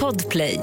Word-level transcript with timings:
Podplay. 0.00 0.60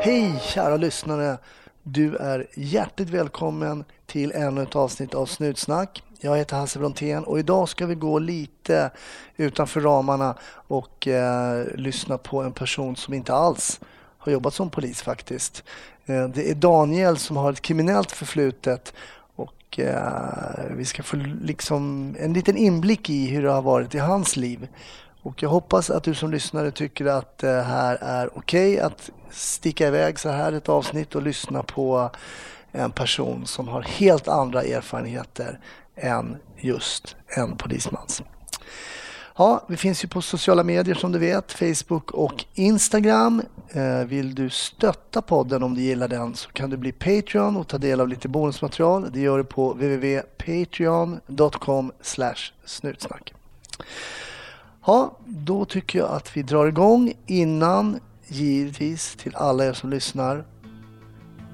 Hej 0.00 0.40
kära 0.42 0.76
lyssnare! 0.76 1.38
Du 1.82 2.16
är 2.16 2.46
hjärtligt 2.54 3.10
välkommen 3.10 3.84
till 4.06 4.32
ännu 4.32 4.62
ett 4.62 4.76
avsnitt 4.76 5.14
av 5.14 5.26
Snutsnack. 5.26 6.02
Jag 6.20 6.36
heter 6.36 6.56
Hasse 6.56 6.78
Brontén 6.78 7.24
och 7.24 7.38
idag 7.38 7.68
ska 7.68 7.86
vi 7.86 7.94
gå 7.94 8.18
lite 8.18 8.90
utanför 9.36 9.80
ramarna 9.80 10.36
och 10.52 11.08
eh, 11.08 11.66
lyssna 11.74 12.18
på 12.18 12.42
en 12.42 12.52
person 12.52 12.96
som 12.96 13.14
inte 13.14 13.34
alls 13.34 13.80
har 14.18 14.32
jobbat 14.32 14.54
som 14.54 14.70
polis 14.70 15.02
faktiskt. 15.02 15.64
Eh, 16.06 16.28
det 16.28 16.50
är 16.50 16.54
Daniel 16.54 17.18
som 17.18 17.36
har 17.36 17.52
ett 17.52 17.62
kriminellt 17.62 18.12
förflutet 18.12 18.92
och 19.36 19.78
eh, 19.78 20.74
vi 20.76 20.84
ska 20.84 21.02
få 21.02 21.16
liksom 21.42 22.14
en 22.18 22.32
liten 22.32 22.56
inblick 22.56 23.10
i 23.10 23.26
hur 23.26 23.42
det 23.42 23.50
har 23.50 23.62
varit 23.62 23.94
i 23.94 23.98
hans 23.98 24.36
liv. 24.36 24.68
Och 25.22 25.42
jag 25.42 25.48
hoppas 25.48 25.90
att 25.90 26.02
du 26.02 26.14
som 26.14 26.30
lyssnare 26.30 26.70
tycker 26.70 27.06
att 27.06 27.38
det 27.38 27.62
här 27.62 27.98
är 28.00 28.38
okej 28.38 28.74
okay 28.74 28.86
att 28.86 29.10
sticka 29.30 29.88
iväg 29.88 30.18
så 30.18 30.28
här 30.28 30.52
ett 30.52 30.68
avsnitt 30.68 31.14
och 31.14 31.22
lyssna 31.22 31.62
på 31.62 32.10
en 32.72 32.90
person 32.90 33.46
som 33.46 33.68
har 33.68 33.82
helt 33.82 34.28
andra 34.28 34.62
erfarenheter 34.62 35.60
än 35.96 36.36
just 36.56 37.16
en 37.26 37.56
polismans. 37.56 38.22
Ja, 39.36 39.64
vi 39.68 39.76
finns 39.76 40.04
ju 40.04 40.08
på 40.08 40.22
sociala 40.22 40.64
medier 40.64 40.94
som 40.94 41.12
du 41.12 41.18
vet, 41.18 41.52
Facebook 41.52 42.10
och 42.10 42.44
Instagram. 42.54 43.42
Eh, 43.68 44.04
vill 44.04 44.34
du 44.34 44.50
stötta 44.50 45.22
podden 45.22 45.62
om 45.62 45.74
du 45.74 45.80
gillar 45.80 46.08
den 46.08 46.34
så 46.34 46.50
kan 46.50 46.70
du 46.70 46.76
bli 46.76 46.92
Patreon 46.92 47.56
och 47.56 47.68
ta 47.68 47.78
del 47.78 48.00
av 48.00 48.08
lite 48.08 48.28
bonusmaterial. 48.28 49.12
Det 49.12 49.20
gör 49.20 49.38
du 49.38 49.44
på 49.44 49.72
www.patreon.com 49.72 51.92
snutsnack. 52.64 53.34
Ja, 54.86 55.18
då 55.26 55.64
tycker 55.64 55.98
jag 55.98 56.10
att 56.10 56.36
vi 56.36 56.42
drar 56.42 56.66
igång 56.66 57.12
innan 57.26 58.00
givetvis 58.26 59.16
till 59.16 59.36
alla 59.36 59.64
er 59.64 59.72
som 59.72 59.90
lyssnar. 59.90 60.44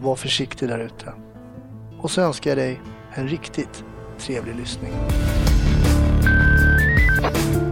Var 0.00 0.16
försiktig 0.16 0.68
där 0.68 0.78
ute. 0.78 1.12
Och 2.00 2.10
så 2.10 2.20
önskar 2.20 2.50
jag 2.50 2.58
dig 2.58 2.80
en 3.14 3.28
riktigt 3.28 3.84
trevlig 4.18 4.56
lyssning. 4.56 4.92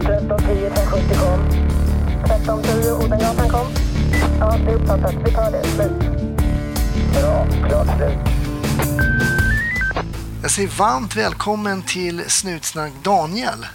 1310 0.01 0.65
1070 0.65 1.15
kom. 1.19 1.39
1310 2.23 2.91
Odengatan 2.91 3.49
kom. 3.49 3.67
Ja, 4.39 4.57
det 4.65 4.71
är 4.71 4.75
uppfattat. 4.75 5.15
Vi 5.25 5.31
tar 5.31 5.51
det. 5.51 5.63
Slut. 5.63 6.01
Bra. 7.13 7.47
Klart 7.67 7.97
slut. 7.97 8.17
Jag 10.41 10.51
säger 10.51 10.69
varmt 10.69 11.15
välkommen 11.15 11.81
till 11.81 12.29
Snutsnack 12.29 12.91
Daniel. 13.03 13.65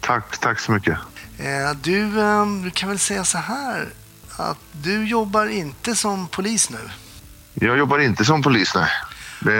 Tack, 0.00 0.38
tack 0.38 0.60
så 0.60 0.72
mycket. 0.72 0.98
Eh, 1.38 1.76
du, 1.82 2.20
ehm, 2.20 2.62
du 2.62 2.70
kan 2.70 2.88
väl 2.88 2.98
säga 2.98 3.24
så 3.24 3.38
här 3.38 3.88
att 4.36 4.58
du 4.72 5.06
jobbar 5.06 5.46
inte 5.46 5.96
som 5.96 6.28
polis 6.28 6.70
nu? 6.70 6.90
Jag 7.54 7.78
jobbar 7.78 7.98
inte 7.98 8.24
som 8.24 8.42
polis, 8.42 8.74
nej. 8.74 8.88
Det, 9.40 9.52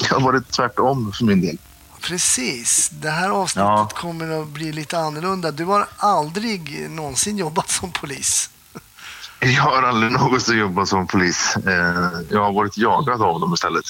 det 0.00 0.14
har 0.14 0.20
varit 0.20 0.48
tvärtom 0.48 1.12
för 1.12 1.24
min 1.24 1.40
del. 1.40 1.58
Precis. 2.00 2.90
Det 2.92 3.10
här 3.10 3.30
avsnittet 3.30 3.66
ja. 3.66 3.88
kommer 3.94 4.42
att 4.42 4.48
bli 4.48 4.72
lite 4.72 4.98
annorlunda. 4.98 5.50
Du 5.50 5.64
har 5.64 5.86
aldrig 5.96 6.90
någonsin 6.90 7.38
jobbat 7.38 7.70
som 7.70 7.92
polis. 7.92 8.50
Jag 9.40 9.62
har 9.62 9.82
aldrig 9.82 10.12
någonsin 10.12 10.58
jobbat 10.58 10.88
som 10.88 11.06
polis. 11.06 11.56
Eh, 11.66 12.10
jag 12.30 12.44
har 12.44 12.52
varit 12.52 12.76
jagad 12.76 13.22
av 13.22 13.40
dem 13.40 13.54
istället. 13.54 13.84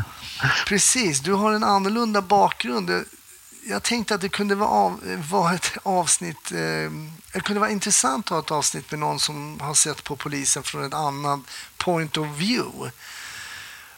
Precis. 0.66 1.20
Du 1.20 1.32
har 1.32 1.52
en 1.52 1.64
annorlunda 1.64 2.22
bakgrund 2.22 2.90
jag 3.64 3.82
tänkte 3.82 4.14
att 4.14 4.20
det 4.20 4.28
kunde 4.28 4.54
vara, 4.54 4.98
vara 5.30 5.54
ett 5.54 5.76
avsnitt. 5.82 6.52
Eh, 6.52 6.90
det 7.32 7.40
kunde 7.44 7.60
vara 7.60 7.70
intressant 7.70 8.26
att 8.26 8.30
ha 8.30 8.38
ett 8.38 8.50
avsnitt 8.50 8.90
med 8.90 9.00
någon 9.00 9.20
som 9.20 9.60
har 9.60 9.74
sett 9.74 10.04
på 10.04 10.16
polisen 10.16 10.62
från 10.62 10.84
ett 10.84 10.94
annat 10.94 11.40
point 11.76 12.16
of 12.16 12.28
view. 12.36 12.90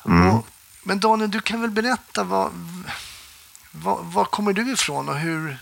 Mm. 0.06 0.30
Och, 0.30 0.46
men 0.82 1.00
Daniel, 1.00 1.30
du 1.30 1.40
kan 1.40 1.60
väl 1.60 1.70
berätta 1.70 2.24
vad, 2.24 2.52
vad, 3.70 4.04
var 4.04 4.24
kommer 4.24 4.52
du 4.52 4.72
ifrån 4.72 5.08
och 5.08 5.18
hur, 5.18 5.58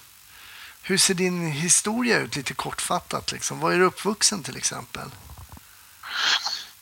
hur 0.82 0.98
ser 0.98 1.14
din 1.14 1.46
historia 1.46 2.18
ut 2.18 2.36
lite 2.36 2.54
kortfattat? 2.54 3.32
Liksom? 3.32 3.60
Var 3.60 3.72
är 3.72 3.78
du 3.78 3.84
uppvuxen 3.84 4.42
till 4.42 4.56
exempel? 4.56 5.10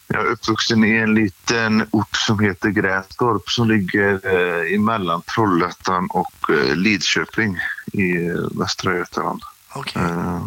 Jag 0.09 0.27
är 0.27 0.31
uppvuxen 0.31 0.85
i 0.85 0.97
en 0.97 1.15
liten 1.15 1.89
ort 1.91 2.17
som 2.17 2.39
heter 2.39 2.69
Grästorp 2.69 3.51
som 3.51 3.69
ligger 3.69 4.21
eh, 4.25 4.75
emellan 4.75 5.23
Trollhättan 5.23 6.07
och 6.11 6.51
eh, 6.51 6.77
Lidköping 6.77 7.59
i 7.93 8.27
eh, 8.27 8.59
Västra 8.59 8.97
Götaland. 8.97 9.43
Okay. 9.75 10.03
Eh, 10.03 10.47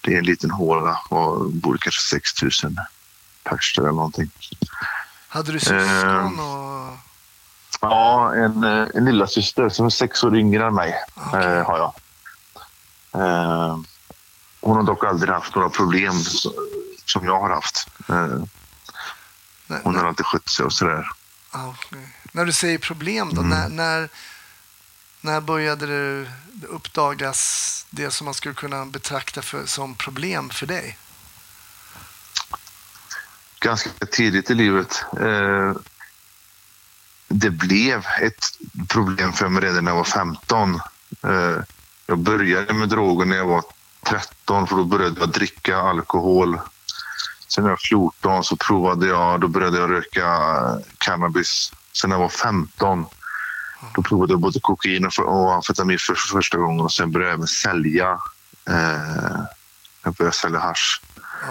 det 0.00 0.14
är 0.14 0.18
en 0.18 0.24
liten 0.24 0.50
håla 0.50 0.98
och 1.08 1.50
bor 1.50 1.78
kanske 1.80 2.02
6 2.02 2.42
000 2.42 2.50
pers 3.44 3.78
eller 3.78 3.88
någonting. 3.88 4.30
Hade 5.28 5.52
du 5.52 5.58
syskon? 5.60 6.40
Och... 6.40 6.98
Ja, 7.80 8.34
en, 8.34 8.64
en 8.64 9.04
lilla 9.04 9.26
syster 9.26 9.68
som 9.68 9.86
är 9.86 9.90
sex 9.90 10.24
år 10.24 10.36
yngre 10.36 10.66
än 10.66 10.74
mig 10.74 10.94
okay. 11.26 11.62
har 11.62 11.78
jag. 11.78 11.94
hon 14.60 14.76
har 14.76 14.82
dock 14.82 15.04
aldrig 15.04 15.34
haft 15.34 15.54
några 15.54 15.68
problem 15.68 16.12
som 17.12 17.24
jag 17.24 17.40
har 17.40 17.50
haft. 17.50 17.88
Eh, 18.08 18.44
hon 19.82 19.96
har 19.96 20.04
alltid 20.04 20.26
skött 20.26 20.48
sig 20.48 20.64
och 20.64 20.72
sådär. 20.72 21.10
Okay. 21.52 22.06
När 22.32 22.44
du 22.44 22.52
säger 22.52 22.78
problem 22.78 23.30
då, 23.34 23.40
mm. 23.40 23.50
när, 23.50 23.68
när, 23.68 24.08
när 25.20 25.40
började 25.40 25.86
det 26.52 26.66
uppdagas 26.66 27.86
det 27.90 28.10
som 28.10 28.24
man 28.24 28.34
skulle 28.34 28.54
kunna 28.54 28.86
betrakta 28.86 29.42
för, 29.42 29.66
som 29.66 29.94
problem 29.94 30.50
för 30.50 30.66
dig? 30.66 30.98
Ganska 33.60 34.06
tidigt 34.10 34.50
i 34.50 34.54
livet. 34.54 35.04
Eh, 35.20 35.72
det 37.28 37.50
blev 37.50 38.06
ett 38.20 38.44
problem 38.88 39.32
för 39.32 39.48
mig 39.48 39.62
redan 39.62 39.84
när 39.84 39.90
jag 39.90 39.96
var 39.96 40.04
15. 40.04 40.80
Eh, 41.22 41.56
jag 42.06 42.18
började 42.18 42.72
med 42.72 42.88
droger 42.88 43.26
när 43.26 43.36
jag 43.36 43.46
var 43.46 43.62
13 44.02 44.66
för 44.66 44.76
då 44.76 44.84
började 44.84 45.20
jag 45.20 45.28
dricka 45.28 45.76
alkohol 45.76 46.60
Sen 47.54 47.64
när 47.64 47.70
jag 47.70 47.76
var 47.76 48.10
14 48.20 48.44
så 48.44 48.56
provade 48.56 49.06
jag, 49.06 49.40
då 49.40 49.48
började 49.48 49.78
jag 49.78 49.90
röka 49.90 50.26
cannabis. 50.98 51.72
Sen 51.92 52.10
när 52.10 52.16
jag 52.16 52.22
var 52.22 52.28
15 52.28 53.06
då 53.94 54.02
provade 54.02 54.32
jag 54.32 54.40
både 54.40 54.60
kokain 54.60 55.08
och 55.18 55.54
amfetamin 55.54 55.98
för 55.98 56.14
första 56.14 56.58
gången 56.58 56.80
och 56.80 56.92
sen 56.92 57.12
började 57.12 57.30
jag 57.30 57.36
även 57.36 57.46
sälja. 57.46 58.18
Eh, 58.68 59.40
jag 60.04 60.14
började 60.14 60.36
sälja 60.36 60.58
hasch. 60.58 61.00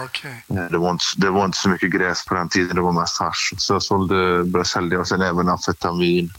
Okay. 0.04 0.58
Eh, 0.58 0.70
det, 0.70 0.78
var 0.78 0.90
inte, 0.90 1.04
det 1.16 1.30
var 1.30 1.44
inte 1.44 1.58
så 1.58 1.68
mycket 1.68 1.90
gräs 1.90 2.24
på 2.24 2.34
den 2.34 2.48
tiden, 2.48 2.76
det 2.76 2.82
var 2.82 2.92
mest 2.92 3.20
hasch. 3.20 3.54
Så 3.56 3.74
jag 3.74 3.82
sålde, 3.82 4.44
började 4.44 4.68
sälja 4.68 5.00
och 5.00 5.08
sen 5.08 5.22
även 5.22 5.48
amfetamin. 5.48 6.32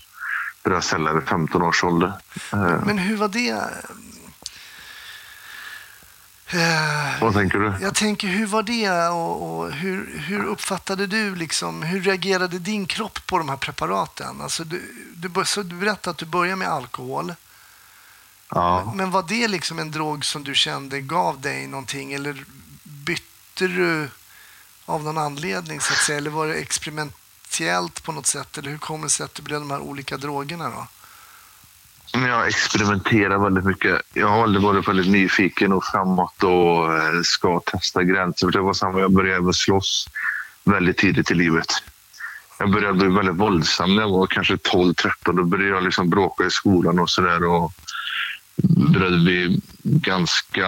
Började 0.64 0.86
sälja 0.86 1.14
vid 1.14 1.24
15 1.24 1.62
års 1.62 1.84
ålder. 1.84 2.14
Eh. 2.54 2.86
Men 2.86 2.98
hur 2.98 3.18
var 3.18 3.28
det? 3.28 3.64
Eh, 6.54 7.22
Vad 7.22 7.34
tänker 7.34 7.60
du? 7.60 7.74
Jag 7.82 7.96
tänker, 7.96 8.28
hur 8.28 8.46
var 8.46 8.64
det 8.64 8.90
och, 9.08 9.60
och, 9.60 9.72
hur, 9.72 10.18
hur 10.20 10.44
uppfattade 10.46 11.08
du, 11.08 11.36
liksom, 11.36 11.84
hur 11.84 12.02
reagerade 12.02 12.60
din 12.60 12.86
kropp 12.86 13.20
på 13.28 13.38
de 13.38 13.50
här 13.50 13.58
preparaten? 13.58 14.42
Alltså, 14.42 14.64
du, 14.64 14.96
du, 15.16 15.46
så 15.46 15.64
du 15.64 15.76
berättade 15.76 16.12
att 16.12 16.18
du 16.18 16.26
började 16.26 16.56
med 16.56 16.68
alkohol. 16.68 17.36
Ja. 18.50 18.84
Men, 18.86 18.98
men 18.98 19.12
var 19.12 19.24
det 19.28 19.48
liksom 19.48 19.80
en 19.80 19.92
drog 19.92 20.26
som 20.26 20.44
du 20.44 20.56
kände 20.56 21.02
gav 21.02 21.42
dig 21.42 21.68
någonting 21.68 22.14
eller 22.14 22.46
bytte 22.84 23.68
du 23.68 24.10
av 24.86 25.04
någon 25.04 25.18
anledning 25.18 25.82
så 25.82 25.94
att 25.94 26.00
säga? 26.00 26.18
Eller 26.18 26.30
var 26.30 26.48
det 26.48 26.54
experimentellt 26.54 28.04
på 28.04 28.12
något 28.12 28.26
sätt? 28.26 28.58
Eller 28.58 28.70
hur 28.70 28.78
kommer 28.78 29.04
det 29.04 29.10
sig 29.10 29.24
att 29.24 29.36
det 29.36 29.42
blev 29.42 29.60
de 29.60 29.72
här 29.72 29.80
olika 29.80 30.18
drogerna 30.18 30.70
då? 30.70 30.88
Jag 32.14 32.48
experimenterar 32.48 33.38
väldigt 33.38 33.66
mycket. 33.66 34.02
Jag 34.14 34.28
har 34.28 34.44
aldrig 34.44 34.64
varit 34.64 34.88
väldigt 34.88 35.12
nyfiken 35.12 35.74
och 35.74 35.84
framåt 35.86 36.44
och 36.44 36.94
eh, 36.94 37.22
ska 37.24 37.60
testa 37.60 38.04
gränser. 38.04 38.52
Det 38.52 38.62
var 38.62 38.74
samma, 38.74 39.00
jag 39.00 39.12
började 39.12 39.54
slåss 39.54 40.08
väldigt 40.64 40.98
tidigt 40.98 41.32
i 41.32 41.34
livet. 41.34 41.68
Jag 42.60 42.72
började 42.72 42.94
bli 42.94 43.08
väldigt 43.08 43.36
våldsam 43.36 43.96
när 43.96 44.02
jag 44.02 44.10
var 44.10 44.28
kanske 44.28 44.56
12-13. 44.56 45.10
Då 45.24 45.44
började 45.44 45.76
jag 45.76 45.84
liksom 45.84 46.10
bråka 46.10 46.44
i 46.44 46.52
skolan 46.52 47.00
och 47.00 47.10
sådär. 47.10 47.40
började 48.94 49.18
bli 49.18 49.62
ganska, 49.84 50.68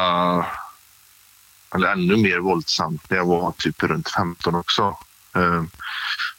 eller 1.76 1.92
ännu 1.92 2.16
mer 2.18 2.40
våldsam 2.40 3.00
när 3.10 3.18
jag 3.18 3.26
var 3.26 3.52
typ 3.58 3.84
runt 3.84 4.10
15 4.10 4.56
också. 4.56 4.98
Eh, 5.36 5.64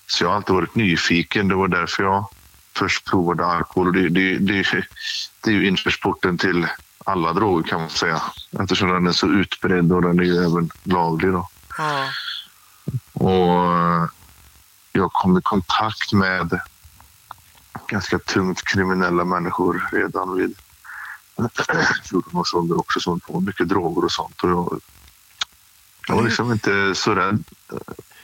så 0.06 0.24
jag 0.24 0.28
har 0.28 0.36
alltid 0.36 0.54
varit 0.54 0.74
nyfiken. 0.74 1.48
Det 1.48 1.54
var 1.54 1.68
därför 1.68 2.02
jag 2.02 2.28
först 2.76 3.04
provade 3.04 3.46
alkohol. 3.46 3.92
Det, 3.92 4.08
det, 4.08 4.38
det, 4.38 4.86
det 5.40 5.50
är 5.50 5.54
ju 5.54 5.68
inkörsporten 5.68 6.38
till 6.38 6.66
alla 7.04 7.32
droger 7.32 7.68
kan 7.68 7.80
man 7.80 7.90
säga. 7.90 8.22
Eftersom 8.60 8.88
den 8.88 9.06
är 9.06 9.12
så 9.12 9.26
utbredd 9.26 9.92
och 9.92 10.02
den 10.02 10.18
är 10.18 10.24
ju 10.24 10.36
även 10.36 10.70
laglig. 10.82 11.32
Då. 11.32 11.48
Ja. 11.78 12.08
Och 13.12 13.72
eh, 13.72 14.06
jag 14.92 15.12
kom 15.12 15.38
i 15.38 15.42
kontakt 15.42 16.12
med 16.12 16.60
ganska 17.86 18.18
tungt 18.18 18.62
kriminella 18.62 19.24
människor 19.24 19.88
redan 19.92 20.36
vid 20.36 20.54
14 22.04 22.40
års 22.40 22.54
ålder 22.54 22.78
också 22.78 23.00
som 23.00 23.20
på 23.20 23.40
mycket 23.40 23.68
droger 23.68 24.04
och 24.04 24.12
sånt. 24.12 24.42
Och 24.42 24.50
jag, 24.50 24.80
jag 26.08 26.16
var 26.16 26.22
liksom 26.22 26.52
inte 26.52 26.94
så 26.94 27.14
rädd. 27.14 27.44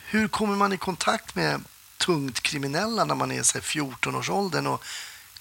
Hur 0.06 0.28
kommer 0.28 0.56
man 0.56 0.72
i 0.72 0.76
kontakt 0.76 1.34
med 1.34 1.60
tungt 2.04 2.40
kriminella 2.40 3.04
när 3.04 3.14
man 3.14 3.32
är 3.32 3.42
14-årsåldern 3.42 4.66
och 4.66 4.84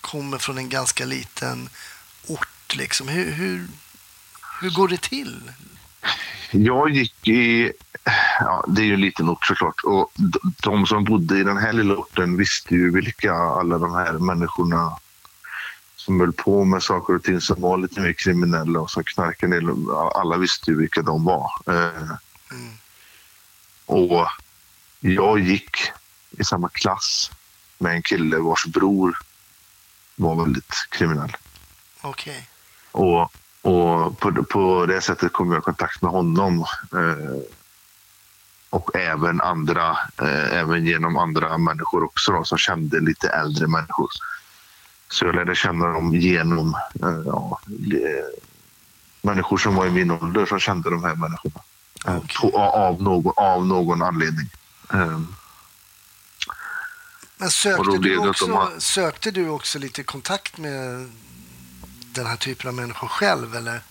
kommer 0.02 0.38
från 0.38 0.58
en 0.58 0.70
ganska 0.70 1.06
liten 1.06 1.70
ort? 2.28 2.76
Liksom? 2.76 3.08
Hur, 3.08 3.32
hur, 3.32 3.68
hur 4.62 4.70
går 4.70 4.88
det 4.88 5.02
till? 5.02 5.52
Jag 6.52 6.90
gick 6.90 7.28
i... 7.28 7.74
Ja, 8.40 8.66
det 8.68 8.82
är 8.82 8.86
ju 8.86 8.94
en 8.94 9.02
liten 9.02 9.30
ort 9.30 9.46
såklart. 9.46 9.84
Och 9.84 10.12
de 10.64 10.86
som 10.86 11.04
bodde 11.04 11.40
i 11.40 11.44
den 11.44 11.58
här 11.58 11.74
lilla 11.74 11.96
orten 11.96 12.38
visste 12.38 12.76
ju 12.76 12.92
vilka 12.92 13.34
alla 13.34 13.78
de 13.78 13.94
här 13.94 14.14
människorna 14.14 14.98
som 15.96 16.20
höll 16.20 16.34
på 16.34 16.64
med 16.64 16.84
saker 16.84 17.16
och 17.16 17.24
ting 17.24 17.42
som 17.42 17.62
var 17.62 17.78
lite 17.78 18.02
mer 18.02 18.14
kriminella 18.14 18.80
och 18.80 18.92
som 18.92 19.04
knarkade. 19.04 19.76
Alla 20.16 20.38
visste 20.38 20.72
ju 20.72 20.78
vilka 20.78 21.02
de 21.02 21.24
var. 21.24 21.52
Eh, 21.68 22.12
mm. 22.52 22.74
Och 23.86 24.28
jag 25.00 25.40
gick 25.40 25.92
i 26.32 26.44
samma 26.44 26.70
klass 26.70 27.32
med 27.78 27.96
en 27.96 28.04
kille 28.04 28.38
vars 28.38 28.66
bror 28.66 29.18
var 30.16 30.36
väldigt 30.36 30.74
kriminell. 30.90 31.38
Okej. 32.02 32.48
Okay. 32.94 33.06
Och, 33.08 33.32
och 33.62 34.20
på, 34.20 34.44
på 34.44 34.86
det 34.86 35.02
sättet 35.02 35.34
kom 35.34 35.52
jag 35.52 35.60
i 35.60 35.62
kontakt 35.62 36.02
med 36.02 36.12
honom. 36.12 36.60
Eh, 36.94 37.42
och 38.70 38.96
även 38.96 39.42
andra, 39.42 39.90
eh, 40.22 40.58
även 40.58 40.86
genom 40.86 41.18
andra 41.18 41.58
människor 41.58 42.04
också 42.04 42.32
då, 42.32 42.44
som 42.44 42.58
kände 42.58 43.00
lite 43.00 43.30
äldre 43.30 43.68
människor. 43.68 44.10
Så 45.10 45.26
jag 45.26 45.36
lärde 45.36 45.56
känna 45.56 45.88
dem 45.88 46.16
genom 46.16 46.76
eh, 47.04 47.22
ja, 47.26 47.60
människor 49.22 49.58
som 49.58 49.76
var 49.76 49.86
i 49.86 49.92
min 49.92 50.12
ålder 50.12 50.46
som 50.46 50.60
kände 50.60 50.90
de 50.90 51.04
här 51.04 51.16
människorna. 51.16 51.62
Eh, 52.08 52.18
okay. 52.18 52.52
På, 52.52 52.58
av, 52.58 53.02
någon, 53.02 53.34
av 53.36 53.68
någon 53.68 54.02
anledning. 54.02 54.50
Um, 54.90 55.36
men 57.42 57.52
sökte 57.52 57.98
du, 57.98 58.18
också, 58.18 58.52
har... 58.52 58.80
sökte 58.80 59.32
du 59.32 59.50
också 59.50 59.80
lite 59.80 60.04
kontakt 60.04 60.58
med 60.58 61.10
den 62.16 62.26
här 62.26 62.36
typen 62.36 62.68
av 62.68 62.74
människor 62.74 63.08
själv? 63.08 63.56
Eller? 63.56 63.82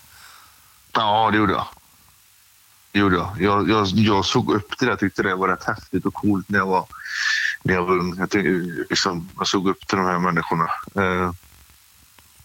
Ja, 0.91 1.29
det 1.31 1.37
gjorde 1.37 1.53
jag. 1.53 1.67
Det 2.91 2.99
gjorde 2.99 3.15
jag. 3.15 3.35
Jag, 3.39 3.69
jag, 3.69 3.87
jag 3.87 4.25
såg 4.25 4.53
upp 4.53 4.77
till 4.77 4.87
det. 4.87 4.91
Jag 4.91 4.99
tyckte 4.99 5.23
det 5.23 5.35
var 5.35 5.47
rätt 5.47 5.63
häftigt 5.63 6.05
och 6.05 6.13
coolt 6.13 6.49
när 6.49 6.59
jag 6.59 6.65
var, 6.65 6.85
när 7.63 7.73
jag 7.73 7.83
var 7.83 7.97
ung. 7.97 8.15
Jag, 8.17 8.29
tyckte, 8.29 8.49
liksom, 8.89 9.29
jag 9.37 9.47
såg 9.47 9.69
upp 9.69 9.87
till 9.87 9.97
de 9.97 10.05
här 10.05 10.19
människorna. 10.19 10.69
Eh, 10.95 11.31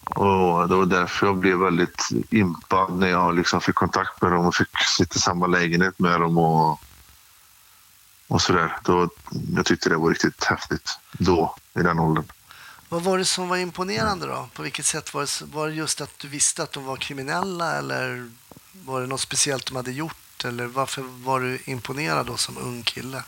och 0.05 0.69
det 0.69 0.77
var 0.77 0.87
därför 0.87 1.27
jag 1.27 1.37
blev 1.37 1.59
väldigt 1.59 2.09
impad 2.31 2.99
när 2.99 3.09
jag 3.09 3.35
liksom 3.35 3.61
fick 3.61 3.75
kontakt 3.75 4.23
med 4.23 4.33
dem 4.33 4.47
och 4.47 4.55
fick 4.55 4.79
sitta 4.97 5.17
i 5.17 5.19
samma 5.19 5.47
lägenhet 5.47 5.99
med 5.99 6.21
dem. 6.21 6.39
Och, 6.39 6.81
och 8.29 8.43
sådär. 8.43 8.77
Då, 8.85 9.09
jag 9.55 9.67
tyckte 9.67 9.89
det 9.89 9.97
var 9.97 10.11
riktigt 10.11 10.45
häftigt 10.45 10.99
då, 11.13 11.57
i 11.79 11.83
den 11.83 11.99
åldern. 11.99 12.25
Vad 12.89 13.03
var 13.03 13.19
det 13.19 13.25
som 13.25 13.49
var 13.49 13.57
imponerande 13.57 14.27
då? 14.27 14.49
På 14.55 14.63
vilket 14.63 14.87
sätt 14.87 15.15
var 15.15 15.21
det, 15.21 15.53
var 15.55 15.69
det 15.69 15.75
just 15.75 16.01
att 16.01 16.19
du 16.19 16.29
visste 16.29 16.63
att 16.63 16.73
de 16.73 16.85
var 16.85 16.97
kriminella 16.97 17.79
eller 17.79 18.31
var 18.85 19.01
det 19.01 19.07
något 19.07 19.21
speciellt 19.21 19.67
de 19.67 19.77
hade 19.77 19.93
gjort? 19.93 20.45
Eller 20.45 20.67
varför 20.67 21.03
var 21.03 21.41
du 21.41 21.59
imponerad 21.65 22.27
då 22.27 22.37
som 22.37 22.59
ung 22.59 22.83
kille? 22.83 23.23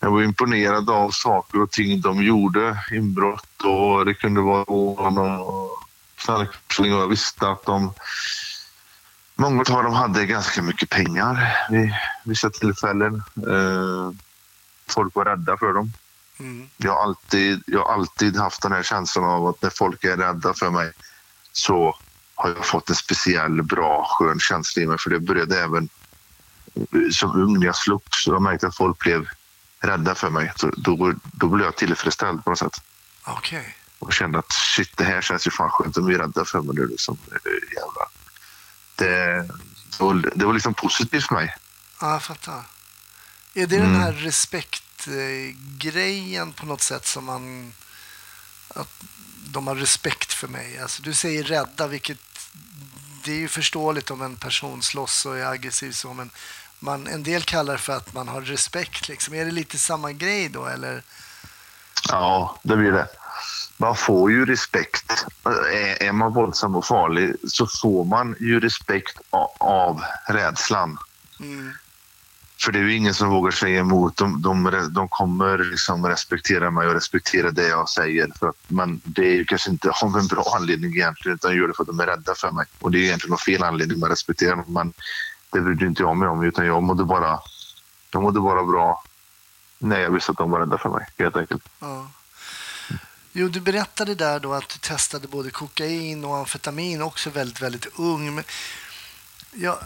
Jag 0.00 0.10
var 0.10 0.22
imponerad 0.22 0.90
av 0.90 1.10
saker 1.10 1.62
och 1.62 1.70
ting 1.70 2.00
de 2.00 2.22
gjorde. 2.22 2.84
Inbrott 2.92 3.62
och 3.64 4.04
det 4.04 4.14
kunde 4.14 4.40
vara 4.40 4.64
rån 4.64 5.18
och 5.18 5.70
knarkpussling. 6.16 6.92
Jag 6.92 7.08
visste 7.08 7.48
att 7.48 7.64
de 7.64 7.92
Många 9.42 9.60
av 9.60 9.82
dem 9.84 9.92
hade 9.92 10.26
ganska 10.26 10.62
mycket 10.62 10.90
pengar 10.90 11.58
vid 11.70 11.94
vissa 12.24 12.50
tillfällen. 12.50 13.22
Eh, 13.36 14.10
folk 14.88 15.14
var 15.14 15.24
rädda 15.24 15.56
för 15.56 15.72
dem. 15.72 15.92
Mm. 16.38 16.68
Jag, 16.76 16.92
har 16.92 17.02
alltid, 17.02 17.62
jag 17.66 17.84
har 17.84 17.94
alltid 17.94 18.36
haft 18.36 18.62
den 18.62 18.72
här 18.72 18.82
känslan 18.82 19.24
av 19.24 19.46
att 19.46 19.62
när 19.62 19.70
folk 19.70 20.04
är 20.04 20.16
rädda 20.16 20.54
för 20.54 20.70
mig 20.70 20.92
så 21.52 21.96
har 22.34 22.48
jag 22.48 22.66
fått 22.66 22.88
en 22.88 22.94
speciell, 22.94 23.62
bra, 23.62 24.06
skön 24.10 24.40
känsla 24.40 24.82
i 24.82 24.86
mig. 24.86 24.98
För 24.98 25.10
det 25.10 25.20
började 25.20 25.62
även 25.62 25.88
som 27.12 27.42
ung 27.42 27.58
när 27.58 27.66
jag 27.66 27.76
slogs. 27.76 28.26
Jag 28.26 28.42
märkte 28.42 28.66
att 28.66 28.76
folk 28.76 28.98
blev 28.98 29.28
rädda 29.80 30.14
för 30.14 30.30
mig. 30.30 30.52
Så 30.56 30.70
då, 30.76 31.14
då 31.22 31.48
blev 31.48 31.66
jag 31.66 31.76
tillfredsställd 31.76 32.44
på 32.44 32.50
något 32.50 32.58
sätt. 32.58 32.82
Okay. 33.38 33.64
Och 33.98 34.12
kände 34.12 34.38
att 34.38 34.52
shit, 34.52 34.96
det 34.96 35.04
här 35.04 35.20
känns 35.20 35.46
ju 35.46 35.50
fan 35.50 35.70
skönt. 35.70 35.94
De 35.94 36.08
är 36.08 36.18
rädda 36.18 36.44
för 36.44 36.60
mig 36.60 36.74
nu. 36.76 36.86
Liksom. 36.86 37.18
Jävlar 37.74 38.21
det, 39.04 39.48
det 40.34 40.44
var 40.44 40.52
liksom 40.52 40.74
positivt 40.74 41.26
för 41.26 41.34
mig. 41.34 41.56
Ja, 42.00 42.12
jag 42.12 42.22
fattar. 42.22 42.62
Är 43.54 43.66
det 43.66 43.76
mm. 43.76 43.92
den 43.92 44.00
här 44.00 44.12
respektgrejen 44.12 46.52
på 46.52 46.66
något 46.66 46.82
sätt 46.82 47.06
som 47.06 47.24
man... 47.24 47.72
Att 48.68 49.04
de 49.46 49.66
har 49.66 49.74
respekt 49.74 50.32
för 50.32 50.48
mig? 50.48 50.78
Alltså, 50.78 51.02
du 51.02 51.14
säger 51.14 51.44
rädda, 51.44 51.86
vilket... 51.86 52.18
Det 53.24 53.32
är 53.32 53.36
ju 53.36 53.48
förståeligt 53.48 54.10
om 54.10 54.22
en 54.22 54.36
person 54.36 54.82
slåss 54.82 55.26
och 55.26 55.38
är 55.38 55.46
aggressiv 55.46 55.92
så, 55.92 56.12
men 56.12 56.30
man, 56.78 57.06
en 57.06 57.22
del 57.22 57.42
kallar 57.42 57.72
det 57.72 57.78
för 57.78 57.96
att 57.96 58.14
man 58.14 58.28
har 58.28 58.40
respekt. 58.40 59.08
Liksom. 59.08 59.34
Är 59.34 59.44
det 59.44 59.50
lite 59.50 59.78
samma 59.78 60.12
grej 60.12 60.48
då, 60.48 60.66
eller? 60.66 61.02
Ja, 62.08 62.60
det 62.62 62.76
blir 62.76 62.92
det 62.92 63.08
man 63.82 63.96
får 63.96 64.30
ju 64.30 64.46
respekt. 64.46 65.26
Är 66.00 66.12
man 66.12 66.32
våldsam 66.32 66.76
och 66.76 66.86
farlig 66.86 67.34
så 67.48 67.66
får 67.66 68.04
man 68.04 68.36
ju 68.40 68.60
respekt 68.60 69.20
av 69.58 70.02
rädslan. 70.26 70.98
Mm. 71.40 71.72
För 72.64 72.72
det 72.72 72.78
är 72.78 72.82
ju 72.82 72.94
ingen 72.94 73.14
som 73.14 73.28
vågar 73.28 73.50
säga 73.50 73.80
emot. 73.80 74.16
De, 74.16 74.42
de, 74.42 74.88
de 74.90 75.08
kommer 75.08 75.58
liksom 75.58 76.06
respektera 76.06 76.70
mig 76.70 76.88
och 76.88 76.94
respektera 76.94 77.50
det 77.50 77.68
jag 77.68 77.88
säger. 77.88 78.32
För 78.38 78.48
att, 78.48 78.56
men 78.68 79.00
det 79.04 79.22
är 79.22 79.34
ju 79.34 79.44
kanske 79.44 79.70
inte 79.70 79.90
av 79.90 80.16
en 80.16 80.26
bra 80.26 80.44
anledning 80.56 80.92
egentligen 80.92 81.34
utan 81.34 81.56
gör 81.56 81.68
det 81.68 81.74
för 81.74 81.82
att 81.82 81.88
de 81.88 82.00
är 82.00 82.06
rädda 82.06 82.34
för 82.34 82.50
mig. 82.50 82.66
Och 82.80 82.90
det 82.90 82.98
är 82.98 83.02
egentligen 83.02 83.30
någon 83.30 83.38
fel 83.38 83.62
anledning 83.62 84.04
att 84.04 84.10
respektera 84.10 84.56
dem. 84.56 84.64
Men 84.68 84.92
det 85.52 85.60
brydde 85.60 85.86
inte 85.86 86.02
jag 86.02 86.16
mig 86.16 86.28
om 86.28 86.42
utan 86.42 86.66
jag 86.66 86.82
mådde 86.82 87.04
bara, 87.04 87.38
jag 88.10 88.22
mådde 88.22 88.40
bara 88.40 88.62
bra 88.64 89.04
när 89.78 90.00
jag 90.00 90.10
visste 90.10 90.32
att 90.32 90.38
de 90.38 90.50
var 90.50 90.60
rädda 90.60 90.78
för 90.78 90.88
mig 90.88 91.06
helt 91.18 91.36
enkelt. 91.36 91.62
Ja. 91.80 92.10
Jo, 93.32 93.48
du 93.48 93.60
berättade 93.60 94.14
där 94.14 94.40
då 94.40 94.54
att 94.54 94.68
du 94.68 94.78
testade 94.78 95.28
både 95.28 95.50
kokain 95.50 96.24
och 96.24 96.36
amfetamin 96.36 97.02
också 97.02 97.30
väldigt, 97.30 97.62
väldigt 97.62 97.86
ung. 97.98 98.34
Men 98.34 98.44
jag, 99.52 99.78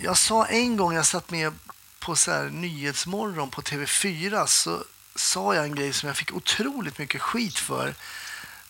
jag 0.00 0.18
sa 0.18 0.46
en 0.46 0.76
gång, 0.76 0.94
jag 0.94 1.06
satt 1.06 1.30
med 1.30 1.52
på 1.98 2.16
så 2.16 2.30
här 2.30 2.50
Nyhetsmorgon 2.50 3.50
på 3.50 3.62
TV4 3.62 4.46
så 4.46 4.84
sa 5.14 5.54
jag 5.54 5.64
en 5.64 5.74
grej 5.74 5.92
som 5.92 6.06
jag 6.06 6.16
fick 6.16 6.32
otroligt 6.32 6.98
mycket 6.98 7.20
skit 7.20 7.58
för. 7.58 7.94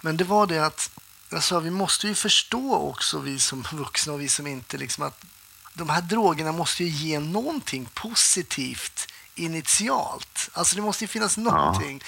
Men 0.03 0.17
det 0.17 0.25
var 0.25 0.47
det 0.47 0.67
att 0.67 0.91
jag 1.29 1.43
sa 1.43 1.61
vi 1.61 1.71
måste 1.71 2.09
ju 2.09 2.15
förstå 2.15 2.75
också 2.75 3.19
vi 3.19 3.39
som 3.39 3.63
vuxna 3.73 4.13
och 4.13 4.21
vi 4.21 4.29
som 4.29 4.47
inte 4.47 4.79
liksom 4.79 5.05
att 5.05 5.25
de 5.75 5.89
här 5.89 6.03
drogerna 6.03 6.53
måste 6.53 6.85
ju 6.85 6.91
ge 6.91 7.21
någonting 7.21 7.89
positivt 7.95 9.13
initialt. 9.35 10.51
Alltså 10.53 10.77
det 10.77 10.83
måste 10.83 11.05
ju 11.05 11.09
finnas 11.09 11.37
någonting. 11.37 12.03
Ja. 12.03 12.07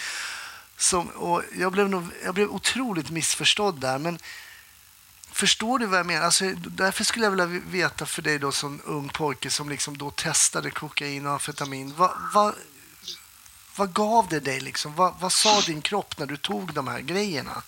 Som, 0.77 1.09
och 1.09 1.43
jag, 1.57 1.73
blev 1.73 1.89
nog, 1.89 2.09
jag 2.25 2.35
blev 2.35 2.51
otroligt 2.51 3.11
missförstådd 3.11 3.81
där. 3.81 3.99
Men 3.99 4.19
förstår 5.33 5.79
du 5.79 5.87
vad 5.87 5.99
jag 5.99 6.07
menar? 6.07 6.25
Alltså, 6.25 6.45
därför 6.55 7.05
skulle 7.05 7.27
jag 7.27 7.31
vilja 7.31 7.47
veta 7.47 8.07
för 8.07 8.23
dig 8.23 8.39
då 8.39 8.53
som 8.53 8.81
ung 8.85 9.09
pojke 9.09 9.51
som 9.51 9.69
liksom 9.69 9.99
då 9.99 10.11
testade 10.11 10.71
kokain 10.71 11.27
och 11.27 11.33
amfetamin. 11.33 11.95
Vad, 11.97 12.11
vad, 12.35 12.55
vad 13.77 13.93
gav 13.93 14.29
det 14.29 14.41
dig? 14.41 14.61
Liksom? 14.61 14.95
Vad, 14.95 15.15
vad 15.21 15.33
sa 15.33 15.61
din 15.61 15.83
kropp 15.83 16.19
när 16.19 16.27
du 16.27 16.37
tog 16.37 16.75
de 16.75 16.89
här 16.89 17.01
grejerna? 17.01 17.63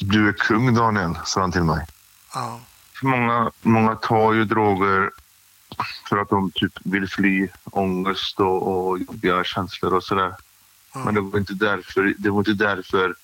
Du 0.00 0.28
är 0.28 0.32
kung, 0.32 0.74
Daniel, 0.74 1.18
sa 1.24 1.40
han 1.40 1.52
till 1.52 1.64
mig. 1.64 1.86
Ja. 2.34 2.60
Många, 3.02 3.52
många 3.62 3.94
tar 3.94 4.32
ju 4.32 4.44
droger 4.44 5.10
för 6.08 6.16
att 6.16 6.28
de 6.28 6.50
typ 6.50 6.72
vill 6.84 7.08
fly 7.08 7.48
ångest 7.64 8.40
och, 8.40 8.62
och 8.62 8.98
jobbiga 8.98 9.44
känslor 9.44 9.94
och 9.94 10.04
sådär. 10.04 10.36
Mm. 10.94 11.04
Men 11.04 11.14
det 11.14 11.20
var 11.20 11.38
inte 11.38 11.54
därför. 11.54 12.14
Det 12.18 12.30
var 12.30 12.38
inte 12.38 12.52
därför. 12.52 13.14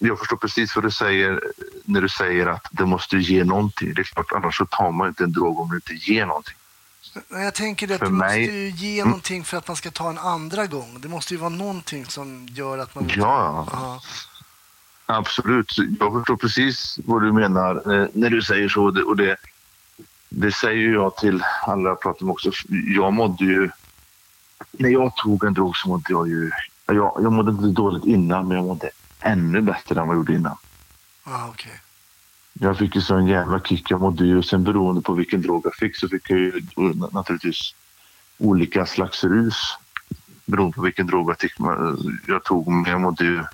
Jag 0.00 0.18
förstår 0.18 0.36
precis 0.36 0.76
vad 0.76 0.84
du 0.84 0.90
säger 0.90 1.40
när 1.84 2.00
du 2.00 2.08
säger 2.08 2.46
att 2.46 2.66
det 2.70 2.86
måste 2.86 3.16
ge 3.16 3.44
någonting. 3.44 3.94
Det 3.94 4.02
är 4.02 4.04
klart, 4.04 4.32
annars 4.32 4.56
så 4.56 4.66
tar 4.66 4.90
man 4.90 5.08
inte 5.08 5.24
en 5.24 5.32
drog 5.32 5.60
om 5.60 5.70
det 5.70 5.76
inte 5.76 6.12
ger 6.12 6.26
någonting. 6.26 6.54
Jag 7.28 7.54
tänker 7.54 7.92
att 7.92 7.98
för 7.98 8.06
det 8.06 8.12
mig... 8.12 8.40
måste 8.40 8.56
ju 8.56 8.70
ge 8.70 9.00
mm. 9.00 9.08
någonting 9.08 9.44
för 9.44 9.56
att 9.56 9.68
man 9.68 9.76
ska 9.76 9.90
ta 9.90 10.10
en 10.10 10.18
andra 10.18 10.66
gång. 10.66 11.00
Det 11.00 11.08
måste 11.08 11.34
ju 11.34 11.40
vara 11.40 11.50
någonting 11.50 12.06
som 12.06 12.46
gör 12.50 12.78
att 12.78 12.94
man... 12.94 13.10
Ja, 13.16 13.68
Aha. 13.72 14.00
absolut. 15.06 15.72
Jag 16.00 16.12
förstår 16.12 16.36
precis 16.36 16.98
vad 17.04 17.22
du 17.22 17.32
menar 17.32 17.74
eh, 17.94 18.08
när 18.12 18.30
du 18.30 18.42
säger 18.42 18.68
så. 18.68 18.84
Och 19.06 19.16
det, 19.16 19.36
det 20.28 20.52
säger 20.52 20.92
jag 20.92 21.16
till 21.16 21.44
alla 21.66 21.88
jag 21.88 22.00
pratar 22.00 22.26
med 22.26 22.32
också. 22.32 22.50
Jag 22.96 23.12
mådde 23.12 23.44
ju... 23.44 23.70
När 24.70 24.88
jag 24.88 25.16
tog 25.16 25.44
en 25.44 25.54
drog 25.54 25.76
så 25.76 25.88
mådde 25.88 26.06
jag 26.12 26.28
ju 26.28 26.50
jag, 26.94 27.20
jag 27.22 27.32
mådde 27.32 27.50
inte 27.50 27.80
dåligt 27.80 28.04
innan, 28.04 28.48
men 28.48 28.56
jag 28.56 28.66
mådde 28.66 28.90
ännu 29.20 29.60
bättre 29.60 30.00
än 30.00 30.06
vad 30.06 30.16
jag 30.16 30.20
gjorde 30.20 30.34
innan. 30.34 30.56
Ah, 31.24 31.48
okay. 31.48 31.72
Jag 32.52 32.78
fick 32.78 32.94
ju 32.94 33.00
sån 33.00 33.26
jävla 33.26 33.60
kick. 33.60 33.90
Jag 33.90 34.00
mådde 34.00 34.24
ju, 34.24 34.42
sen 34.42 34.64
beroende 34.64 35.02
på 35.02 35.12
vilken 35.12 35.42
drog 35.42 35.66
jag 35.66 35.74
fick 35.74 35.96
så 35.96 36.08
fick 36.08 36.30
jag 36.30 36.38
ju 36.38 36.62
naturligtvis 37.12 37.74
olika 38.38 38.86
slags 38.86 39.24
rus 39.24 39.76
beroende 40.44 40.74
på 40.74 40.82
vilken 40.82 41.06
drog 41.06 41.30
jag, 41.30 41.38
tyck, 41.38 41.52
jag 42.26 42.44
tog. 42.44 42.68
Men 42.68 42.90
jag 42.90 43.00
mådde 43.00 43.24
ju 43.24 43.44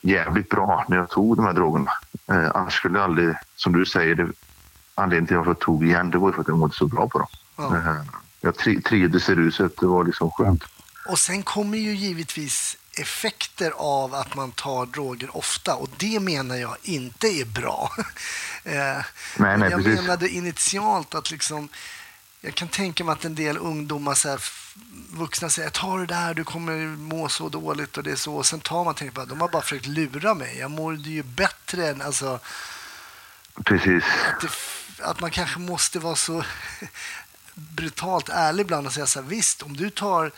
jävligt 0.00 0.48
bra 0.48 0.84
när 0.88 0.96
jag 0.96 1.10
tog 1.10 1.36
de 1.36 1.46
här 1.46 1.52
drogerna. 1.52 1.90
Eh, 2.26 2.50
annars 2.54 2.74
skulle 2.74 2.98
jag 2.98 3.04
aldrig, 3.04 3.34
som 3.56 3.72
du 3.72 3.86
säger, 3.86 4.14
det, 4.14 4.28
anledningen 4.94 5.26
till 5.26 5.38
att 5.38 5.46
jag 5.46 5.58
tog 5.58 5.86
igen 5.86 6.10
det 6.10 6.18
var 6.18 6.28
ju 6.28 6.32
för 6.32 6.40
att 6.40 6.48
jag 6.48 6.58
mådde 6.58 6.74
så 6.74 6.86
bra 6.86 7.08
på 7.08 7.18
dem. 7.18 7.28
Ja. 7.56 7.76
Eh, 7.76 8.04
jag 8.40 8.84
trivdes 8.84 9.28
i 9.28 9.34
ruset, 9.34 9.76
det 9.80 9.86
var 9.86 10.04
liksom 10.04 10.30
skönt. 10.30 10.64
Och 11.06 11.18
sen 11.18 11.42
kommer 11.42 11.78
ju 11.78 11.94
givetvis 11.94 12.76
effekter 12.96 13.70
av 13.76 14.14
att 14.14 14.34
man 14.34 14.52
tar 14.52 14.86
droger 14.86 15.36
ofta 15.36 15.74
och 15.74 15.88
det 15.96 16.20
menar 16.20 16.56
jag 16.56 16.76
inte 16.82 17.26
är 17.26 17.44
bra. 17.44 17.92
eh, 18.64 18.74
nej, 19.36 19.58
nej, 19.58 19.70
jag 19.70 19.84
precis. 19.84 20.00
menade 20.00 20.28
initialt 20.28 21.14
att 21.14 21.30
liksom 21.30 21.68
jag 22.44 22.54
kan 22.54 22.68
tänka 22.68 23.04
mig 23.04 23.12
att 23.12 23.24
en 23.24 23.34
del 23.34 23.58
ungdomar, 23.58 24.14
så 24.14 24.28
här, 24.28 24.40
vuxna 25.12 25.50
säger 25.50 25.70
ta 25.70 25.96
det 25.96 26.06
där, 26.06 26.34
du 26.34 26.44
kommer 26.44 26.86
må 26.86 27.28
så 27.28 27.48
dåligt 27.48 27.96
och 27.96 28.02
det 28.02 28.10
är 28.10 28.16
så. 28.16 28.34
Och 28.34 28.46
sen 28.46 28.60
tar 28.60 28.84
man 28.84 28.94
tänker 28.94 29.14
bara, 29.14 29.26
de 29.26 29.40
har 29.40 29.48
bara 29.48 29.62
försökt 29.62 29.86
lura 29.86 30.34
mig. 30.34 30.58
Jag 30.58 30.70
mår 30.70 30.96
ju 30.96 31.22
bättre 31.22 31.88
än, 31.88 32.02
alltså. 32.02 32.40
Precis. 33.64 34.04
Att, 34.28 34.40
det, 34.40 34.50
att 35.04 35.20
man 35.20 35.30
kanske 35.30 35.58
måste 35.58 35.98
vara 35.98 36.16
så 36.16 36.44
brutalt 37.54 38.28
ärlig 38.28 38.64
ibland 38.64 38.86
och 38.86 38.92
säga 38.92 39.06
så 39.06 39.20
här, 39.20 39.28
visst, 39.28 39.62
om 39.62 39.76
du 39.76 39.90
tar 39.90 40.32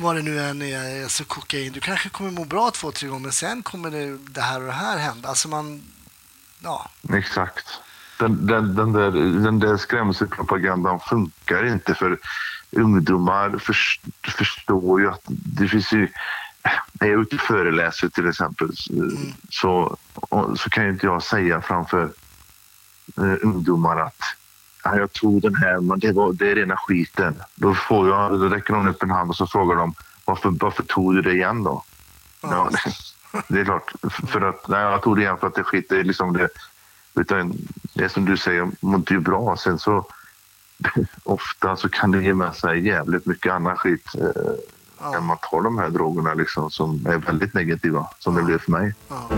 vad 0.00 0.16
det 0.16 0.22
nu 0.22 0.40
än 0.40 0.62
är, 0.62 1.02
alltså 1.02 1.24
kokain, 1.24 1.72
du 1.72 1.80
kanske 1.80 2.08
kommer 2.08 2.30
må 2.30 2.44
bra 2.44 2.70
två, 2.70 2.92
tre 2.92 3.08
gånger, 3.08 3.22
men 3.22 3.32
sen 3.32 3.62
kommer 3.62 3.90
det, 3.90 4.18
det 4.18 4.40
här 4.40 4.60
och 4.60 4.66
det 4.66 4.72
här 4.72 4.98
hända. 4.98 5.28
Alltså 5.28 5.48
man, 5.48 5.82
ja. 6.62 6.90
Exakt 7.12 7.80
den, 8.20 8.46
den, 8.46 8.74
den, 8.74 8.92
där, 8.92 9.10
den 9.44 9.58
där 9.58 9.76
skrämselpropagandan 9.76 11.00
funkar 11.00 11.66
inte 11.66 11.94
för 11.94 12.18
ungdomar 12.70 13.58
för, 13.58 13.76
förstår 14.30 15.00
ju 15.00 15.10
att 15.10 15.24
det 15.28 15.68
finns 15.68 15.92
ju... 15.92 16.08
När 16.92 17.08
jag 17.08 17.18
är 17.18 17.22
ute 17.22 17.36
och 17.36 17.42
föreläser 17.42 18.08
till 18.08 18.28
exempel 18.28 18.70
mm. 18.90 19.32
så, 19.50 19.96
så 20.56 20.70
kan 20.70 20.84
ju 20.84 20.90
inte 20.90 21.06
jag 21.06 21.22
säga 21.22 21.60
framför 21.60 22.12
eh, 23.16 23.36
ungdomar 23.42 24.00
att 24.00 24.22
ja, 24.84 24.96
jag 24.96 25.12
tog 25.12 25.42
den 25.42 25.54
här, 25.54 25.80
men 25.80 25.98
det, 25.98 26.12
var, 26.12 26.32
det 26.32 26.50
är 26.50 26.54
rena 26.54 26.76
skiten. 26.76 27.34
Då, 27.54 27.74
får 27.74 28.08
jag, 28.08 28.40
då 28.40 28.48
räcker 28.48 28.72
någon 28.72 28.88
upp 28.88 29.02
en 29.02 29.10
hand 29.10 29.30
och 29.30 29.36
så 29.36 29.46
frågar 29.46 29.76
de 29.76 29.94
varför, 30.24 30.50
varför 30.60 30.82
tog 30.82 31.14
du 31.14 31.22
det 31.22 31.32
igen 31.32 31.62
då? 31.62 31.82
Ja. 32.42 32.70
ja 32.72 32.90
det 33.48 33.60
är 33.60 33.64
klart, 33.64 33.92
för 34.28 34.40
att, 34.40 34.68
nej, 34.68 34.80
jag 34.80 35.02
tog 35.02 35.16
det 35.16 35.22
igen 35.22 35.36
för 35.40 35.46
att 35.46 35.54
det 35.54 35.64
skit, 35.64 35.88
det, 35.88 36.02
liksom 36.02 36.32
det, 36.32 36.48
utan 37.14 37.54
det 37.94 38.04
är 38.04 38.08
som 38.08 38.24
du 38.24 38.36
säger, 38.36 38.70
mådde 38.80 39.14
ju 39.14 39.20
bra. 39.20 39.56
Sen 39.56 39.78
så 39.78 40.06
ofta 41.24 41.76
så 41.76 41.88
kan 41.88 42.10
det 42.10 42.22
ge 42.22 42.34
med 42.34 42.54
sig 42.54 42.86
jävligt 42.86 43.26
mycket 43.26 43.52
annan 43.52 43.76
skit 43.76 44.06
eh, 44.14 44.52
ja. 45.00 45.10
när 45.10 45.20
man 45.20 45.36
tar 45.50 45.62
de 45.62 45.78
här 45.78 45.90
drogerna 45.90 46.34
liksom, 46.34 46.70
som 46.70 47.06
är 47.06 47.16
väldigt 47.16 47.54
negativa, 47.54 48.06
som 48.18 48.34
det 48.34 48.42
blev 48.42 48.58
för 48.58 48.70
mig. 48.70 48.94
Ja. 49.08 49.28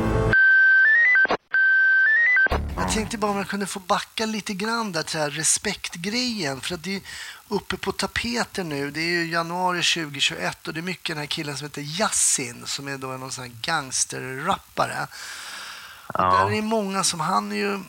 Jag 2.92 2.96
tänkte 2.96 3.18
bara 3.18 3.30
om 3.30 3.36
jag 3.36 3.48
kunde 3.48 3.66
få 3.66 3.80
backa 3.80 4.26
lite 4.26 4.54
grann 4.54 4.92
där 4.92 5.02
till 5.02 5.20
här 5.20 5.30
respektgrejen. 5.30 6.60
För 6.60 6.74
att 6.74 6.82
det 6.82 6.96
är 6.96 7.02
uppe 7.48 7.76
på 7.76 7.92
tapeten 7.92 8.68
nu. 8.68 8.90
Det 8.90 9.00
är 9.00 9.10
ju 9.10 9.26
januari 9.26 9.82
2021 9.82 10.68
och 10.68 10.74
det 10.74 10.80
är 10.80 10.82
mycket 10.82 11.06
den 11.06 11.18
här 11.18 11.26
killen 11.26 11.56
som 11.56 11.64
heter 11.64 11.82
Yassin 11.82 12.62
som 12.66 12.88
är 12.88 12.98
då 12.98 13.10
en 13.10 13.30
sån 13.30 13.44
här 13.44 13.52
gangsterrappare. 13.62 15.06
Ja. 16.14 16.22
Där 16.22 16.52
är 16.52 16.62
många 16.62 17.04
som 17.04 17.20
han 17.20 17.52
är 17.52 17.56
ju 17.56 17.80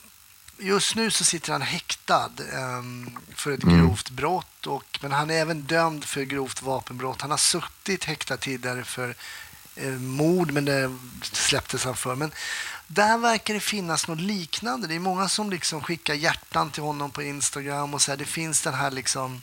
Just 0.57 0.95
nu 0.95 1.11
så 1.11 1.23
sitter 1.23 1.51
han 1.51 1.61
häktad 1.61 2.31
um, 2.53 3.17
för 3.35 3.51
ett 3.51 3.63
mm. 3.63 3.77
grovt 3.77 4.09
brott. 4.09 4.67
Och, 4.67 4.99
men 5.01 5.11
han 5.11 5.29
är 5.29 5.35
även 5.35 5.61
dömd 5.61 6.05
för 6.05 6.21
grovt 6.21 6.61
vapenbrott. 6.61 7.21
Han 7.21 7.31
har 7.31 7.37
suttit 7.37 8.03
häktad 8.03 8.37
tidigare 8.37 8.83
för 8.83 9.15
eh, 9.75 9.91
mord, 9.91 10.51
men 10.51 10.65
det 10.65 10.97
släpptes 11.21 11.85
han 11.85 11.95
för. 11.95 12.15
Men 12.15 12.31
där 12.87 13.17
verkar 13.17 13.53
det 13.53 13.59
finnas 13.59 14.07
något 14.07 14.21
liknande. 14.21 14.87
Det 14.87 14.95
är 14.95 14.99
många 14.99 15.29
som 15.29 15.49
liksom 15.49 15.81
skickar 15.81 16.13
hjärtan 16.13 16.71
till 16.71 16.83
honom 16.83 17.11
på 17.11 17.23
Instagram 17.23 17.93
och 17.93 18.01
så 18.01 18.11
här, 18.11 18.17
Det 18.17 18.25
finns 18.25 18.61
den 18.61 18.73
här 18.73 18.91
liksom... 18.91 19.41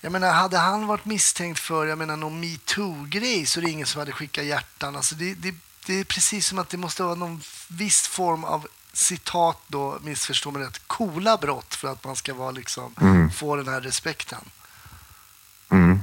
Jag 0.00 0.12
menar, 0.12 0.32
hade 0.32 0.58
han 0.58 0.86
varit 0.86 1.04
misstänkt 1.04 1.60
för 1.60 1.86
jag 1.86 1.98
menar, 1.98 2.16
någon 2.16 2.40
metoo-grej 2.40 3.46
så 3.46 3.60
är 3.60 3.64
det 3.64 3.70
ingen 3.70 3.86
som 3.86 3.98
hade 3.98 4.12
skickat 4.12 4.44
hjärtan. 4.44 4.96
Alltså 4.96 5.14
det, 5.14 5.34
det, 5.34 5.54
det 5.86 6.00
är 6.00 6.04
precis 6.04 6.46
som 6.46 6.58
att 6.58 6.68
det 6.68 6.76
måste 6.76 7.02
vara 7.02 7.14
någon 7.14 7.42
viss 7.68 8.06
form 8.06 8.44
av 8.44 8.66
citat 8.92 9.62
då, 9.66 9.98
missförstå 10.02 10.50
mig 10.50 10.62
rätt, 10.62 10.80
coola 10.86 11.36
brott 11.36 11.74
för 11.74 11.88
att 11.88 12.04
man 12.04 12.16
ska 12.16 12.34
vara 12.34 12.50
liksom, 12.50 12.94
mm. 13.00 13.30
få 13.30 13.56
den 13.56 13.68
här 13.68 13.80
respekten. 13.80 14.44
Mm. 15.68 16.00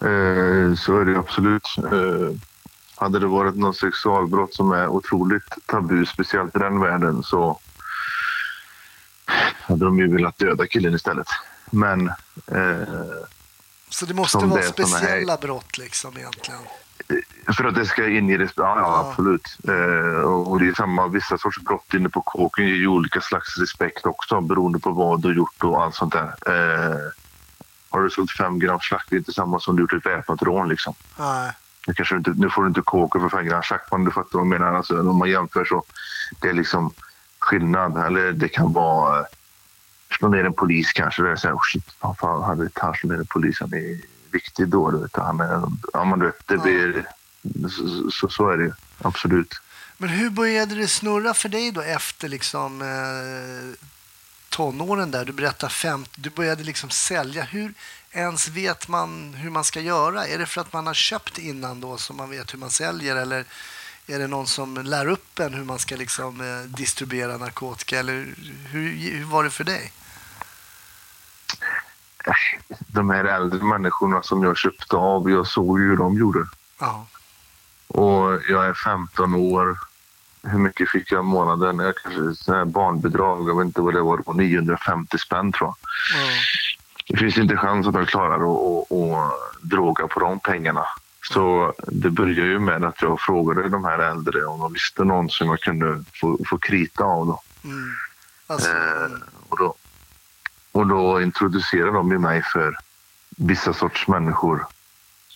Eh, 0.00 0.76
så 0.76 1.00
är 1.00 1.04
det 1.04 1.18
absolut. 1.18 1.78
Eh, 1.78 2.40
hade 2.96 3.18
det 3.18 3.26
varit 3.26 3.56
något 3.56 3.76
sexualbrott 3.76 4.54
som 4.54 4.72
är 4.72 4.88
otroligt 4.88 5.54
tabu, 5.66 6.06
speciellt 6.06 6.56
i 6.56 6.58
den 6.58 6.80
världen, 6.80 7.22
så 7.22 7.60
hade 9.60 9.84
de 9.84 9.98
ju 9.98 10.12
velat 10.12 10.38
döda 10.38 10.66
killen 10.66 10.94
istället. 10.94 11.26
Men... 11.70 12.08
Eh, 12.46 12.88
så 13.88 14.06
det 14.06 14.14
måste 14.14 14.46
vara 14.46 14.62
speciella 14.62 15.36
brott 15.36 15.78
liksom 15.78 16.16
egentligen? 16.16 16.60
För 17.56 17.64
att 17.64 17.74
det 17.74 17.86
ska 17.86 18.08
in 18.08 18.30
i 18.30 18.36
det. 18.36 18.52
Ja, 18.56 18.78
ja 18.78 19.06
absolut. 19.08 19.56
Eh, 19.68 20.20
och 20.24 20.60
det 20.60 20.68
är 20.68 20.74
samma, 20.74 21.08
vissa 21.08 21.38
sorts 21.38 21.60
brott 21.60 21.94
inne 21.94 22.08
på 22.08 22.22
kåken 22.22 22.66
ger 22.66 22.74
ju 22.74 22.88
olika 22.88 23.20
slags 23.20 23.58
respekt 23.58 24.06
också 24.06 24.40
beroende 24.40 24.78
på 24.78 24.90
vad 24.90 25.22
du 25.22 25.28
har 25.28 25.34
gjort 25.34 25.64
och 25.64 25.82
allt 25.82 25.94
sånt 25.94 26.12
där. 26.12 26.34
Eh, 26.46 27.12
har 27.90 28.02
du 28.02 28.10
sålt 28.10 28.30
fem 28.30 28.58
gram 28.58 28.80
slakt, 28.80 29.10
det 29.10 29.16
är 29.16 29.18
inte 29.18 29.32
samma 29.32 29.60
som 29.60 29.76
du 29.76 29.82
gjort 29.82 29.92
ett 29.92 30.06
väpnat 30.06 30.42
rån 30.42 30.68
liksom. 30.68 30.94
Nej. 31.18 31.52
Nu, 31.86 31.94
kanske 31.94 32.16
inte, 32.16 32.32
nu 32.36 32.50
får 32.50 32.62
du 32.62 32.68
inte 32.68 32.80
kåken 32.80 33.30
för 33.30 33.42
gram 33.42 33.62
slakt, 33.62 33.92
men 33.92 34.04
du 34.04 34.10
fattar 34.10 34.38
vad 34.38 34.40
jag 34.40 34.46
menar. 34.46 34.74
Alltså, 34.74 35.00
om 35.00 35.16
man 35.16 35.30
jämför 35.30 35.64
så 35.64 35.82
det 36.40 36.48
är 36.48 36.52
liksom 36.52 36.92
skillnad. 37.38 38.06
Eller 38.06 38.32
det 38.32 38.48
kan 38.48 38.72
vara 38.72 39.18
eh, 39.18 39.26
slå 40.18 40.28
ner 40.28 40.44
en 40.44 40.52
polis 40.52 40.92
kanske. 40.92 41.22
Det 41.22 41.30
är 41.30 41.36
så 41.36 41.48
här, 41.48 41.54
oh 41.54 41.60
shit, 41.72 41.84
fan, 42.20 42.42
hade 42.42 42.68
han 42.74 42.94
slå 42.94 43.10
ner 43.10 43.18
en 43.18 43.26
polis? 43.26 43.60
Han 43.60 43.74
är 43.74 44.00
viktig 44.32 44.68
då. 44.68 44.90
Du 44.90 44.98
vet. 44.98 45.16
Han 45.16 45.40
är, 45.40 45.62
ja, 45.92 46.04
men 46.04 46.18
du 46.18 46.26
vet, 46.26 46.46
det 46.46 46.58
blir, 46.58 47.06
så, 47.68 48.10
så, 48.10 48.28
så 48.28 48.50
är 48.50 48.56
det 48.56 48.74
absolut. 49.02 49.54
Men 49.98 50.08
hur 50.08 50.30
började 50.30 50.74
det 50.74 50.88
snurra 50.88 51.34
för 51.34 51.48
dig 51.48 51.70
då 51.70 51.80
efter 51.80 52.28
liksom, 52.28 52.82
eh, 52.82 53.86
tonåren 54.56 55.10
där? 55.10 55.24
Du 55.24 55.32
berättade 55.32 55.72
50, 55.72 56.10
du 56.20 56.30
började 56.30 56.62
liksom 56.62 56.90
sälja. 56.90 57.42
Hur 57.42 57.74
ens 58.10 58.48
vet 58.48 58.88
man 58.88 59.34
hur 59.34 59.50
man 59.50 59.64
ska 59.64 59.80
göra? 59.80 60.26
Är 60.26 60.38
det 60.38 60.46
för 60.46 60.60
att 60.60 60.72
man 60.72 60.86
har 60.86 60.94
köpt 60.94 61.38
innan 61.38 61.80
då 61.80 61.96
så 61.96 62.12
man 62.12 62.30
vet 62.30 62.54
hur 62.54 62.58
man 62.58 62.70
säljer 62.70 63.16
eller 63.16 63.44
är 64.06 64.18
det 64.18 64.26
någon 64.26 64.46
som 64.46 64.74
lär 64.74 65.08
upp 65.08 65.38
en 65.38 65.54
hur 65.54 65.64
man 65.64 65.78
ska 65.78 65.96
liksom, 65.96 66.40
eh, 66.40 66.68
distribuera 66.68 67.36
narkotika? 67.36 67.98
Eller 67.98 68.34
hur, 68.68 68.96
hur 68.96 69.24
var 69.24 69.44
det 69.44 69.50
för 69.50 69.64
dig? 69.64 69.92
de 72.86 73.10
här 73.10 73.24
äldre 73.24 73.64
människorna 73.64 74.22
som 74.22 74.42
jag 74.42 74.56
köpte 74.56 74.96
av, 74.96 75.30
jag 75.30 75.46
såg 75.46 75.80
ju 75.80 75.88
hur 75.88 75.96
de 75.96 76.18
gjorde. 76.18 76.46
Ja. 76.78 77.06
Och 77.86 78.40
jag 78.48 78.66
är 78.66 78.74
15 78.74 79.34
år. 79.34 79.78
Hur 80.44 80.58
mycket 80.58 80.90
fick 80.90 81.12
jag 81.12 81.20
i 81.20 81.26
månaden? 81.26 81.78
Jag 81.78 81.94
kanske 81.96 82.52
här 82.52 82.64
barnbidrag, 82.64 83.48
jag 83.48 83.58
vet 83.58 83.64
inte 83.64 83.80
vad 83.80 83.94
det 83.94 84.00
var, 84.00 84.18
på 84.18 84.32
950 84.32 85.18
spänn 85.18 85.52
tror 85.52 85.68
jag. 85.68 85.76
Ja. 86.20 86.30
Det 87.08 87.16
finns 87.16 87.38
inte 87.38 87.56
chans 87.56 87.86
att 87.86 87.94
jag 87.94 88.08
klarar 88.08 88.34
att, 88.34 88.92
att, 88.92 89.18
att 89.18 89.70
droga 89.70 90.06
på 90.06 90.20
de 90.20 90.40
pengarna. 90.40 90.84
Så 91.32 91.74
det 91.86 92.10
började 92.10 92.48
ju 92.48 92.58
med 92.58 92.84
att 92.84 93.02
jag 93.02 93.20
frågade 93.20 93.68
de 93.68 93.84
här 93.84 93.98
äldre 93.98 94.44
om 94.44 94.60
de 94.60 94.72
visste 94.72 95.04
någon 95.04 95.30
som 95.30 95.48
jag 95.48 95.60
kunde 95.60 96.04
få, 96.20 96.38
få 96.48 96.58
krita 96.58 97.04
av. 97.04 97.26
Då. 97.26 97.42
Mm. 97.64 97.94
Alltså, 98.46 98.70
eh, 98.70 99.10
och 99.48 99.58
då, 99.58 99.74
och 100.72 100.86
då 100.86 101.22
introducerade 101.22 101.92
de 101.92 102.08
mig 102.08 102.42
för 102.42 102.78
vissa 103.36 103.72
sorts 103.72 104.08
människor 104.08 104.66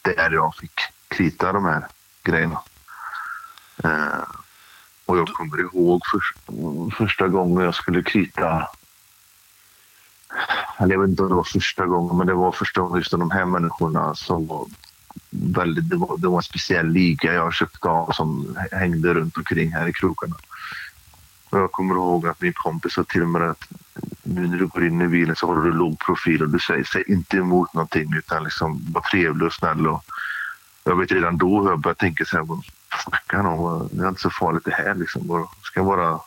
där 0.03 0.31
jag 0.31 0.57
fick 0.57 0.81
krita 1.09 1.53
de 1.53 1.65
här 1.65 1.87
grejerna. 2.23 2.61
Eh, 3.85 4.25
och 5.09 5.19
jag 5.19 5.29
kommer 5.29 5.61
ihåg 5.61 6.03
för, 6.07 6.21
första 6.91 7.29
gången 7.29 7.65
jag 7.65 7.75
skulle 7.75 8.03
krita 8.03 8.69
eller 10.79 10.95
jag 10.95 11.00
vet 11.00 11.11
inte 11.11 11.23
om 11.23 11.29
det 11.29 11.35
var 11.35 11.45
första 11.45 11.87
gången, 11.87 12.17
men 12.17 12.27
det 12.27 12.35
var 12.35 12.53
första 12.53 12.81
gången 12.81 12.99
just 12.99 13.11
de 13.11 13.31
här 13.31 13.45
människorna 13.45 14.15
som 14.15 14.47
var 14.47 14.67
väldigt, 15.31 15.91
det 15.91 15.97
var, 15.97 16.19
det 16.19 16.29
var 16.29 16.37
en 16.37 16.43
speciell 16.43 16.87
liga 16.87 17.35
jag 17.35 17.55
köpte 17.55 17.88
av 17.88 18.12
som 18.12 18.57
hängde 18.73 19.15
runt 19.15 19.37
omkring 19.37 19.73
här 19.73 19.88
i 19.88 19.93
krokarna. 19.93 20.35
Och 21.50 21.59
jag 21.59 21.73
kommer 21.73 21.95
ihåg 21.95 22.27
att 22.27 22.41
min 22.41 22.53
kompis 22.53 22.93
sa 22.93 23.05
till 23.05 23.27
mig 23.27 23.49
att 23.49 23.69
nu 24.23 24.47
när 24.47 24.59
du 24.59 24.67
går 24.67 24.87
in 24.87 25.03
i 25.03 25.09
bilen 25.09 25.37
så 25.37 25.47
håller 25.47 25.62
du 25.62 25.73
låg 25.73 25.99
profil 25.99 26.43
och 26.43 26.49
du 26.49 26.59
säger 26.59 26.85
säg 26.85 27.05
inte 27.07 27.37
emot 27.37 27.75
någonting 27.75 28.15
utan 28.17 28.45
liksom 28.45 28.87
var 28.93 29.00
trevlig 29.00 29.47
och 29.47 29.53
snäll. 29.53 29.87
Och 29.87 30.05
jag 30.85 30.97
vet 30.97 31.12
redan 31.12 31.38
då 31.38 31.62
hur 31.62 31.71
jag 31.71 31.79
började 31.79 32.00
tänka 32.00 32.25
så 32.25 32.37
här, 32.37 32.47
snackar 33.04 33.47
om? 33.47 33.88
Det 33.92 34.04
är 34.04 34.09
inte 34.09 34.21
så 34.21 34.30
farligt 34.30 34.64
det 34.64 34.75
här. 34.75 34.95
Liksom. 34.95 35.26
Bara, 35.26 35.47
ska 35.62 35.85
bara 35.85 36.21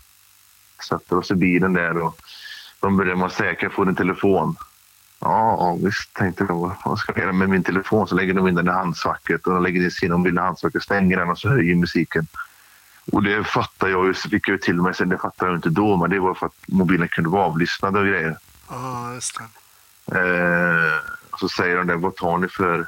sätta 0.89 1.18
oss 1.18 1.32
i 1.32 1.36
bilen 1.36 1.74
där 1.74 1.98
och 1.98 2.22
de 2.80 2.98
börjar 2.98 3.15
man 3.15 3.30
säga, 3.30 3.56
kan 3.56 3.68
jag 3.68 3.74
få 3.74 3.84
din 3.84 3.96
telefon? 3.96 4.56
Ja, 5.20 5.58
ja 5.60 5.77
visst, 5.84 6.13
tänkte 6.13 6.46
jag. 6.50 6.72
Vad 6.86 7.00
ska 7.00 7.12
jag 7.12 7.22
göra 7.22 7.34
med 7.34 7.50
min 7.50 7.63
telefon? 7.63 8.08
Så 8.08 8.15
lägger 8.15 8.34
de 8.34 8.48
in 8.48 8.56
den 8.56 8.68
i 8.68 8.72
handskfacket 8.72 9.48
och 9.48 9.53
de 9.53 9.63
lägger 9.63 9.82
in 9.82 9.91
sin 9.91 10.12
mobil 10.12 10.36
i 10.36 10.39
handskfacket, 10.39 10.84
stänger 10.84 11.18
den 11.18 11.30
och 11.30 11.38
så 11.38 11.50
höjer 11.50 11.75
musiken. 11.75 12.27
Och 13.12 13.24
det 13.24 13.44
fattar 13.44 13.88
jag 13.88 14.06
ju, 14.06 14.13
fick 14.13 14.48
jag 14.48 14.62
till 14.62 14.82
mig 14.82 14.94
sen, 14.94 15.10
det 15.10 15.18
fattar 15.18 15.48
jag 15.48 15.56
inte 15.56 15.70
då, 15.70 15.98
men 15.98 16.10
det 16.10 16.20
var 16.20 16.34
för 16.34 16.46
att 16.46 16.68
mobilen 16.68 17.08
kunde 17.08 17.30
vara 17.30 17.46
avlyssnad 17.46 17.98
och 17.98 18.06
grejer. 18.06 18.38
Ja, 18.70 19.13
just 19.13 19.38
det. 19.38 20.20
Eh, 20.20 21.00
så 21.39 21.50
säger 21.50 21.77
de 21.77 21.88
det, 21.88 21.96
vad 21.96 22.15
tar 22.15 22.38
ni 22.38 22.48
för 22.48 22.88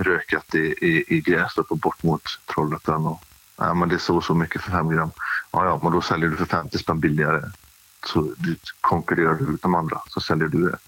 rökat 0.00 0.54
i, 0.54 0.58
i, 0.58 1.04
i 1.08 1.20
Grästorp 1.20 1.70
och 1.70 1.78
bort 1.78 2.02
mot 2.02 2.22
Trollhättan? 2.54 3.06
Och, 3.06 3.22
ja, 3.56 3.74
men 3.74 3.88
det 3.88 3.94
är 3.94 3.98
så 3.98 4.16
och 4.16 4.24
så 4.24 4.34
mycket 4.34 4.62
för 4.62 4.70
fem 4.70 4.88
gram. 4.88 5.10
Ja, 5.52 5.64
ja, 5.64 5.80
men 5.82 5.92
då 5.92 6.00
säljer 6.00 6.28
du 6.28 6.36
för 6.36 6.44
50 6.44 6.78
spänn 6.78 7.00
billigare. 7.00 7.42
Så 8.06 8.34
du 8.36 8.56
konkurrerar 8.80 9.54
ut 9.54 9.62
de 9.62 9.74
andra, 9.74 10.00
så 10.06 10.20
säljer 10.20 10.48
du 10.48 10.70
det. 10.70 10.78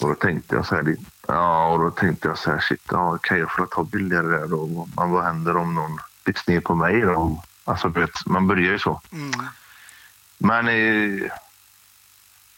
Och 0.00 0.08
då 0.08 0.14
tänkte 0.14 0.56
jag 0.56 0.66
så 0.66 0.74
här, 0.74 0.96
ja, 1.28 1.66
och 1.72 1.78
då 1.78 1.90
tänkte 1.90 2.28
jag 2.28 2.38
så 2.38 2.50
här, 2.50 2.60
shit, 2.60 2.82
ja, 2.90 3.18
kan 3.22 3.38
jag 3.38 3.52
få 3.52 3.66
ta 3.66 3.84
billigare 3.84 4.26
där 4.26 4.46
då? 4.46 4.88
Men 4.96 5.10
vad 5.10 5.24
händer 5.24 5.56
om 5.56 5.74
någon 5.74 5.98
bits 6.24 6.46
ner 6.46 6.60
på 6.60 6.74
mig 6.74 7.00
då? 7.00 7.42
Alltså, 7.64 7.88
du 7.88 8.00
vet, 8.00 8.26
man 8.26 8.46
börjar 8.46 8.72
ju 8.72 8.78
så. 8.78 9.00
Mm. 9.12 9.30
Men 10.38 10.68
eh, 10.68 11.30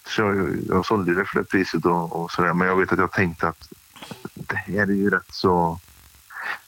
så 0.06 0.22
jag, 0.22 0.56
jag 0.68 0.86
sålde 0.86 1.14
det 1.14 1.24
för 1.24 1.38
det 1.38 1.44
priset 1.44 1.84
och, 1.84 2.22
och 2.22 2.30
sådär. 2.30 2.52
Men 2.52 2.68
jag 2.68 2.76
vet 2.76 2.92
att 2.92 2.98
jag 2.98 3.12
tänkte 3.12 3.48
att 3.48 3.72
det 4.34 4.56
här 4.56 4.82
är 4.82 4.86
ju 4.86 5.10
rätt 5.10 5.34
så... 5.34 5.80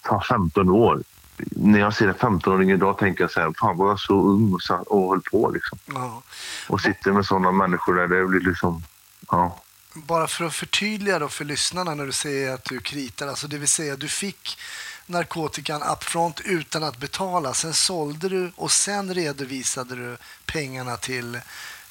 Fan, 0.04 0.23
15 0.28 0.68
år. 0.68 1.02
När 1.50 1.78
jag 1.78 1.94
ser 1.94 2.08
en 2.08 2.14
15-åring 2.14 2.70
idag 2.70 2.99
tänker 2.99 3.25
jag 3.25 3.30
så 3.30 3.40
här, 3.40 3.52
fan 3.61 3.76
var 3.76 3.88
jag 3.88 4.00
så 4.00 4.23
ung 4.23 4.52
och, 4.52 4.62
satt 4.62 4.87
och 4.87 5.11
höll 5.11 5.20
på 5.20 5.50
liksom. 5.50 5.78
Ja. 5.87 6.23
Och 6.68 6.80
sitter 6.80 7.12
med 7.12 7.26
sådana 7.26 7.52
människor 7.52 7.94
där, 7.94 8.08
det 8.08 8.26
blir 8.26 8.40
liksom... 8.40 8.82
Ja. 9.30 9.62
Bara 9.94 10.26
för 10.26 10.44
att 10.44 10.54
förtydliga 10.54 11.18
då 11.18 11.28
för 11.28 11.44
lyssnarna 11.44 11.94
när 11.94 12.06
du 12.06 12.12
säger 12.12 12.54
att 12.54 12.64
du 12.64 12.80
kritar, 12.80 13.28
alltså 13.28 13.49
det 13.49 13.58
vill 13.58 13.68
säga 13.68 13.97
du 13.97 14.08
fick 14.08 14.58
narkotikan 15.06 15.82
upfront 15.82 16.40
utan 16.40 16.85
att 16.85 16.99
betala. 16.99 17.54
Sen 17.54 17.75
sålde 17.75 18.28
du 18.28 18.52
och 18.56 18.70
sen 18.70 19.14
redovisade 19.14 19.97
du 19.97 20.16
pengarna 20.47 20.97
till 20.97 21.35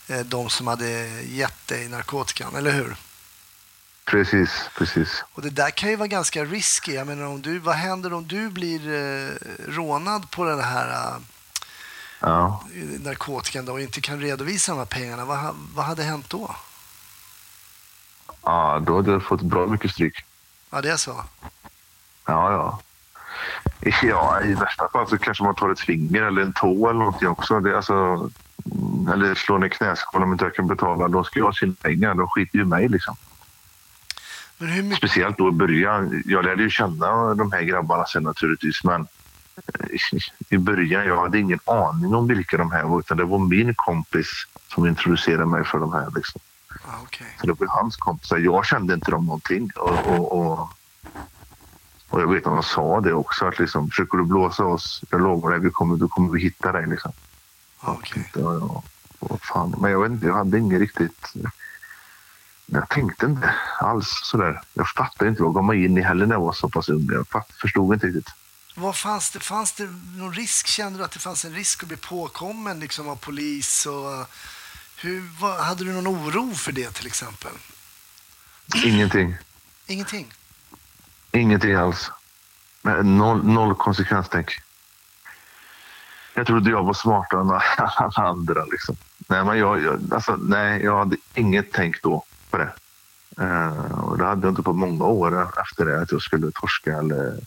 eh, 0.07 0.19
de 0.19 0.49
som 0.49 0.67
hade 0.67 1.21
gett 1.21 1.67
dig 1.67 1.89
narkotikan, 1.89 2.55
eller 2.55 2.71
hur? 2.71 2.95
Precis, 4.07 4.69
precis. 4.77 5.23
Och 5.33 5.41
det 5.41 5.49
där 5.49 5.69
kan 5.69 5.89
ju 5.89 5.95
vara 5.95 6.07
ganska 6.07 6.43
risky. 6.45 6.93
Jag 6.93 7.07
menar, 7.07 7.25
om 7.25 7.41
du, 7.41 7.59
vad 7.59 7.75
händer 7.75 8.13
om 8.13 8.27
du 8.27 8.49
blir 8.49 8.79
eh, 8.93 9.31
rånad 9.67 10.31
på 10.31 10.43
den 10.45 10.59
här 10.59 10.89
eh, 10.89 11.21
Ja. 12.19 12.63
narkotikan 12.99 13.65
då 13.65 13.73
och 13.73 13.81
inte 13.81 14.01
kan 14.01 14.21
redovisa 14.21 14.71
de 14.71 14.77
här 14.77 14.85
pengarna? 14.85 15.25
Vad, 15.25 15.55
vad 15.75 15.85
hade 15.85 16.03
hänt 16.03 16.29
då? 16.29 16.55
ja, 18.43 18.79
då 18.85 18.95
hade 18.95 19.11
jag 19.11 19.23
fått 19.23 19.41
bra 19.41 19.67
mycket 19.67 19.91
stryk. 19.91 20.25
Ja, 20.69 20.81
det 20.81 20.89
är 20.91 20.97
så. 20.97 21.23
Ja, 22.25 22.51
ja. 22.51 22.79
Ja, 24.03 24.41
i 24.41 24.53
värsta 24.53 24.89
fall 24.89 25.07
så 25.09 25.17
kanske 25.17 25.43
man 25.43 25.55
tar 25.55 25.69
ett 25.69 25.79
finger 25.79 26.21
eller 26.21 26.41
en 26.41 26.53
tå 26.53 26.89
eller 26.89 26.99
någonting 26.99 27.27
också. 27.27 27.59
Det 27.59 27.75
alltså, 27.75 27.93
mm, 27.93 29.07
eller 29.13 29.35
slår 29.35 29.59
ner 29.59 29.69
knäskål 29.69 30.23
om 30.23 30.31
inte 30.31 30.45
jag 30.45 30.55
kan 30.55 30.67
betala. 30.67 31.07
Då 31.07 31.23
ska 31.23 31.39
jag 31.39 31.45
ha 31.45 31.53
sina 31.53 31.73
pengar. 31.81 32.13
De 32.13 32.27
skiter 32.27 32.57
ju 32.57 32.65
mig 32.65 32.87
liksom. 32.89 33.15
Mycket... 34.57 34.97
Speciellt 34.97 35.37
då 35.37 35.49
i 35.49 35.51
början. 35.51 36.23
Jag 36.25 36.45
lärde 36.45 36.63
ju 36.63 36.69
känna 36.69 37.33
de 37.33 37.51
här 37.51 37.61
grabbarna 37.61 38.05
sen 38.05 38.23
naturligtvis. 38.23 38.83
Men 38.83 39.07
eh, 39.79 40.19
i 40.49 40.57
början, 40.57 41.05
jag 41.05 41.21
hade 41.21 41.39
ingen 41.39 41.59
aning 41.65 42.15
om 42.15 42.27
vilka 42.27 42.57
de 42.57 42.71
här 42.71 42.83
var. 42.83 42.99
Utan 42.99 43.17
det 43.17 43.23
var 43.23 43.39
min 43.39 43.73
kompis 43.75 44.27
som 44.67 44.87
introducerade 44.87 45.45
mig 45.45 45.63
för 45.63 45.79
de 45.79 45.93
här. 45.93 46.07
Liksom. 46.15 46.41
Ja, 46.69 46.99
okej. 47.03 47.27
Så 47.41 47.47
det 47.47 47.53
var 47.59 47.67
hans 47.67 47.95
kompisar. 47.95 48.37
Jag 48.37 48.65
kände 48.65 48.93
inte 48.93 49.11
dem 49.11 49.25
någonting. 49.25 49.71
Och, 49.75 50.07
och, 50.07 50.31
och, 50.31 50.69
och 52.09 52.21
jag 52.21 52.33
vet 52.33 52.47
att 52.47 52.53
de 52.53 52.63
sa 52.63 53.01
det 53.01 53.13
också. 53.13 53.45
Att 53.45 53.59
liksom, 53.59 53.89
försöker 53.89 54.17
du 54.17 54.23
blåsa 54.23 54.65
oss, 54.65 55.03
jag 55.09 55.21
lovar 55.21 55.51
dig, 55.51 55.59
vi 55.59 55.69
kommer, 55.69 55.97
då 55.97 56.07
kommer 56.07 56.33
vi 56.33 56.41
hitta 56.41 56.71
dig. 56.71 56.87
Liksom. 56.87 57.11
Ja, 57.81 57.97
okej. 57.99 58.31
Ja, 58.35 58.53
ja. 58.53 58.83
Fan. 59.41 59.75
Men 59.81 59.91
jag 59.91 60.01
vet 60.01 60.11
inte, 60.11 60.27
jag 60.27 60.33
hade 60.33 60.57
inget 60.57 60.79
riktigt... 60.79 61.33
Jag 62.71 62.89
tänkte 62.89 63.25
inte 63.25 63.55
alls 63.79 64.19
sådär. 64.23 64.61
Jag 64.73 64.87
fattade 64.89 65.29
inte 65.29 65.41
vad 65.41 65.49
jag 65.49 65.55
gav 65.55 65.63
mig 65.63 65.85
in 65.85 65.97
i 65.97 66.01
heller 66.01 66.25
när 66.25 66.35
jag 66.35 66.41
var 66.41 66.53
så 66.53 66.69
pass 66.69 66.89
ung. 66.89 67.07
Jag 67.11 67.27
fatt, 67.27 67.51
förstod 67.61 67.93
inte 67.93 68.07
riktigt. 68.07 68.29
Vad 68.75 68.95
fanns 68.95 69.31
det? 69.31 69.39
Fanns 69.39 69.73
det 69.73 69.89
någon 70.17 70.33
risk? 70.33 70.67
Kände 70.67 70.99
du 70.99 71.05
att 71.05 71.11
det 71.11 71.19
fanns 71.19 71.45
en 71.45 71.53
risk 71.53 71.83
att 71.83 71.87
bli 71.87 71.97
påkommen 71.97 72.79
liksom, 72.79 73.09
av 73.09 73.15
polis? 73.15 73.85
Och, 73.85 74.27
hur, 74.97 75.29
vad, 75.39 75.59
hade 75.59 75.83
du 75.83 75.91
någon 75.91 76.07
oro 76.07 76.53
för 76.53 76.71
det 76.71 76.91
till 76.91 77.07
exempel? 77.07 77.51
Ingenting. 78.85 79.35
Ingenting? 79.87 80.33
Ingenting 81.31 81.73
alls. 81.73 82.11
Noll, 83.03 83.45
noll 83.45 83.75
konsekvenstänk. 83.75 84.51
Jag 86.33 86.47
trodde 86.47 86.69
jag 86.69 86.83
var 86.83 86.93
smartare 86.93 87.41
än 87.41 87.49
alla 87.51 88.11
andra. 88.29 88.65
Liksom. 88.65 88.95
Nej, 89.17 89.43
men 89.43 89.57
jag, 89.57 89.83
jag, 89.83 90.13
alltså, 90.13 90.35
nej, 90.35 90.83
jag 90.83 90.97
hade 90.97 91.17
inget 91.33 91.71
tänk 91.71 92.01
då 92.01 92.23
på 92.49 92.57
det. 92.57 92.73
Eh, 93.39 93.99
och 93.99 94.17
det 94.17 94.25
hade 94.25 94.47
jag 94.47 94.51
inte 94.51 94.63
på 94.63 94.73
många 94.73 95.05
år 95.05 95.61
efter 95.61 95.85
det, 95.85 96.01
att 96.01 96.11
jag 96.11 96.21
skulle 96.21 96.51
torska 96.51 96.97
eller 96.97 97.39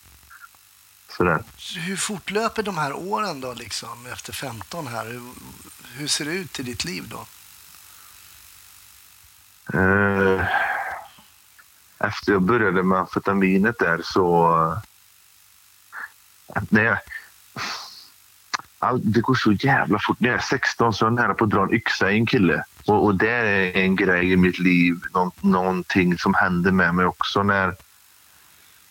sådär. 1.09 1.43
Så 1.57 1.81
Hur 1.81 1.97
fortlöper 1.97 2.63
de 2.63 2.79
här 2.79 2.93
åren 2.93 3.41
då, 3.41 3.55
liksom, 3.55 4.07
efter 4.13 4.33
15 4.33 4.87
här? 4.87 5.07
Hur, 5.07 5.23
hur 5.95 6.07
ser 6.07 6.25
det 6.25 6.33
ut 6.33 6.61
i 6.61 6.63
ditt 6.63 6.85
liv 6.85 7.09
då? 7.09 7.27
Eh, 9.79 10.47
efter 11.99 12.33
jag 12.33 12.43
började 12.43 12.83
med 12.83 12.99
amfetaminet 12.99 13.79
där 13.79 14.01
så... 14.05 14.81
Nej, 16.69 16.97
all, 18.79 19.13
det 19.13 19.21
går 19.21 19.35
så 19.35 19.53
jävla 19.53 19.99
fort. 19.99 20.21
När 20.21 20.29
jag 20.29 20.39
är 20.39 20.43
16 20.43 20.95
så 20.95 21.05
är 21.05 21.07
jag 21.07 21.15
nära 21.15 21.35
på 21.35 21.45
att 21.45 21.51
dra 21.51 21.63
en 21.63 21.75
yxa 21.75 22.11
i 22.11 22.15
en 22.15 22.27
kille. 22.27 22.65
Och, 22.91 23.05
och 23.05 23.15
det 23.15 23.31
är 23.31 23.77
en 23.77 23.97
grej 23.97 24.33
i 24.33 24.37
mitt 24.37 24.59
liv, 24.59 24.95
Nå, 25.15 25.33
någonting 25.41 26.19
som 26.19 26.35
händer 26.35 26.73
med 26.73 26.95
mig 26.95 27.07
också 27.07 27.43
när 27.43 27.75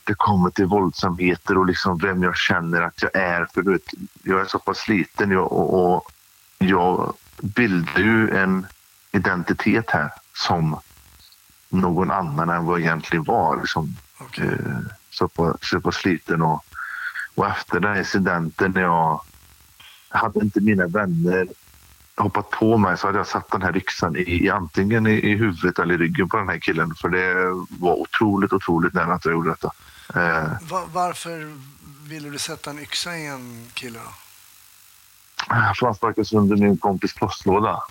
det 0.03 0.13
kommer 0.13 0.49
till 0.49 0.65
våldsamheter 0.65 1.57
och 1.57 1.65
liksom 1.65 1.97
vem 1.97 2.23
jag 2.23 2.38
känner 2.38 2.81
att 2.81 3.01
jag 3.01 3.15
är. 3.15 3.45
För 3.53 3.62
du 3.62 3.71
vet, 3.71 3.91
jag 4.23 4.41
är 4.41 4.45
så 4.45 4.59
pass 4.59 4.77
sliten 4.77 5.31
jag, 5.31 5.51
och, 5.51 5.95
och 5.95 6.12
jag 6.57 7.13
bildar 7.41 7.99
ju 7.99 8.38
en 8.38 8.67
identitet 9.12 9.89
här 9.89 10.12
som 10.33 10.79
någon 11.69 12.12
annan 12.12 12.49
än 12.49 12.65
vad 12.65 12.79
jag 12.79 12.85
egentligen 12.85 13.23
var. 13.23 13.57
Liksom, 13.57 13.95
Okej. 14.17 14.47
eh, 14.47 14.77
så, 15.09 15.27
på, 15.27 15.57
så 15.62 15.81
på 15.81 15.91
sliten. 15.91 16.41
Och, 16.41 16.65
och 17.35 17.47
efter 17.47 17.79
den 17.79 17.97
incidenten 17.97 18.71
när 18.71 18.81
jag 18.81 19.21
hade 20.09 20.39
inte 20.39 20.62
mina 20.62 20.88
vänner 20.88 21.47
hoppat 22.23 22.49
på 22.49 22.77
mig 22.77 22.97
så 22.97 23.08
hade 23.08 23.17
jag 23.19 23.27
satt 23.27 23.51
den 23.51 23.62
här 23.62 23.77
yxan 23.77 24.15
i, 24.15 24.45
i 24.45 24.49
antingen 24.49 25.08
i, 25.08 25.12
i 25.12 25.36
huvudet 25.36 25.79
eller 25.79 25.93
i 25.93 25.97
ryggen 25.97 26.29
på 26.29 26.38
den 26.38 26.49
här 26.49 26.60
killen. 26.60 26.95
För 26.95 27.10
det 27.10 27.34
var 27.79 27.95
otroligt, 27.95 28.53
otroligt 28.53 28.93
nära 28.93 29.13
att 29.13 29.25
jag 29.25 29.32
gjorde 29.32 29.49
detta. 29.49 29.71
Eh, 30.15 30.51
Va- 30.69 30.88
varför 30.93 31.58
ville 32.03 32.29
du 32.29 32.38
sätta 32.38 32.69
en 32.69 32.79
yxa 32.79 33.17
i 33.17 33.25
en 33.27 33.67
kille 33.73 33.99
då? 33.99 34.13
för 35.79 35.86
han 35.86 35.95
sparkade 35.95 36.25
sönder 36.25 36.55
min 36.55 36.77
kompis 36.77 37.13
postlåda. 37.13 37.84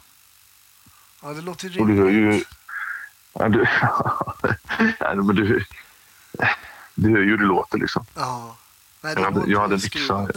Ja, 1.23 1.29
det 1.29 1.41
låter 1.41 1.69
ju 1.69 1.81
Och 1.81 1.87
du 1.87 1.95
hör 1.97 2.09
ju... 2.09 2.29
rimligt. 2.31 2.49
Ja, 3.33 3.49
du, 3.49 3.67
ja, 5.01 5.15
men 5.15 5.37
du, 5.37 5.65
du 6.95 7.11
hör 7.11 7.19
ju 7.19 7.31
hur 7.31 7.39
det 7.39 7.45
låter 7.45 7.79
liksom. 7.79 8.07
Ja. 8.15 8.57
Nej, 9.01 9.15
det 9.15 9.21
Jag 9.21 9.33
hade, 9.33 9.51
jag 9.51 9.61
hade 9.61 9.75
en 9.75 9.81
yxa. 9.81 10.29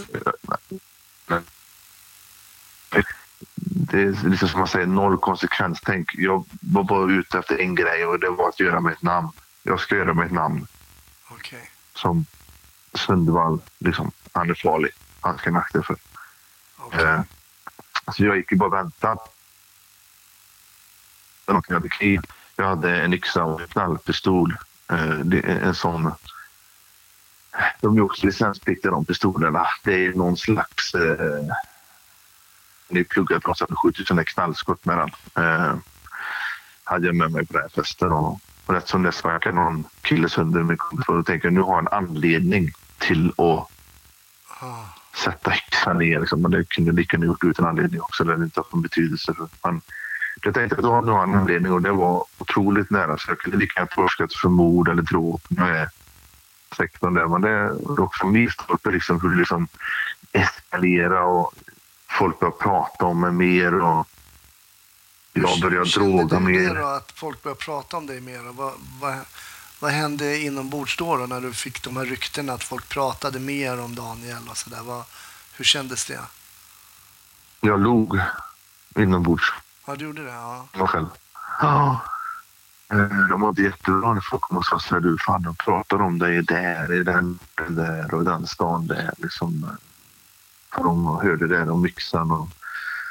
Det 3.64 4.02
är 4.02 4.30
liksom 4.30 4.48
som 4.48 4.60
man 4.60 4.68
säger, 4.68 4.86
noll 4.86 5.18
konsekvenstänk. 5.18 6.12
Jag 6.14 6.46
var 6.62 6.84
bara 6.84 7.12
ute 7.12 7.40
efter 7.40 7.58
en 7.58 7.76
grej 7.76 8.06
och 8.06 8.20
det 8.20 8.30
var 8.30 8.50
att 8.50 8.60
göra 8.60 8.80
mig 8.80 8.94
ett 8.94 9.02
namn. 9.02 9.30
Jag 9.64 9.80
ska 9.80 9.96
göra 9.96 10.14
mig 10.14 10.26
ett 10.26 10.32
namn 10.32 10.68
Okej. 11.30 11.70
som 11.96 12.26
Sundvall. 12.94 13.60
Liksom, 13.80 14.12
han 14.32 14.50
är 14.50 14.54
farlig. 14.54 14.92
Han 15.22 15.38
ska 15.38 15.58
akta 15.58 15.84
för. 15.84 15.96
Okej. 16.78 17.06
Eh, 17.06 17.22
så 18.16 18.26
jag 18.26 18.38
gick 18.38 18.52
ju 18.52 18.58
bara 18.58 18.68
och 18.68 18.74
väntade. 18.74 19.20
Jag 21.46 21.64
hade 21.70 21.90
kniv. 21.90 22.22
Jag 22.56 22.66
hade 22.66 23.02
en 23.02 23.14
yxa 23.14 23.44
och 23.44 23.62
en 23.62 23.68
knallpistol. 23.68 24.58
Eh, 24.92 25.06
det 25.06 25.38
är 25.38 25.60
en 25.60 25.76
sån... 25.76 26.12
De 27.82 27.98
är 27.98 28.02
också 28.02 28.26
licenspliktiga 28.26 28.92
de 28.92 29.06
pistolerna. 29.06 29.68
Det 29.84 30.06
är 30.06 30.14
någon 30.14 30.38
slags... 30.38 30.96
Eh, 30.96 31.46
ny 32.92 33.04
pluggar 33.04 33.40
på 33.40 33.50
något 33.50 33.80
skjutit 33.80 34.08
sådana 34.08 34.24
knallskott 34.24 34.86
med 34.86 34.98
den. 34.98 35.10
Eh, 35.44 35.76
hade 36.84 37.06
jag 37.08 37.16
med 37.16 37.32
mig 37.32 37.46
på 37.46 37.54
den 37.54 37.62
här 37.62 37.70
festen. 37.70 38.12
Och, 38.12 38.40
och 38.66 38.74
rätt 38.74 38.88
som 38.88 39.04
det 39.04 39.12
sparkade 39.12 39.56
någon 39.56 39.84
kille 40.02 40.30
sönder 40.30 40.64
min 40.64 40.78
kompis. 40.78 41.08
Och 41.08 41.16
då 41.16 41.24
tänker 41.24 41.50
nu 41.50 41.62
har 41.62 41.74
jag 41.74 41.80
en 41.80 41.88
anledning 41.88 42.72
till 42.98 43.34
att 43.38 43.68
sätta 45.24 45.54
yxan 45.56 45.98
ner. 45.98 46.20
Liksom. 46.20 46.42
Men 46.42 46.52
det 46.52 46.70
kunde 46.70 46.92
lika 46.92 47.18
gärna 47.18 47.26
gjort 47.26 47.44
utan 47.44 47.66
anledning 47.66 48.02
också. 48.02 48.24
Det 48.24 48.32
hade 48.32 48.44
inte 48.44 48.60
haft 48.60 48.74
någon 48.74 48.82
betydelse. 48.82 49.34
För 49.34 49.48
man, 49.64 49.82
jag 50.44 50.54
tänkte 50.54 50.76
att 50.76 50.82
det 50.82 50.88
var 50.88 51.02
någon 51.02 51.36
anledning 51.36 51.72
och 51.72 51.82
det 51.82 51.92
var 51.92 52.26
otroligt 52.38 52.90
nära. 52.90 53.18
Så 53.18 53.32
jag 53.32 53.38
kunde 53.38 53.58
lika 53.58 53.80
gärna 53.80 53.92
torskat 53.96 54.34
för 54.34 54.50
mord 54.50 54.90
eller 54.90 55.02
dråp. 55.02 55.42
Nu 55.50 55.64
är 55.64 55.90
16 56.78 57.14
där. 57.14 57.28
Men 57.28 57.42
det 57.42 57.50
är 57.50 58.00
också 58.00 58.28
milstolpe 58.28 58.92
liksom, 58.92 59.22
hur 59.22 59.30
det 59.30 59.36
liksom 59.36 59.68
eskalera 60.32 61.24
och 61.24 61.54
folk 62.18 62.40
börjar 62.40 62.52
prata 62.52 63.06
om 63.06 63.22
mig 63.22 63.32
mer. 63.32 63.74
Och 63.74 64.08
jag 65.34 65.62
börjar 65.62 65.86
droga 65.86 66.40
mer. 66.40 66.76
Att 66.76 67.12
folk 67.12 67.44
börjar 67.44 67.56
prata 67.56 67.98
om 67.98 68.08
dig 68.08 68.22
mer? 68.22 68.40
Vad, 68.40 68.74
vad, 69.02 69.18
vad 69.80 69.92
hände 69.92 70.38
inombords 70.40 70.98
då, 70.98 71.18
då 71.18 71.26
när 71.26 71.42
du 71.42 71.54
fick 71.54 71.84
de 71.84 71.98
här 71.98 72.06
ryktena 72.06 72.54
att 72.54 72.64
folk 72.64 72.90
pratade 72.90 73.40
mer 73.40 73.80
om 73.80 73.96
Daniel 73.96 74.50
och 74.50 74.58
sådär? 74.58 75.04
Hur 75.56 75.66
kändes 75.66 76.06
det? 76.06 76.20
Jag 77.62 77.80
log 77.80 78.20
inombords. 78.96 79.54
Ja, 79.86 79.96
du 79.96 80.06
gjorde 80.06 80.24
det? 80.24 80.32
Ja. 80.32 80.68
Jag 80.74 80.90
själv. 80.90 81.08
Ja. 81.62 82.00
Eh, 82.92 83.28
de 83.30 83.40
mådde 83.40 83.62
jättebra 83.62 84.14
när 84.14 84.22
folk 84.22 84.42
kom 84.42 84.58
och 84.58 84.66
sa 84.66 84.80
så 84.80 84.96
här, 84.96 85.02
du 85.02 85.18
fan 85.18 85.42
de 85.42 85.56
pratar 85.56 86.02
om 86.02 86.20
dig 86.20 86.44
där, 86.44 86.94
i 86.94 87.04
den, 87.04 87.40
den 87.56 87.76
där 87.76 88.14
och 88.14 88.24
den 88.24 88.48
stan 88.48 88.88
där. 88.88 89.14
Liksom, 89.18 89.78
för 90.74 90.84
de 90.84 91.06
hörde 91.06 91.48
det 91.48 91.72
om 91.72 91.86
yxan 91.86 92.32
och 92.32 92.48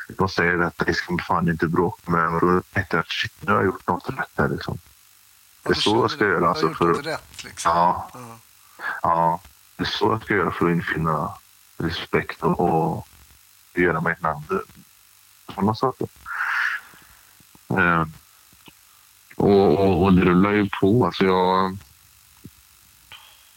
de 0.08 0.28
säger 0.28 0.58
att 0.58 0.78
det 0.78 0.94
ska 0.94 1.12
man 1.12 1.24
fan 1.24 1.48
inte 1.48 1.66
bråka 1.66 2.10
med. 2.10 2.28
Och 2.28 2.40
då 2.40 2.62
tänkte 2.72 2.96
jag 2.96 3.06
shit, 3.06 3.32
nu 3.40 3.52
har 3.52 3.58
jag 3.58 3.66
gjort 3.66 3.88
något 3.88 4.08
rätt 4.08 4.30
här 4.36 4.48
liksom. 4.48 4.78
Det 5.62 5.70
är 5.70 5.74
så 5.74 5.96
jag 5.96 6.10
ska 6.10 6.24
göra. 6.24 6.48
Alltså, 6.48 6.74
för, 6.74 6.94
rätt, 6.94 7.44
liksom. 7.44 7.72
ja, 7.74 8.10
ja. 8.14 8.38
ja, 9.02 9.40
det 9.76 9.82
är 9.82 9.86
så 9.86 10.12
jag 10.12 10.22
ska 10.22 10.34
göra 10.34 10.50
för 10.50 10.66
att 10.66 10.72
infinna 10.72 11.32
respekt 11.76 12.42
och, 12.42 12.60
och 12.60 13.08
göra 13.74 14.00
mig 14.00 14.12
ett 14.12 14.22
namn. 14.22 14.44
Sådana 15.54 15.74
saker. 15.74 16.08
Eh, 17.68 18.04
och, 19.36 19.78
och, 19.78 20.02
och 20.02 20.12
det 20.12 20.22
rullar 20.22 20.50
ju 20.50 20.68
på. 20.80 21.06
Alltså 21.06 21.24
jag 21.24 21.76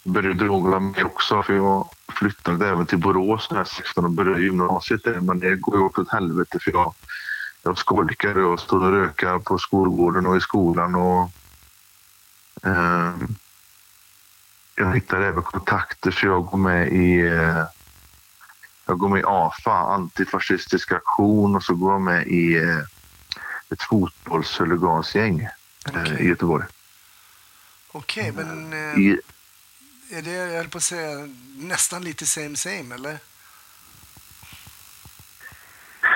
började 0.03 0.45
droga 0.45 0.79
mig 0.79 1.03
också 1.03 1.43
för 1.43 1.53
jag 1.53 1.89
flyttade 2.07 2.69
även 2.69 2.85
till 2.85 2.97
Borås 2.97 3.47
när 3.49 3.57
jag 3.57 3.63
var 3.63 3.69
16 3.69 4.05
och 4.05 4.11
började 4.11 4.41
gymnasiet 4.41 5.03
där. 5.03 5.19
Men 5.19 5.39
det 5.39 5.55
går 5.55 5.77
ju 5.77 5.83
åt 5.83 6.11
helvete 6.11 6.59
för 6.61 6.71
jag, 6.71 6.93
jag 7.63 7.77
skolkade 7.77 8.43
och 8.43 8.59
stod 8.59 8.83
och 8.83 8.91
rökade 8.91 9.39
på 9.39 9.57
skolgården 9.57 10.25
och 10.25 10.37
i 10.37 10.41
skolan. 10.41 10.95
Och, 10.95 11.31
eh, 12.63 13.13
jag 14.75 14.93
hittade 14.93 15.27
även 15.27 15.43
kontakter 15.43 16.11
för 16.11 16.27
jag 16.27 16.45
går 16.45 16.57
med 16.57 16.87
i 16.93 17.19
eh, 17.19 17.63
jag 18.85 18.97
går 18.97 19.09
med 19.09 19.19
i 19.19 19.23
AFA, 19.27 19.71
antifascistisk 19.71 20.91
aktion 20.91 21.55
och 21.55 21.63
så 21.63 21.75
går 21.75 21.91
jag 21.91 22.01
med 22.01 22.27
i 22.27 22.57
eh, 22.57 22.79
ett 23.69 23.83
fotbollshuligansgäng 23.83 25.47
okay. 25.89 26.17
i 26.17 26.27
Göteborg. 26.27 26.65
Okej, 27.91 28.31
okay, 28.31 28.45
men 28.45 28.73
eh, 28.73 28.99
I, 28.99 29.19
är 30.13 30.21
det, 30.21 30.31
jag 30.31 30.57
höll 30.57 30.69
på 30.69 30.77
att 30.77 30.83
säga, 30.83 31.27
nästan 31.57 32.03
lite 32.03 32.25
same 32.25 32.55
same, 32.55 32.95
eller? 32.95 33.19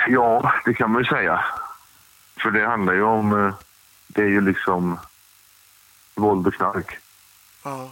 Ja, 0.07 0.53
det 0.65 0.73
kan 0.73 0.91
man 0.91 1.01
ju 1.01 1.09
säga. 1.09 1.45
För 2.41 2.51
det 2.51 2.67
handlar 2.67 2.93
ju 2.93 3.03
om, 3.03 3.45
eh, 3.45 3.55
det 4.07 4.21
är 4.21 4.27
ju 4.27 4.41
liksom 4.41 4.99
våld 6.15 6.47
och 6.47 6.53
knark. 6.53 6.97
Ja. 7.63 7.91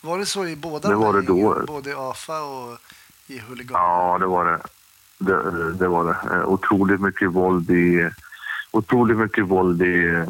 Var 0.00 0.18
det 0.18 0.26
så 0.26 0.46
i 0.46 0.56
båda 0.56 0.88
det 0.88 0.94
var 0.94 1.12
det 1.12 1.22
då. 1.22 1.64
Både 1.66 1.90
i 1.90 1.94
AFA 1.94 2.42
och 2.42 2.78
i 3.26 3.38
huligan? 3.38 3.80
Ja, 3.82 4.18
det 4.18 4.26
var 4.26 4.44
det. 4.44 4.60
Det, 5.18 5.72
det 5.72 5.88
var 5.88 6.04
det. 6.04 6.34
Eh, 6.34 6.44
otroligt 6.44 7.00
mycket 7.00 7.30
våld 7.30 7.70
i, 7.70 8.10
otroligt 8.70 9.16
mycket 9.16 9.44
våld 9.44 9.82
i, 9.82 10.24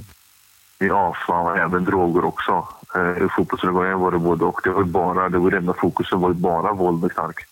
i 0.79 0.91
AFA 0.91 1.35
och 1.35 1.59
även 1.59 1.85
droger 1.85 2.25
också. 2.25 2.69
Eh, 2.95 3.25
I 3.25 3.29
fotbollshuliganen 3.37 4.01
var 4.01 4.11
det 4.11 4.19
både 4.19 4.45
och. 4.45 4.61
Det 4.65 4.71
var 4.71 4.85
bara, 4.85 5.29
det 5.29 5.39
var 5.39 5.51
det 5.51 5.57
enda 5.57 5.75
fokuset 5.75 6.19
var 6.19 6.33
bara 6.33 6.73
våld 6.73 7.05
och 7.05 7.13
knark. 7.13 7.47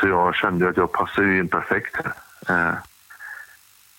Så 0.00 0.08
jag 0.08 0.34
kände 0.34 0.68
att 0.68 0.76
jag 0.76 0.92
passade 0.92 1.38
in 1.38 1.48
perfekt. 1.48 1.96
Eh, 2.48 2.74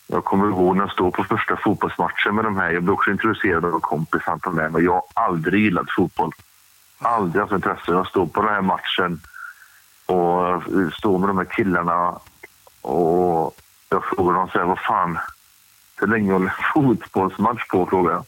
jag 0.08 0.24
kommer 0.24 0.47
ihåg 0.47 0.76
när 0.76 0.84
jag 0.84 0.91
stod 0.91 1.13
på 1.13 1.24
första 1.24 1.58
fotbollsmatchen 1.58 2.36
med 2.36 2.45
de 2.45 2.58
här. 2.58 2.71
Jag 2.71 2.84
blev 2.84 2.93
också 2.93 3.12
introducerad 3.12 3.65
av 3.65 3.74
en 3.74 3.82
kompis, 3.82 4.21
han 4.26 4.39
tog 4.39 4.54
med 4.54 4.71
mig. 4.71 4.84
Jag 4.84 4.93
har 4.93 5.04
aldrig 5.13 5.63
gillat 5.63 5.91
fotboll. 5.95 6.32
Aldrig 7.00 7.41
haft 7.41 7.54
intresse. 7.54 7.91
Jag 7.91 8.08
stod 8.08 8.34
på 8.34 8.41
den 8.41 8.54
här 8.54 8.62
matchen 8.62 9.21
och 10.06 10.50
eh, 10.50 10.89
stod 10.93 11.19
med 11.19 11.30
de 11.30 11.38
här 11.38 11.45
killarna 11.45 12.19
och 12.82 13.56
jag 13.89 14.06
frågade 14.06 14.38
dem 14.38 14.50
så 14.50 14.60
här, 14.60 14.65
vad 14.65 14.80
fan, 14.80 15.19
hur 16.01 16.07
länge 16.07 16.33
håller 16.33 16.53
fotbollsmatch 16.73 17.67
på? 17.67 17.85
frågade 17.85 18.15
jag. 18.15 18.25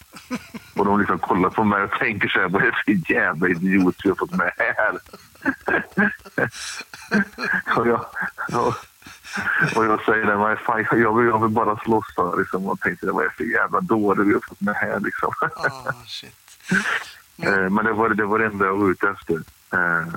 Och 0.76 0.86
de 0.86 1.00
liksom 1.00 1.20
kollar 1.20 1.50
på 1.50 1.64
mig 1.64 1.84
och 1.84 1.92
tänker 1.92 2.28
så 2.28 2.40
här, 2.40 2.50
vad 2.50 2.62
är 2.62 2.66
det 2.66 2.84
för 2.86 3.12
jävla 3.12 3.50
idiot 3.50 3.96
vi 4.04 4.10
har 4.10 4.16
fått 4.16 4.32
med 4.32 4.52
här? 4.58 4.98
och, 7.78 7.88
jag, 7.88 8.06
och, 8.54 8.76
och 9.76 9.86
jag 9.86 10.06
säger 10.06 10.26
det, 10.26 10.36
vad 10.36 10.60
fan, 10.60 10.86
jag, 10.92 11.18
vill, 11.18 11.28
jag 11.28 11.42
vill 11.42 11.50
bara 11.50 11.78
slåss. 11.78 12.06
Liksom. 12.38 12.68
Och 12.68 12.80
tänkte, 12.80 13.12
vad 13.12 13.24
är 13.24 13.30
det 13.30 13.36
för 13.36 13.44
jävla 13.44 13.82
dåre 13.82 14.24
vi 14.24 14.34
har 14.34 14.42
fått 14.48 14.62
med 14.62 14.76
här? 14.76 15.00
Liksom. 15.00 15.32
oh. 15.42 15.92
Men, 17.70 17.86
det 17.86 17.94
var 17.94 18.10
det, 18.10 18.26
var 18.26 18.40
det 18.40 18.46
enda 18.46 18.66
jag 18.66 18.78
var 18.78 18.92
ute 18.92 19.10
efter. 19.10 19.36
Eh, 19.74 20.08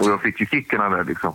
och 0.00 0.06
jag 0.10 0.22
fick 0.22 0.40
ju 0.40 0.46
kickarna 0.46 0.88
där 0.88 1.04
liksom. 1.04 1.34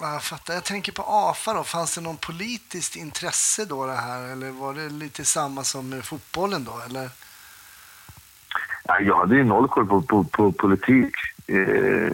Jag 0.00 0.22
fattar. 0.22 0.54
Jag 0.54 0.64
tänker 0.64 0.92
på 0.92 1.02
AFA 1.06 1.54
då. 1.54 1.64
Fanns 1.64 1.94
det 1.94 2.00
någon 2.00 2.16
politiskt 2.16 2.96
intresse 2.96 3.64
då 3.64 3.86
det 3.86 3.96
här? 3.96 4.22
Eller 4.22 4.50
var 4.50 4.74
det 4.74 4.88
lite 4.88 5.24
samma 5.24 5.64
som 5.64 5.88
med 5.88 6.04
fotbollen 6.04 6.64
då? 6.64 6.80
Eller? 6.86 7.10
Ja, 8.84 9.00
jag 9.00 9.16
hade 9.16 9.36
ju 9.36 9.44
noll 9.44 9.68
koll 9.68 9.86
på, 9.86 10.02
på, 10.02 10.24
på 10.24 10.52
politik. 10.52 11.14
Eh, 11.46 12.12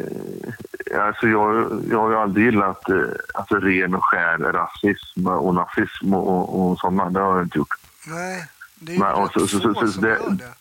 alltså 1.01 1.29
jag, 1.29 1.83
jag 1.91 2.01
har 2.01 2.11
ju 2.11 2.17
aldrig 2.17 2.45
gillat 2.45 2.89
eh, 2.89 2.97
alltså 3.35 3.55
ren 3.55 3.95
och 3.95 4.05
skär 4.05 4.39
rasism 4.39 5.27
och 5.27 5.55
nazism 5.55 6.15
och, 6.15 6.29
och, 6.29 6.71
och 6.71 6.79
sådana. 6.79 7.11
Det 7.11 7.21
har 7.21 7.37
jag 7.37 7.47
inte 7.47 7.59
gjort. 7.59 7.75
Nej, 8.07 8.47
det 8.75 8.93
är 8.93 8.95
ju 8.95 9.01
Men, 9.01 9.17
rätt 9.17 9.33
så, 9.33 9.47
så, 9.47 9.61
så, 9.61 9.75
så, 9.75 9.89
som 9.89 10.03
det, 10.03 10.09
gör 10.09 10.31
det. 10.31 10.55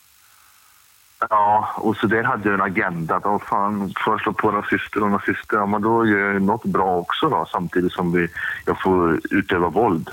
Ja, 1.18 1.72
och 1.76 1.96
så 1.96 2.06
där 2.06 2.22
hade 2.22 2.48
jag 2.48 2.54
en 2.54 2.60
agenda. 2.60 3.18
Då 3.18 3.38
fan, 3.38 3.94
får 4.04 4.12
jag 4.12 4.20
slå 4.20 4.32
på 4.32 4.50
rasister 4.50 5.02
och 5.02 5.10
nazister, 5.10 5.56
ja, 5.56 5.66
men 5.66 5.82
då 5.82 6.06
gör 6.06 6.18
jag 6.18 6.42
något 6.42 6.64
bra 6.64 6.96
också 6.96 7.28
då, 7.28 7.46
samtidigt 7.52 7.92
som 7.92 8.12
vi, 8.12 8.28
jag 8.66 8.82
får 8.82 9.20
utöva 9.30 9.68
våld. 9.68 10.10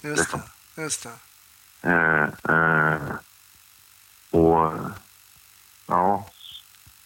Just 0.00 0.18
liksom. 0.18 0.40
det. 0.74 0.82
Just 0.82 1.02
det. 1.02 1.10
Eh, 1.82 2.54
eh, 2.54 3.00
och 4.30 4.72
ja. 5.86 6.26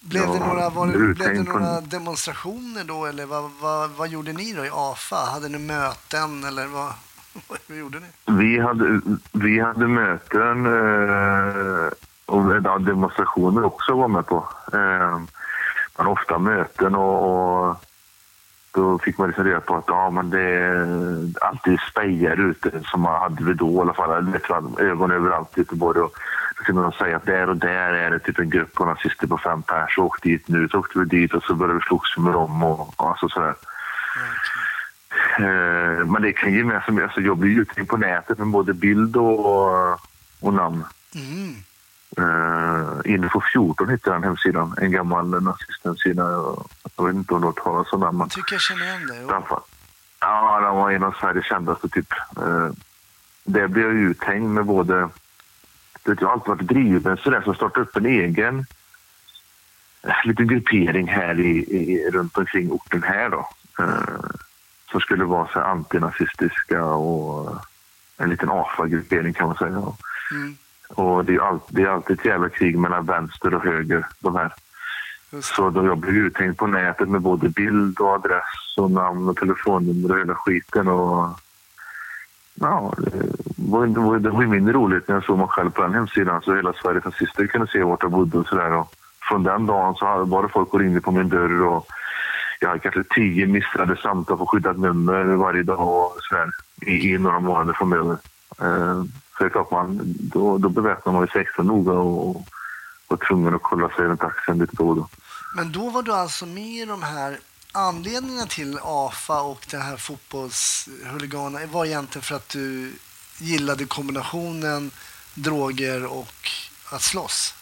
Blev 0.01 0.27
det 0.27 0.39
några, 0.39 0.71
var 0.71 0.87
det, 0.87 1.15
blev 1.15 1.35
det 1.35 1.43
några 1.43 1.81
demonstrationer 1.81 2.85
då 2.85 3.07
eller 3.07 3.27
vad, 3.27 3.51
vad, 3.61 3.91
vad 3.91 4.09
gjorde 4.09 4.33
ni 4.33 4.53
då 4.53 4.65
i 4.65 4.71
AFA? 4.73 5.17
Hade 5.17 5.49
ni 5.49 5.59
möten 5.59 6.45
eller 6.45 6.67
vad, 6.67 6.93
vad 7.67 7.79
gjorde 7.79 8.01
ni? 8.01 8.07
Vi 8.25 8.61
hade, 8.61 9.01
vi 9.33 9.61
hade 9.61 9.87
möten 9.87 10.67
eh, 10.67 11.91
och 12.27 12.81
demonstrationer 12.81 13.65
också 13.65 13.95
var 13.95 14.09
med 14.09 14.27
på. 14.27 14.49
Eh, 14.73 15.21
man 15.99 16.07
ofta 16.07 16.39
möten 16.39 16.95
och, 16.95 17.69
och 17.69 17.77
då 18.77 18.99
fick 18.99 19.19
man 19.19 19.29
liksom 19.29 19.45
reda 19.45 19.61
på 19.61 19.77
att 19.77 19.85
ja, 19.87 20.11
men 20.11 20.31
det 20.31 20.41
är 20.41 20.87
alltid 21.41 21.81
spejar 21.81 22.51
ute 22.51 22.71
som 22.85 23.01
man 23.01 23.21
hade 23.21 23.45
vid 23.45 23.57
då 23.57 23.73
i 23.73 23.81
alla 23.81 23.95
fall. 23.95 24.39
ögon 24.79 25.11
överallt 25.11 25.59
i 25.59 25.61
Göteborg. 25.61 26.01
Och 26.01 26.13
då 26.57 26.65
kunde 26.65 26.83
de 26.83 26.93
säga 26.93 27.17
att 27.17 27.27
där 27.27 27.49
och 27.49 27.57
där 27.57 27.93
är 27.93 28.11
det 28.11 28.19
typ 28.19 28.39
en 28.39 28.51
grupp 28.51 28.75
på 28.75 28.85
nazister 28.85 29.27
på 29.27 29.39
fem 29.39 29.63
pers. 29.63 29.99
Åk 29.99 30.23
dit 30.23 30.49
nu. 30.49 30.69
Så 30.69 30.79
åkte 30.79 30.99
vi 30.99 31.05
dit 31.05 31.35
och 31.35 31.43
så 31.43 31.55
började 31.55 31.79
vi 31.79 31.87
slåss 31.87 32.17
med 32.19 32.33
dem 32.33 32.63
och, 32.63 33.01
och 33.01 33.09
alltså 33.11 33.29
sådär. 33.29 33.55
Mm. 35.39 35.51
Eh, 35.99 36.05
men 36.07 36.23
det 36.23 36.33
kan 36.33 36.53
ge 36.53 36.65
med 36.65 36.83
sig, 36.83 37.03
alltså 37.03 37.21
jag 37.21 37.37
blir 37.37 37.51
ju 37.51 37.85
på 37.85 37.97
nätet 37.97 38.39
med 38.39 38.47
både 38.47 38.75
bild 38.75 39.17
och, 39.17 39.93
och 40.41 40.55
namn. 40.55 40.85
Mm. 41.15 41.55
Uh, 42.19 43.01
Info 43.05 43.41
14 43.53 43.89
heter 43.89 44.13
den 44.13 44.25
hemsidan, 44.25 44.75
en 44.81 44.91
gammal 44.91 45.43
nazisthemsida. 45.43 46.23
Jag 46.97 47.07
vet 47.07 47.15
inte 47.15 47.35
om 47.35 47.41
du 47.41 47.47
har 47.47 47.53
hört 47.53 47.65
talas 47.65 47.93
om 47.93 48.01
den. 48.01 48.19
Jag 48.19 48.31
tycker 48.31 48.55
jag 48.55 48.63
känner 48.63 48.85
igen 48.85 49.07
det. 49.07 49.43
Ja, 50.21 50.61
den 50.61 50.77
var 50.77 50.91
en 50.91 51.03
av 51.03 51.15
Sveriges 51.21 51.47
kändaste. 51.47 51.89
Typ. 51.89 52.13
Uh, 52.43 52.71
där 53.45 53.69
blev 53.69 53.87
jag 53.87 53.95
uthängd 53.95 54.51
med 54.51 54.65
både... 54.65 55.09
Vet, 56.05 56.21
jag 56.21 56.29
har 56.29 56.33
alltid 56.33 56.49
varit 56.49 56.69
driven 56.69 57.17
så 57.17 57.31
där, 57.31 57.43
så 57.43 57.55
startade 57.55 57.87
upp 57.87 57.97
en 57.97 58.07
egen 58.07 58.67
liten 60.25 60.47
gruppering 60.47 61.09
här 61.09 61.41
i, 61.41 61.59
i, 61.59 62.11
runt 62.11 62.39
omkring 62.39 62.71
orten 62.71 63.03
här 63.03 63.31
då. 63.31 63.49
Uh, 63.81 64.31
som 64.91 65.01
skulle 65.01 65.25
vara 65.25 65.49
så 65.53 65.61
antinazistiska 65.61 66.85
och 66.85 67.57
en 68.17 68.31
liten 68.31 68.51
AFA-gruppering 68.51 69.33
kan 69.33 69.47
man 69.47 69.57
säga. 69.57 69.83
Mm. 70.31 70.57
Och 70.89 71.25
det 71.25 71.35
är, 71.35 71.41
alltid, 71.41 71.77
det 71.77 71.83
är 71.83 71.89
alltid 71.89 72.19
ett 72.19 72.25
jävla 72.25 72.49
krig 72.49 72.79
mellan 72.79 73.07
vänster 73.07 73.55
och 73.55 73.65
höger. 73.65 74.07
De 74.21 74.37
här. 74.37 74.55
Så 75.43 75.71
då 75.71 75.87
jag 75.87 75.99
blev 75.99 76.15
uthängd 76.15 76.57
på 76.57 76.67
nätet 76.67 77.09
med 77.09 77.21
både 77.21 77.49
bild 77.49 78.01
och 78.01 78.09
adress 78.09 78.77
och 78.77 78.91
namn 78.91 79.29
och 79.29 79.37
telefonnummer 79.37 80.13
och 80.13 80.19
hela 80.19 80.35
skiten. 80.35 80.89
Och, 80.89 81.41
ja, 82.55 82.93
det 82.97 83.33
var, 83.57 83.87
det 83.87 84.01
var, 84.01 84.19
det 84.19 84.31
var 84.31 84.47
mindre 84.47 84.75
roligt 84.75 85.09
när 85.09 85.15
jag 85.15 85.25
såg 85.25 85.39
mig 85.39 85.47
själv 85.49 85.71
på 85.71 85.83
den 85.83 85.95
hemsidan 85.95 86.43
så 86.43 86.55
hela 86.55 86.73
Sveriges 86.73 87.05
nazister 87.05 87.47
kunde 87.47 87.67
se 87.67 87.83
vart 87.83 88.03
jag 88.03 88.13
bodde 88.13 88.39
och 88.39 88.47
sådär. 88.47 88.85
Från 89.29 89.43
den 89.43 89.67
dagen 89.67 89.95
så 89.95 90.25
var 90.25 90.43
det 90.43 90.49
folk 90.49 90.71
som 90.71 90.79
ringde 90.79 91.01
på 91.01 91.11
min 91.11 91.29
dörr 91.29 91.63
och 91.63 91.87
jag 92.61 92.69
hade 92.69 92.81
kanske 92.81 93.05
tio 93.15 93.47
missade 93.47 93.97
samtal 93.97 94.39
på 94.39 94.47
skyddat 94.47 94.79
nummer 94.79 95.25
varje 95.25 95.63
dag 95.63 95.81
och 95.81 96.17
sådär, 96.21 96.51
i, 96.83 97.15
i 97.15 97.19
några 97.19 97.41
månader 97.41 97.73
framöver. 97.73 98.17
Så 99.37 99.45
det 99.45 99.49
är 99.49 99.51
klart 99.51 99.71
man, 99.71 100.01
då, 100.05 100.59
då 100.59 100.69
beväpnar 100.69 101.13
man 101.13 101.29
sig 101.29 101.41
extra 101.41 101.63
noga 101.63 101.93
och, 101.93 102.37
och 102.37 102.47
var 103.09 103.17
tvungen 103.17 103.55
att 103.55 103.63
kolla 103.63 103.89
sig 103.89 104.05
runt 104.05 104.23
axeln 104.23 104.59
lite 104.59 104.77
då 104.77 104.89
och 104.89 104.97
då. 104.97 105.09
Men 105.57 105.73
då 105.73 105.91
var 105.91 106.03
du 106.03 106.13
alltså 106.13 106.47
med 106.47 106.65
i 106.65 106.85
de 106.85 107.03
här 107.03 107.39
anledningarna 107.73 108.47
till 108.47 108.79
AFA 108.83 109.41
och 109.41 109.67
den 109.71 109.83
här 109.83 109.97
fotbollshuliganerna 109.97 111.67
var 111.67 111.85
egentligen 111.85 112.23
för 112.23 112.37
att 112.37 112.49
du 112.49 112.93
gillade 113.39 113.85
kombinationen 113.85 114.91
droger 115.35 116.07
och 116.07 116.51
att 116.93 117.03
slåss? 117.03 117.55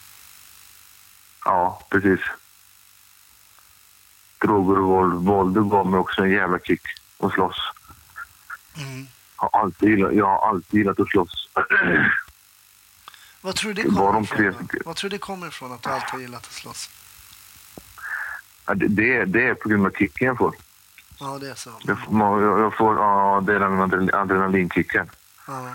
Ja, 1.45 1.87
precis. 1.91 2.21
Droger 4.41 4.79
och 4.79 4.89
våld. 4.89 5.15
Våldet 5.15 5.65
gav 5.71 5.87
mig 5.87 6.01
också 6.01 6.23
en 6.23 6.31
jävla 6.31 6.59
kick 6.59 6.83
att 7.19 7.33
slåss. 7.33 7.57
Mm. 8.77 9.07
Jag, 9.41 9.49
har 9.53 9.61
alltid 9.61 9.89
gillat, 9.89 10.15
jag 10.15 10.27
har 10.27 10.49
alltid 10.49 10.79
gillat 10.79 11.01
att 11.01 11.09
slåss. 11.09 11.44
Vad 13.41 13.55
tror 13.57 13.73
du 13.75 13.83
det 13.83 13.89
kommer 13.89 14.13
de 14.13 14.23
ifrån? 14.25 14.37
tre 14.39 14.47
då? 14.51 14.55
stycken. 14.55 14.81
Vad 14.85 14.97
tror 14.97 15.11
du 15.11 15.17
det 15.17 15.21
kommer 15.21 15.47
ifrån 15.47 15.73
att 15.73 15.83
du 15.83 15.91
alltid 15.91 16.11
har 16.11 16.19
gillat 16.19 16.47
att 16.47 16.53
slåss? 16.53 16.91
Ja, 18.67 18.75
det, 18.75 18.89
det, 18.89 19.25
det 19.25 19.49
är 19.49 19.55
på 19.55 19.69
grund 19.69 19.87
av 19.87 19.91
kicken 19.91 20.27
jag 20.27 20.39
får. 20.39 20.55
Ja, 21.21 21.39
det 21.41 21.51
är 21.51 21.55
så. 21.55 21.71
Jag, 21.83 21.99
får- 22.05 22.43
jag, 22.43 22.61
jag 22.61 22.75
får 22.77 22.97
ja, 22.97 23.43
det 23.47 23.55
är 23.55 23.61
den 23.61 23.81
adrenal- 23.81 24.15
adrenalinkicken. 24.15 25.11
Ja. 25.47 25.69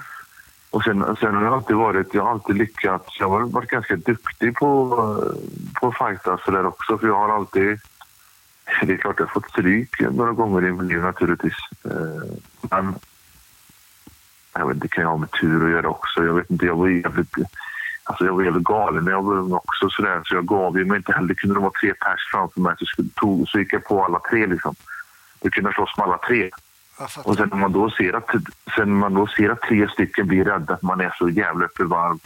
Och 0.69 0.83
sen, 0.83 1.15
sen 1.19 1.35
har 1.35 1.43
jag 1.43 1.53
alltid 1.53 1.75
varit, 1.75 2.13
jag 2.13 2.23
har 2.23 2.31
alltid 2.31 2.55
lyckats. 2.55 3.19
Jag 3.19 3.29
har 3.29 3.39
varit 3.41 3.69
ganska 3.69 3.95
duktig 3.95 4.55
på, 4.55 5.33
på 5.73 5.91
fightas 5.91 6.41
så 6.45 6.51
där 6.51 6.65
också. 6.65 6.97
För 6.97 7.07
jag 7.07 7.15
har 7.15 7.35
alltid, 7.35 7.79
det 8.83 8.93
är 8.93 8.97
klart 8.97 9.19
jag 9.19 9.25
har 9.25 9.33
fått 9.33 9.49
stryk 9.49 9.99
några 9.99 10.31
gånger 10.31 10.65
i 10.67 10.71
mitt 10.71 10.91
liv 10.91 11.01
naturligtvis. 11.01 11.53
Eh, 11.85 12.33
Men 12.61 12.95
jag 14.53 14.67
vet 14.67 14.79
det 14.79 14.87
kan 14.87 15.03
jag 15.03 15.09
ha 15.11 15.17
med 15.17 15.31
tur 15.31 15.65
att 15.65 15.71
göra 15.71 15.89
också. 15.89 16.23
Jag 16.23 16.33
vet 16.33 16.49
inte, 16.49 16.65
jag 16.65 16.75
var 16.75 16.87
jävligt, 16.87 17.33
alltså 18.03 18.25
jag 18.25 18.33
var 18.33 18.43
jävligt 18.43 18.63
galen 18.63 19.03
när 19.03 19.11
jag 19.11 19.23
var 19.23 19.37
ung 19.37 19.53
också. 19.53 19.89
Så, 19.89 20.01
där, 20.01 20.21
så 20.23 20.35
jag 20.35 20.45
gav 20.45 20.77
ju 20.77 20.85
mig 20.85 20.97
inte 20.97 21.13
heller. 21.13 21.33
Kunde 21.33 21.55
det 21.55 21.59
vara 21.59 21.71
tre 21.81 21.93
pers 21.93 22.29
framför 22.31 22.61
mig 22.61 22.75
så, 22.79 22.85
skulle, 22.85 23.09
tog, 23.15 23.49
så 23.49 23.59
gick 23.59 23.73
jag 23.73 23.83
på 23.83 24.05
alla 24.05 24.19
tre 24.29 24.47
liksom. 24.47 24.75
Jag 25.41 25.53
kunde 25.53 25.73
slåss 25.73 25.97
med 25.97 26.03
alla 26.03 26.17
tre. 26.17 26.49
Och 27.23 27.35
sen 27.35 27.49
när 27.49 27.57
man 27.57 27.71
då 27.71 27.89
ser 27.89 28.13
att, 28.13 28.29
sen 28.75 28.89
när 28.89 28.99
man 28.99 29.13
då 29.13 29.27
ser 29.27 29.49
att 29.49 29.61
tre 29.61 29.89
stycken 29.89 30.27
blir 30.27 30.45
rädda, 30.45 30.73
att 30.73 30.81
man 30.81 31.01
är 31.01 31.15
så 31.17 31.29
jävla 31.29 31.65
uppe 31.65 31.83
i 31.83 31.85
varv, 31.85 32.19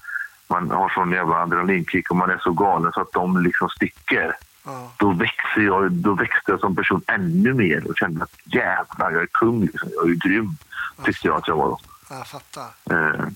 man 0.47 0.71
har 0.71 0.89
sån 0.89 1.11
jävla 1.11 1.35
adrenalinkick 1.35 2.11
och 2.11 2.17
man 2.17 2.29
är 2.29 2.37
så 2.37 2.51
galen 2.51 2.91
så 2.91 3.01
att 3.01 3.11
de 3.11 3.43
liksom 3.43 3.69
sticker. 3.69 4.35
Ja. 4.65 4.91
Då 4.97 5.11
växer 5.11 5.61
jag, 5.61 5.91
då 5.91 6.13
växte 6.13 6.51
jag 6.51 6.59
som 6.59 6.75
person 6.75 7.01
ännu 7.07 7.53
mer 7.53 7.87
och 7.89 7.97
kände 7.97 8.23
att 8.23 8.35
jävlar, 8.43 9.11
jag 9.11 9.21
är 9.21 9.27
kung, 9.31 9.61
liksom. 9.61 9.89
jag 9.95 10.03
är 10.03 10.09
ju 10.09 10.15
grym, 10.15 10.57
tyckte 11.03 11.27
jag 11.27 11.37
att 11.37 11.47
jag 11.47 11.57
var 11.57 11.67
då. 11.67 11.79
Jag 12.17 12.27
fattar. 12.27 12.69
Eh, 12.89 13.27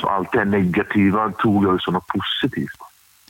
så 0.00 0.08
allt 0.08 0.32
det 0.32 0.44
negativa 0.44 1.32
tog 1.32 1.64
jag 1.64 1.82
som 1.82 1.94
något 1.94 2.06
positivt. 2.06 2.80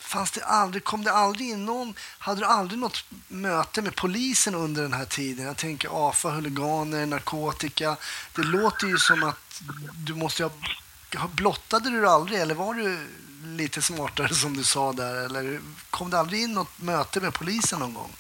Fanns 0.01 0.31
det 0.31 0.45
aldrig, 0.45 0.85
kom 0.85 1.05
det 1.05 1.13
aldrig 1.13 1.51
in 1.51 1.65
någon, 1.65 1.95
hade 2.19 2.41
du 2.41 2.47
aldrig 2.47 2.81
något 2.81 3.05
möte 3.29 3.83
med 3.83 3.97
polisen 3.97 4.55
under 4.55 4.83
den 4.83 4.93
här 4.93 5.05
tiden? 5.05 5.47
Jag 5.47 5.57
tänker 5.57 6.09
AFA, 6.09 6.31
huliganer, 6.31 7.07
narkotika. 7.07 7.97
Det 8.37 8.43
låter 8.43 8.87
ju 8.87 8.97
som 8.97 9.23
att 9.23 9.63
du 10.07 10.15
måste 10.15 10.43
ha, 10.45 10.51
blottade 11.37 11.91
du 11.91 12.09
aldrig 12.09 12.41
eller 12.41 12.55
var 12.55 12.75
du 12.75 13.07
lite 13.45 13.83
smartare 13.83 14.35
som 14.35 14.57
du 14.57 14.65
sa 14.65 14.93
där? 14.93 15.25
Eller 15.25 15.61
kom 15.91 16.11
det 16.11 16.19
aldrig 16.19 16.43
in 16.43 16.53
något 16.53 16.83
möte 16.83 17.21
med 17.21 17.35
polisen 17.35 17.79
någon 17.79 17.95
gång? 17.95 18.13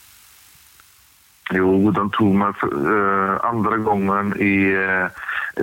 Jo, 1.50 1.90
de 1.90 2.10
tog 2.10 2.34
mig 2.34 2.52
för, 2.60 2.68
eh, 2.68 3.44
andra 3.44 3.76
gången 3.76 4.40
i... 4.40 4.74
Uh, 4.74 5.06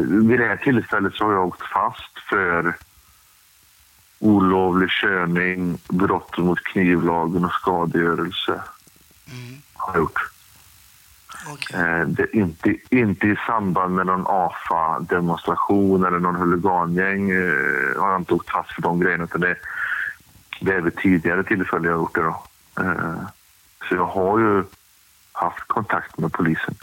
vid 0.02 0.40
det 0.40 0.48
här 0.48 0.58
tillfället 0.58 1.14
så 1.14 1.26
har 1.26 1.34
jag 1.34 1.48
åkt 1.48 1.62
fast 1.62 2.20
för 2.30 2.76
olovlig 4.20 4.90
körning, 4.90 5.78
brott 5.90 6.38
mot 6.38 6.64
knivlagen 6.64 7.46
och 7.46 7.52
skadegörelse. 7.52 8.62
Mm. 9.32 9.62
Har 9.74 9.94
jag 9.94 10.02
gjort. 10.02 10.20
Okej. 11.48 11.80
Eh, 11.80 12.08
det, 12.08 12.24
är 12.24 12.36
inte, 12.36 12.76
inte 12.90 13.28
i 13.28 13.36
samband 13.48 13.96
med 13.96 14.06
någon 14.06 14.28
AFA-demonstration 14.28 16.06
eller 16.06 16.20
någon 16.20 16.36
huligangäng 16.36 17.30
eh, 17.30 18.02
har 18.02 18.12
jag 18.12 18.22
inte 18.22 18.34
åkt 18.34 18.50
fast 18.50 18.72
för 18.72 18.82
de 18.82 19.00
grejerna. 19.00 19.24
Utan 19.24 19.42
det, 19.42 19.56
det 20.62 20.74
är 20.74 20.82
vid 20.82 20.96
tidigare 20.96 21.44
tillfällen 21.44 21.86
jag 21.86 21.92
har 21.92 22.00
gjort 22.00 22.16
det. 22.16 22.22
Då. 22.22 22.44
Eh, 22.84 23.22
så 23.90 23.96
jag 23.96 24.06
har 24.06 24.40
ju 24.40 24.64
haft 25.32 25.68
kontakt 25.68 26.18
med 26.18 26.34
polisen. 26.34 26.76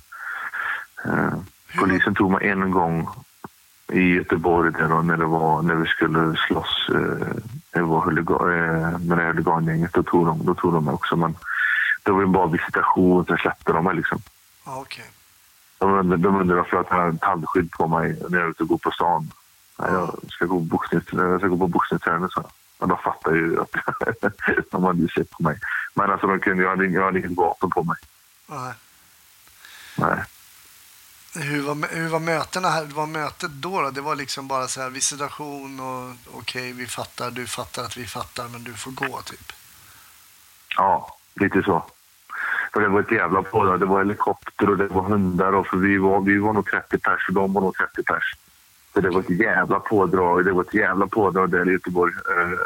Eh, 1.04 1.34
polisen 1.78 2.14
tog 2.14 2.30
mig 2.30 2.48
en 2.48 2.70
gång 2.70 3.08
i 3.92 4.14
Göteborg 4.14 4.72
där 4.72 4.88
då, 4.88 5.02
när, 5.02 5.16
det 5.16 5.24
var, 5.24 5.62
när 5.62 5.74
vi 5.74 5.86
skulle 5.86 6.36
slåss 6.36 6.88
eh, 6.94 7.36
det 7.72 7.82
var 7.82 8.00
huliga, 8.00 8.34
eh, 8.34 8.98
med 8.98 9.18
det 9.18 9.24
huligangänget. 9.24 9.92
Då 9.92 10.02
tog, 10.02 10.26
de, 10.26 10.44
då 10.44 10.54
tog 10.54 10.72
de 10.72 10.84
mig 10.84 10.94
också. 10.94 11.16
Men 11.16 11.36
det 12.02 12.10
var 12.10 12.20
ju 12.20 12.26
bara 12.26 12.46
visitation, 12.46 13.26
sen 13.26 13.38
släppte 13.38 13.72
de 13.72 13.84
mig. 13.84 13.96
Liksom. 13.96 14.22
Okej. 14.64 15.10
De 15.78 15.92
undrade, 15.92 16.22
de 16.22 16.36
undrade 16.36 16.60
varför 16.60 16.76
jag 16.76 16.84
hade 16.84 17.18
tandskydd 17.18 17.70
på 17.70 17.86
mig 17.88 18.22
när 18.28 18.38
jag 18.38 18.46
är 18.46 18.50
ute 18.50 18.62
och 18.62 18.68
går 18.68 18.78
på 18.78 18.90
stan. 18.90 19.30
Nej, 19.78 19.92
jag 19.92 20.18
ska 20.28 20.46
gå 20.46 20.54
på 20.54 20.64
boxnings, 20.64 21.04
jag 21.12 21.40
ska 21.40 21.48
gå 21.48 21.58
på 21.58 21.66
boxningsträning, 21.66 22.28
så. 22.28 22.44
Och 22.78 22.88
de 22.88 22.98
fattade 22.98 23.36
ju 23.36 23.60
att 23.60 23.70
de 24.70 24.84
hade 24.84 24.98
ju 24.98 25.08
sett 25.08 25.30
på 25.30 25.42
mig. 25.42 25.58
Men 25.94 26.10
alltså, 26.10 26.26
de 26.26 26.40
kunde, 26.40 26.62
jag, 26.62 26.70
hade, 26.70 26.86
jag 26.86 27.04
hade 27.04 27.18
inget 27.18 27.36
vapen 27.36 27.70
på 27.70 27.82
mig. 27.82 27.96
Nej. 28.46 28.74
Nej. 29.96 30.24
Hur 31.34 31.62
var, 31.62 31.94
hur 31.94 32.08
var 32.08 32.20
mötena 32.20 32.68
här? 32.68 32.84
Var 32.84 33.06
mötet 33.06 33.50
då, 33.50 33.82
då? 33.82 33.90
Det 33.90 34.00
var 34.00 34.16
liksom 34.16 34.48
bara 34.48 34.68
så 34.68 34.80
här 34.80 34.90
visitation 34.90 35.80
och 35.80 36.38
okej, 36.38 36.72
vi 36.72 36.86
fattar, 36.86 37.30
du 37.30 37.46
fattar 37.46 37.84
att 37.84 37.96
vi 37.96 38.06
fattar, 38.06 38.48
men 38.48 38.64
du 38.64 38.72
får 38.72 38.90
gå 38.90 39.20
typ. 39.24 39.52
Ja, 40.76 41.16
lite 41.34 41.62
så. 41.62 41.84
För 42.72 42.80
det 42.80 42.88
var 42.88 43.00
ett 43.00 43.10
jävla 43.10 43.42
pådrag. 43.42 43.80
Det 43.80 43.86
var 43.86 43.98
helikopter 43.98 44.70
och 44.70 44.76
det 44.76 44.86
var 44.86 45.02
hundar. 45.02 45.52
Och 45.52 45.66
för 45.66 45.76
vi, 45.76 45.98
var, 45.98 46.20
vi 46.20 46.38
var 46.38 46.52
nog 46.52 46.70
30 46.70 46.98
pers 46.98 47.28
och 47.28 47.34
de 47.34 47.52
var 47.52 47.60
nog 47.60 47.76
30 47.76 48.02
pers. 48.02 48.36
Så 48.94 49.00
det 49.00 49.10
var 49.10 49.20
ett 49.20 49.30
jävla 49.30 49.80
pådrag. 49.80 50.44
Det 50.44 50.52
var 50.52 50.62
ett 50.62 50.74
jävla 50.74 51.06
pådrag 51.06 51.50
där 51.50 51.68
i 51.68 51.72
Göteborg. 51.72 52.12
Eh, 52.12 52.58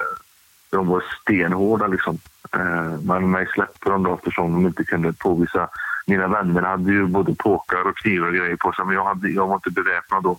de 0.70 0.86
var 0.86 1.04
stenhårda 1.22 1.86
liksom. 1.86 2.18
Eh, 2.52 3.00
men 3.02 3.30
mig 3.30 3.46
släppte 3.54 3.90
de 3.90 4.02
då 4.02 4.14
eftersom 4.14 4.52
de 4.52 4.66
inte 4.66 4.84
kunde 4.84 5.12
påvisa. 5.12 5.68
Mina 6.06 6.28
vänner 6.28 6.62
hade 6.62 6.92
ju 6.92 7.06
både 7.06 7.34
påkar 7.34 7.86
och 7.88 7.96
knivar 7.96 8.28
och 8.28 8.34
grejer 8.34 8.56
på 8.56 8.72
sig 8.72 8.84
men 8.84 8.94
jag, 8.94 9.04
hade, 9.04 9.28
jag 9.28 9.46
var 9.46 9.54
inte 9.54 9.70
beväpnad 9.70 10.22
då. 10.22 10.38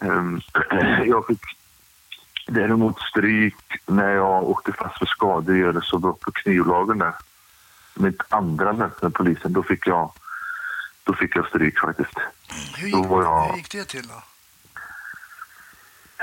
Eh, 0.00 0.24
Jag 1.06 1.26
fick 1.26 1.40
däremot 2.46 3.00
stryk 3.00 3.56
när 3.86 4.08
jag 4.10 4.42
åkte 4.42 4.72
fast 4.72 4.98
för 4.98 5.06
skadegörelse 5.06 5.94
och 5.96 6.00
brott 6.00 6.20
på 6.20 6.32
knivlagen 6.32 6.98
där. 6.98 7.14
Mitt 7.94 8.22
andra 8.28 8.72
möte 8.72 8.96
med 9.04 9.14
polisen, 9.14 9.52
då 9.52 9.62
fick 9.62 9.86
jag, 9.86 10.12
då 11.04 11.14
fick 11.14 11.36
jag 11.36 11.48
stryk 11.48 11.78
faktiskt. 11.80 12.14
Hur 12.76 12.90
Då 12.92 12.98
gick, 12.98 13.08
var 13.08 13.22
jag- 13.22 13.48
hur 13.50 13.56
gick 13.56 13.72
det 13.72 13.84
till 13.84 14.06
då? 14.08 14.22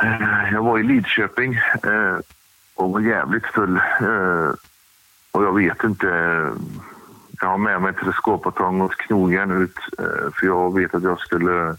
Eh, 0.02 0.54
Jag 0.54 0.64
var 0.64 0.80
i 0.80 0.84
Lidköping 0.84 1.54
eh, 1.84 2.18
och 2.76 2.92
var 2.92 3.00
jävligt 3.00 3.46
full. 3.46 3.76
eh, 3.78 4.54
Och 5.32 5.44
jag 5.44 5.56
vet 5.56 5.84
inte. 5.84 6.08
Jag 7.42 7.48
har 7.48 7.58
med 7.58 7.82
mig 7.82 7.94
teleskopbatong 7.94 8.82
och 8.82 8.92
knogjärn 8.92 9.52
ut 9.52 9.78
eh, 10.00 10.32
för 10.34 10.46
jag 10.46 10.76
vet 10.76 10.96
att 10.96 11.04
jag 11.04 11.20
skulle... 11.20 11.76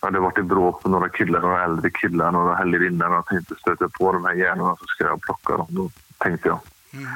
Ja, 0.00 0.10
det 0.10 0.20
varit 0.20 0.38
ett 0.38 0.44
bråk 0.44 0.84
med 0.84 0.90
några 0.90 1.08
killar, 1.08 1.40
några 1.40 1.64
äldre 1.64 1.90
killar, 1.90 2.32
några 2.32 2.54
helger 2.54 2.86
innan. 2.86 3.12
Jag 3.12 3.26
tänkte 3.26 3.54
stöta 3.54 3.88
på 3.88 4.12
de 4.12 4.24
här 4.24 4.34
järnen 4.34 4.76
så 4.76 4.84
ska 4.86 5.04
jag 5.04 5.20
plocka 5.20 5.56
dem. 5.56 5.66
Då 5.68 5.90
tänkte 6.18 6.48
jag. 6.48 6.60
Mm. 6.92 7.06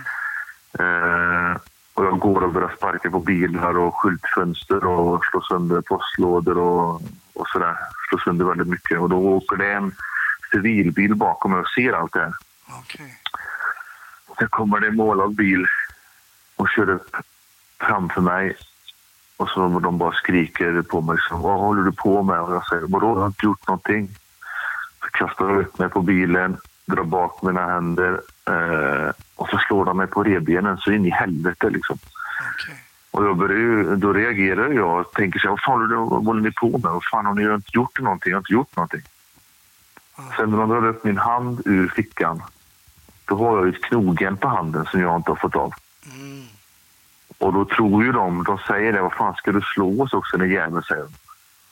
Eh, 0.72 1.56
och 1.94 2.04
jag 2.04 2.18
går 2.18 2.42
och 2.42 2.52
börjar 2.52 2.72
sparka 2.76 3.10
på 3.10 3.20
bilar 3.20 3.78
och 3.78 3.94
skyltfönster 3.96 4.84
och 4.84 5.24
slå 5.24 5.40
sönder 5.40 5.80
postlådor 5.80 6.58
och, 6.58 7.02
och 7.34 7.48
sådär. 7.48 7.76
Slå 8.08 8.18
sönder 8.18 8.44
väldigt 8.44 8.68
mycket. 8.68 8.98
Och 9.00 9.08
då 9.08 9.16
åker 9.16 9.56
det 9.56 9.72
en 9.72 9.92
civilbil 10.50 11.14
bakom 11.14 11.50
mig 11.50 11.60
och 11.60 11.68
ser 11.68 11.92
allt 11.92 12.12
det 12.12 12.20
här. 12.20 12.34
Okej. 12.80 13.16
Sen 14.38 14.48
kommer 14.48 14.80
det 14.80 14.86
en 14.86 14.96
målad 14.96 15.34
bil 15.34 15.66
och 16.56 16.68
kör 16.68 16.90
upp 16.90 17.16
framför 17.80 18.20
mig. 18.20 18.56
Och 19.36 19.48
så 19.48 19.78
de 19.78 19.98
bara 19.98 20.12
skriker 20.12 20.82
på 20.82 21.00
mig. 21.00 21.16
Så, 21.28 21.36
Vad 21.36 21.60
håller 21.60 21.82
du 21.82 21.92
på 21.92 22.22
med? 22.22 22.40
Och 22.40 22.54
jag 22.54 22.66
säger, 22.66 22.86
vadå? 22.88 23.06
Jag 23.06 23.20
har 23.20 23.26
inte 23.26 23.46
gjort 23.46 23.68
någonting. 23.68 24.08
Så 25.00 25.10
kastar 25.10 25.48
de 25.48 25.58
upp 25.58 25.78
mig 25.78 25.88
på 25.88 26.02
bilen, 26.02 26.56
drar 26.86 27.04
bak 27.04 27.42
mina 27.42 27.66
händer 27.66 28.20
eh, 28.44 29.12
Och 29.36 29.48
så 29.48 29.58
slår 29.58 29.84
de 29.84 29.96
mig 29.96 30.06
på 30.06 30.22
revbenen 30.22 30.78
så 30.78 30.92
in 30.92 31.06
i 31.06 31.10
helvete 31.10 31.70
liksom. 31.70 31.98
Okej. 32.54 32.76
Och 33.10 33.24
då, 33.24 33.34
börjar 33.34 33.58
ju, 33.58 33.96
då 33.96 34.12
reagerar 34.12 34.68
jag 34.68 35.00
och 35.00 35.12
tänker 35.12 35.38
så 35.38 35.46
här, 35.46 35.50
vad 35.50 35.60
fan 35.60 35.80
håller, 35.80 35.96
vad 35.96 36.24
håller 36.24 36.42
ni 36.42 36.50
på 36.50 36.70
med? 36.70 36.92
Vad 36.92 37.04
fan 37.04 37.26
har 37.26 37.34
ni 37.34 37.54
inte 37.54 37.70
gjort 37.72 38.00
någonting? 38.00 38.30
Jag 38.30 38.36
har 38.36 38.40
inte 38.40 38.52
gjort 38.52 38.76
någonting. 38.76 39.02
Sen 40.36 40.50
när 40.50 40.58
de 40.58 40.68
drar 40.68 40.86
upp 40.86 41.04
min 41.04 41.18
hand 41.18 41.62
ur 41.64 41.88
fickan, 41.88 42.42
då 43.24 43.36
har 43.36 43.58
jag 43.58 43.68
ett 43.68 43.82
knogjärn 43.82 44.36
på 44.36 44.48
handen 44.48 44.86
som 44.90 45.00
jag 45.00 45.16
inte 45.16 45.30
har 45.30 45.36
fått 45.36 45.56
av. 45.56 45.74
Mm. 46.14 46.44
Och 47.40 47.52
då 47.52 47.64
tror 47.64 48.04
ju 48.04 48.12
de, 48.12 48.44
de 48.44 48.58
säger 48.58 48.92
det, 48.92 49.02
vad 49.02 49.12
fan 49.12 49.34
ska 49.34 49.52
du 49.52 49.60
slå 49.60 50.02
oss 50.02 50.12
också 50.12 50.36
den 50.36 50.50
jäveln, 50.50 50.82
säger. 50.82 51.06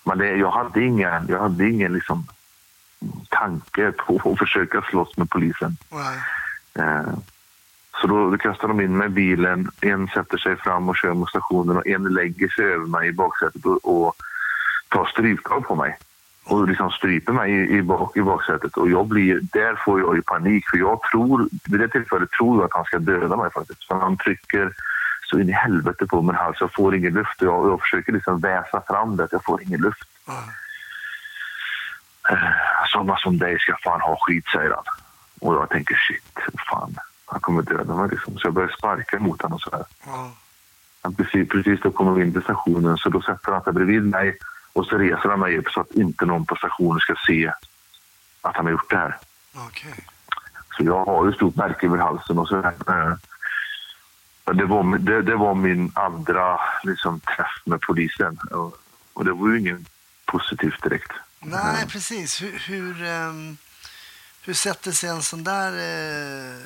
Men 0.05 0.19
det, 0.19 0.37
jag 0.37 0.51
hade 0.51 0.85
ingen, 0.85 1.27
jag 1.29 1.41
hade 1.41 1.69
ingen 1.69 1.93
liksom, 1.93 2.27
tanke 3.29 3.93
på 3.93 4.31
att 4.33 4.39
försöka 4.39 4.83
slåss 4.83 5.17
med 5.17 5.31
polisen. 5.31 5.77
Eh, 6.75 7.13
så 8.01 8.07
då, 8.07 8.31
då 8.31 8.39
kastar 8.39 8.69
de 8.69 8.81
in 8.81 8.97
mig 8.97 9.07
i 9.07 9.11
bilen, 9.11 9.71
en 9.81 10.09
sätter 10.09 10.39
sig 10.39 10.57
fram 10.57 10.89
och 10.89 10.97
kör 10.97 11.15
mot 11.15 11.29
stationen 11.29 11.77
och 11.77 11.87
en 11.87 12.03
lägger 12.03 12.49
sig 12.49 12.65
över 12.65 12.87
mig 12.87 13.09
i 13.09 13.13
baksätet 13.13 13.65
och, 13.65 14.07
och 14.07 14.15
tar 14.89 15.05
stryptag 15.05 15.67
på 15.67 15.75
mig. 15.75 15.99
Och 16.45 16.69
liksom 16.69 16.91
stryper 16.91 17.33
mig 17.33 17.53
i, 17.53 17.77
i, 17.77 17.83
bak, 17.83 18.17
i 18.17 18.23
baksätet. 18.23 18.77
Och 18.77 18.91
jag 18.91 19.07
blir, 19.07 19.41
där 19.53 19.83
får 19.85 20.01
jag 20.01 20.17
ju 20.17 20.23
panik 20.23 20.69
för 20.71 20.79
jag 20.79 21.01
tror, 21.03 21.49
vid 21.65 21.81
det 21.81 21.89
tillfället 21.89 22.31
tror 22.31 22.57
jag 22.57 22.65
att 22.65 22.75
han 22.75 22.85
ska 22.85 22.99
döda 22.99 23.37
mig 23.37 23.51
faktiskt. 23.51 23.85
För 23.85 23.95
han 23.95 24.17
trycker 24.17 24.73
så 25.31 25.39
in 25.41 25.49
i 25.49 25.53
helvete 25.53 26.07
på 26.07 26.23
min 26.23 26.35
hals. 26.35 26.57
Jag 26.61 26.73
får 26.75 26.95
ingen 26.95 27.13
luft 27.13 27.43
och 27.43 27.49
jag, 27.49 27.69
jag 27.71 27.81
försöker 27.81 28.13
liksom 28.13 28.41
väsa 28.41 28.83
fram 28.89 29.17
det 29.17 29.25
att 29.25 29.33
jag 29.33 29.45
får 29.45 29.63
ingen 29.63 29.81
luft. 29.81 30.09
Ja. 30.27 30.45
Eh, 32.31 32.39
Sådana 32.93 33.17
som 33.17 33.39
dig 33.39 33.59
ska 33.59 33.77
fan 33.85 34.01
ha 34.01 34.17
skit, 34.21 34.45
säger 34.53 34.71
han. 34.71 34.85
Och 35.41 35.55
jag 35.55 35.69
tänker 35.71 35.95
shit, 35.95 36.39
fan, 36.71 36.97
han 37.27 37.41
kommer 37.41 37.63
döda 37.63 37.95
mig 37.95 38.09
liksom. 38.11 38.39
Så 38.39 38.47
jag 38.47 38.55
börjar 38.55 38.69
sparka 38.79 39.19
mot 39.19 39.43
honom. 39.43 39.59
Ja. 39.73 40.33
Han 41.03 41.15
precis, 41.15 41.49
precis 41.49 41.81
då 41.81 41.91
kommer 41.91 42.13
vi 42.13 42.23
in 42.23 42.33
till 42.33 42.43
stationen 42.43 42.99
så 42.99 43.09
då 43.09 43.23
sätter 43.23 43.53
han 43.53 43.63
sig 43.63 43.73
bredvid 43.73 44.03
mig 44.03 44.39
och 44.73 44.87
så 44.87 44.99
reser 44.99 45.29
han 45.29 45.41
mig 45.41 45.59
upp 45.59 45.71
så 45.71 45.81
att 45.81 45.91
inte 45.91 46.25
någon 46.25 46.47
på 46.47 46.57
stationen 46.57 47.01
ska 47.01 47.15
se 47.27 47.53
att 48.43 48.57
han 48.57 48.65
har 48.65 48.73
gjort 48.73 48.91
det 48.91 48.97
här. 48.97 49.17
Okej. 49.67 50.05
Så 50.77 50.85
jag 50.85 51.05
har 51.05 51.27
ju 51.27 51.33
stort 51.33 51.57
märke 51.57 51.87
över 51.87 51.99
halsen 51.99 52.39
och 52.39 52.49
så 52.49 52.59
eh, 52.59 53.13
det, 54.53 54.65
var, 54.65 54.99
det, 54.99 55.23
det 55.23 55.37
var 55.37 55.55
min 55.55 55.93
andra 55.95 56.61
liksom, 56.85 57.21
träff 57.21 57.63
med 57.65 57.81
polisen 57.81 58.39
och, 58.51 58.75
och 59.13 59.25
det 59.25 59.33
var 59.33 59.49
ju 59.49 59.61
ingen 59.61 59.87
positivt 60.25 60.83
direkt. 60.83 61.13
Nej, 61.41 61.87
precis. 61.89 62.43
Hur, 62.43 62.59
hur, 62.67 63.05
ehm, 63.05 63.57
hur 64.43 64.55
sätter 64.55 64.93
sig 64.93 65.11
en 65.11 65.23
sån 65.23 65.45
där 65.45 65.73
eh, 65.73 66.57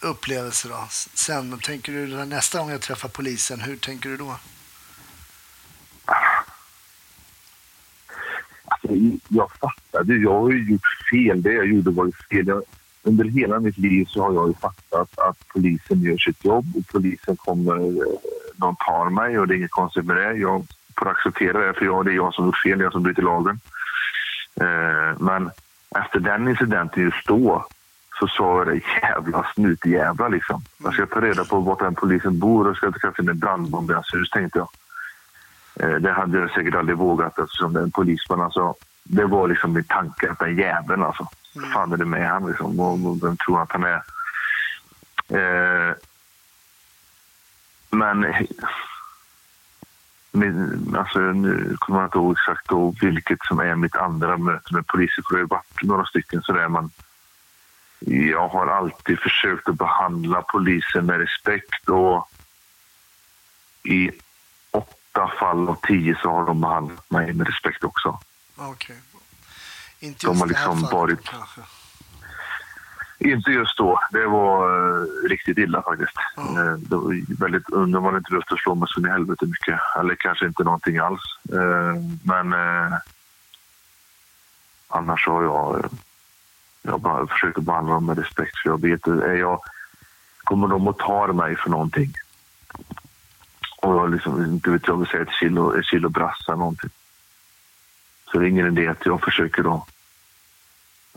upplevelse 0.00 0.68
då? 0.68 0.86
Sen 0.90 1.58
tänker 1.58 1.92
du 1.92 2.24
nästa 2.24 2.58
gång 2.58 2.70
jag 2.70 2.80
träffar 2.80 3.08
polisen, 3.08 3.60
hur 3.60 3.76
tänker 3.76 4.08
du 4.08 4.16
då? 4.16 4.36
Alltså, 8.64 8.88
jag 9.28 9.50
fattade, 9.52 10.16
jag 10.16 10.40
har 10.40 10.50
ju 10.50 10.70
gjort 10.70 11.08
fel. 11.10 11.42
Det 11.42 11.52
jag 11.52 11.66
gjorde 11.66 11.90
var 11.90 12.06
ju 12.06 12.12
fel. 12.12 12.46
Jag, 12.46 12.62
under 13.06 13.24
hela 13.24 13.60
mitt 13.60 13.78
liv 13.78 14.04
så 14.04 14.22
har 14.22 14.32
jag 14.34 14.48
ju 14.48 14.54
fattat 14.54 15.18
att 15.18 15.48
polisen 15.48 16.02
gör 16.02 16.16
sitt 16.16 16.44
jobb 16.44 16.64
och 16.76 16.86
polisen 16.92 17.36
kommer, 17.36 17.76
eh, 17.76 18.18
de 18.56 18.76
tar 18.86 19.10
mig 19.10 19.38
och 19.38 19.48
det 19.48 19.54
är 19.54 19.56
inget 19.56 19.70
konstigt 19.70 20.04
med 20.04 20.16
det. 20.16 20.32
Jag 20.32 20.66
får 20.98 21.08
acceptera 21.08 21.66
det 21.66 21.74
för 21.74 21.84
jag, 21.84 22.04
det 22.04 22.12
är 22.12 22.16
jag 22.16 22.34
som 22.34 22.46
gjort 22.46 22.62
fel, 22.62 22.80
jag 22.80 22.92
som 22.92 23.02
bryter 23.02 23.22
lagen. 23.22 23.60
Eh, 24.60 25.18
men 25.18 25.50
efter 25.98 26.20
den 26.20 26.48
incidenten 26.48 27.02
just 27.02 27.26
då 27.26 27.66
så 28.18 28.26
sa 28.26 28.58
jag 28.58 28.66
det 28.66 28.80
jävla 29.02 29.46
snutjävla 29.54 30.28
liksom. 30.28 30.62
Jag 30.84 30.94
ska 30.94 31.06
ta 31.06 31.20
reda 31.20 31.44
på 31.44 31.60
var 31.60 31.76
den 31.78 31.94
polisen 31.94 32.38
bor 32.38 32.68
och 32.68 32.76
ska 32.76 32.92
skaffa 32.92 33.22
in 33.22 33.28
en 33.28 33.38
brandbomb 33.38 33.90
i 33.90 33.94
hans 33.94 34.14
hus 34.14 34.30
tänkte 34.30 34.58
jag. 34.58 34.68
Eh, 35.80 35.96
det 35.96 36.12
hade 36.12 36.38
jag 36.38 36.50
säkert 36.50 36.74
aldrig 36.74 36.98
vågat 36.98 37.38
eftersom 37.38 37.72
det 37.72 37.80
är 37.80 37.84
en 37.84 37.90
polisman. 37.90 38.40
Alltså, 38.40 38.74
det 39.02 39.24
var 39.24 39.48
liksom 39.48 39.72
min 39.72 39.84
tanke 39.84 40.30
att 40.30 40.38
den 40.38 40.56
jäveln 40.56 41.02
alltså. 41.02 41.28
Vad 41.56 41.72
fan 41.72 41.92
är 41.92 41.96
det 41.96 42.04
med 42.04 42.28
han 42.28 42.48
liksom? 42.48 43.20
Vem 43.22 43.36
tror 43.36 43.62
att 43.62 43.72
han 43.72 43.84
är? 43.84 44.02
Eh, 45.28 45.94
men 47.90 48.34
min, 50.32 50.96
alltså, 50.98 51.18
nu 51.18 51.76
kommer 51.78 52.00
jag 52.00 52.06
inte 52.06 52.18
ihåg 52.18 52.32
exakt 52.32 52.68
då 52.68 52.94
vilket 53.00 53.38
som 53.42 53.60
är 53.60 53.74
mitt 53.74 53.96
andra 53.96 54.36
möte 54.36 54.74
med 54.74 54.86
polisen. 54.86 55.24
För 55.28 55.36
det 55.36 55.42
har 55.42 55.48
varit 55.48 55.82
några 55.82 56.06
stycken 56.06 56.42
sådär. 56.42 56.68
Men 56.68 56.90
jag 58.30 58.48
har 58.48 58.66
alltid 58.66 59.18
försökt 59.18 59.68
att 59.68 59.78
behandla 59.78 60.42
polisen 60.42 61.06
med 61.06 61.18
respekt 61.18 61.88
och 61.88 62.30
i 63.82 64.10
åtta 64.70 65.30
fall 65.38 65.68
av 65.68 65.78
tio 65.86 66.18
så 66.22 66.30
har 66.30 66.46
de 66.46 66.60
behandlat 66.60 67.10
mig 67.10 67.32
med 67.32 67.46
respekt 67.46 67.84
också. 67.84 68.20
Ah, 68.56 68.68
okej. 68.68 68.96
Inte 70.00 70.26
De 70.26 70.30
just 70.32 70.40
har 70.40 70.48
det 70.48 70.56
här 70.56 70.74
liksom 70.74 70.98
varit- 70.98 71.24
kanske. 71.24 71.60
Inte 73.18 73.50
just 73.50 73.76
då. 73.78 74.00
Det 74.12 74.26
var 74.26 74.68
eh, 74.98 75.06
riktigt 75.28 75.58
illa 75.58 75.82
faktiskt. 75.82 76.12
Ja. 76.36 76.42
Eh, 76.42 76.72
det 76.76 76.96
var 76.96 77.38
väldigt, 77.40 77.66
de 77.66 78.04
hade 78.04 78.18
inte 78.18 78.34
lust 78.34 78.52
att 78.52 78.58
slå 78.58 78.74
mig 78.74 78.88
så 78.90 79.00
i 79.06 79.10
helvete 79.10 79.46
mycket. 79.46 79.80
Eller 79.98 80.14
kanske 80.14 80.46
inte 80.46 80.64
någonting 80.64 80.98
alls. 80.98 81.20
Eh, 81.52 81.94
men 82.22 82.54
annars 84.88 85.26
har 85.26 85.42
jag, 85.42 85.88
jag 86.82 87.00
bara 87.00 87.26
försökt 87.26 87.58
att 87.58 87.64
behandla 87.64 87.94
dem 87.94 88.06
med 88.06 88.18
respekt. 88.18 88.58
För 88.62 88.70
jag 88.70 88.80
vet, 88.80 89.06
är 89.06 89.34
jag, 89.34 89.60
kommer 90.44 90.68
de 90.68 90.88
att 90.88 90.98
ta 90.98 91.32
mig 91.32 91.56
för 91.56 91.70
någonting 91.70 92.12
och 93.82 93.94
jag 93.96 94.10
liksom, 94.10 94.44
inte 94.44 94.70
vet 94.70 94.86
jag, 94.88 94.96
vill 94.96 95.06
säga 95.08 95.22
ett 95.22 95.32
kilo, 95.40 95.78
ett 95.78 95.84
kilo 95.86 96.08
brassa 96.08 96.52
eller 96.52 96.56
någonting. 96.58 96.90
Så 98.30 98.38
det 98.38 98.46
är 98.46 98.48
ingen 98.48 98.78
idé 98.78 98.88
att 98.88 99.06
jag 99.06 99.22
försöker 99.22 99.62
då 99.62 99.86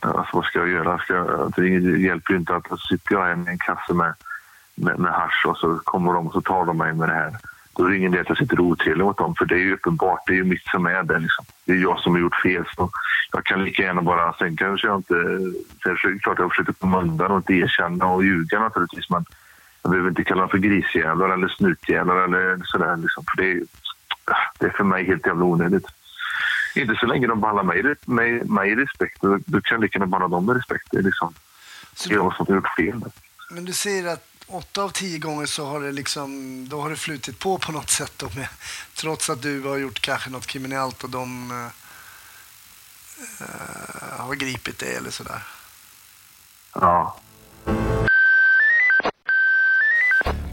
Alltså, 0.02 0.36
vad 0.38 0.46
ska 0.46 0.60
jag 0.60 0.70
göra? 0.70 1.00
Ska 1.00 1.14
jag, 1.14 1.54
det 1.56 1.68
hjälper 2.00 2.34
ju 2.34 2.40
inte 2.40 2.56
att 2.56 2.72
att 2.72 2.80
sitter 2.80 3.16
jag 3.16 3.26
här 3.26 3.36
med 3.36 3.48
en 3.48 3.58
kasse 3.58 3.94
med, 3.94 4.14
med, 4.76 5.00
med 5.00 5.12
hasch 5.12 5.46
och 5.48 5.58
så 5.58 5.80
kommer 5.84 6.14
de 6.14 6.28
och 6.28 6.34
så 6.34 6.42
tar 6.42 6.66
de 6.66 6.78
mig 6.78 6.94
med 6.94 7.10
det 7.10 7.16
här. 7.16 7.38
Då 7.74 7.86
är 7.86 7.90
det 7.90 7.98
ingen 7.98 8.14
idé 8.14 8.22
att 8.22 8.30
jag 8.30 8.38
sitter 8.38 8.60
otrevlig 8.60 9.06
mot 9.06 9.18
dem 9.18 9.36
för 9.36 9.46
det 9.46 9.56
är 9.56 9.60
ju 9.60 9.74
uppenbart, 9.74 10.24
det 10.28 10.34
är 10.34 10.36
ju 10.36 10.44
mitt 10.44 10.66
som 10.66 10.86
är 10.86 11.04
det. 11.04 11.20
Liksom. 11.20 11.46
Det 11.66 11.72
är 11.72 11.76
jag 11.78 12.00
som 12.00 12.14
har 12.14 12.20
gjort 12.20 12.42
fel. 12.44 12.66
Så 12.76 12.90
jag 13.32 13.46
kan 13.46 13.64
lika 13.64 13.84
gärna 13.84 14.02
bara, 14.02 14.34
sen 14.34 14.56
kanske 14.58 14.88
jag 14.88 14.98
inte... 14.98 15.14
Det 15.84 15.90
är 15.90 16.20
klart 16.20 16.40
jag 16.40 16.50
försöker 16.50 16.74
komma 16.74 17.02
undan 17.02 17.32
och 17.32 17.38
inte 17.38 17.54
erkänna 17.54 18.06
och 18.06 18.24
ljuga 18.24 18.60
naturligtvis 18.60 19.10
men 19.10 19.26
jag 19.82 19.92
behöver 19.92 20.10
inte 20.10 20.24
kalla 20.24 20.42
dem 20.42 20.50
för 20.50 20.58
grisjävlar 20.58 21.30
eller 21.30 21.48
snutjävlar 21.48 22.24
eller 22.24 22.62
sådär. 22.64 22.98
Liksom, 22.98 23.24
för 23.24 23.44
det 23.44 23.52
är, 23.52 23.62
det 24.60 24.66
är 24.66 24.70
för 24.70 24.84
mig 24.84 25.06
helt 25.06 25.26
jävla 25.26 25.46
onödigt. 25.46 25.86
Inte 26.82 26.96
så 27.00 27.06
länge 27.06 27.28
de 27.28 27.42
behandlar 27.42 27.64
mig, 27.64 27.96
mig, 28.06 28.44
mig 28.44 28.72
i 28.72 28.76
respekt. 28.76 29.22
Då, 29.22 29.40
då 29.46 29.62
kan 29.62 29.76
jag 29.76 29.82
lika 29.82 30.00
gärna 30.00 30.06
behandla 30.06 30.38
dem 30.38 30.46
med 30.46 30.56
respekt. 30.56 30.88
Det 30.92 30.98
är 30.98 31.04
liksom 31.04 31.34
Så 31.94 32.10
du, 32.10 32.16
jag 32.16 32.36
som 32.36 32.46
har 32.50 32.56
gjort 32.56 32.76
fel. 32.78 33.02
men 33.52 33.66
du 33.66 33.74
säger 33.74 34.08
att 34.14 34.26
åtta 34.48 34.84
av 34.84 34.90
tio 34.90 35.20
gånger 35.20 35.46
så 35.46 35.66
har 35.66 35.80
det 35.82 35.92
liksom, 35.92 36.30
då 36.70 36.82
har 36.82 36.90
det 36.90 36.96
flutit 36.96 37.40
på 37.40 37.58
på 37.58 37.72
något 37.72 37.90
sätt 37.90 38.14
då 38.18 38.30
med, 38.36 38.48
trots 38.96 39.30
att 39.30 39.42
du 39.42 39.62
har 39.62 39.78
gjort 39.78 40.02
kanske 40.02 40.30
något 40.30 40.48
kriminellt 40.48 41.04
och 41.04 41.10
de 41.10 41.52
eh, 41.52 41.68
har 44.18 44.36
gripit 44.36 44.80
dig 44.80 44.96
eller 44.96 45.12
sådär. 45.12 45.44
Ja. 46.74 47.20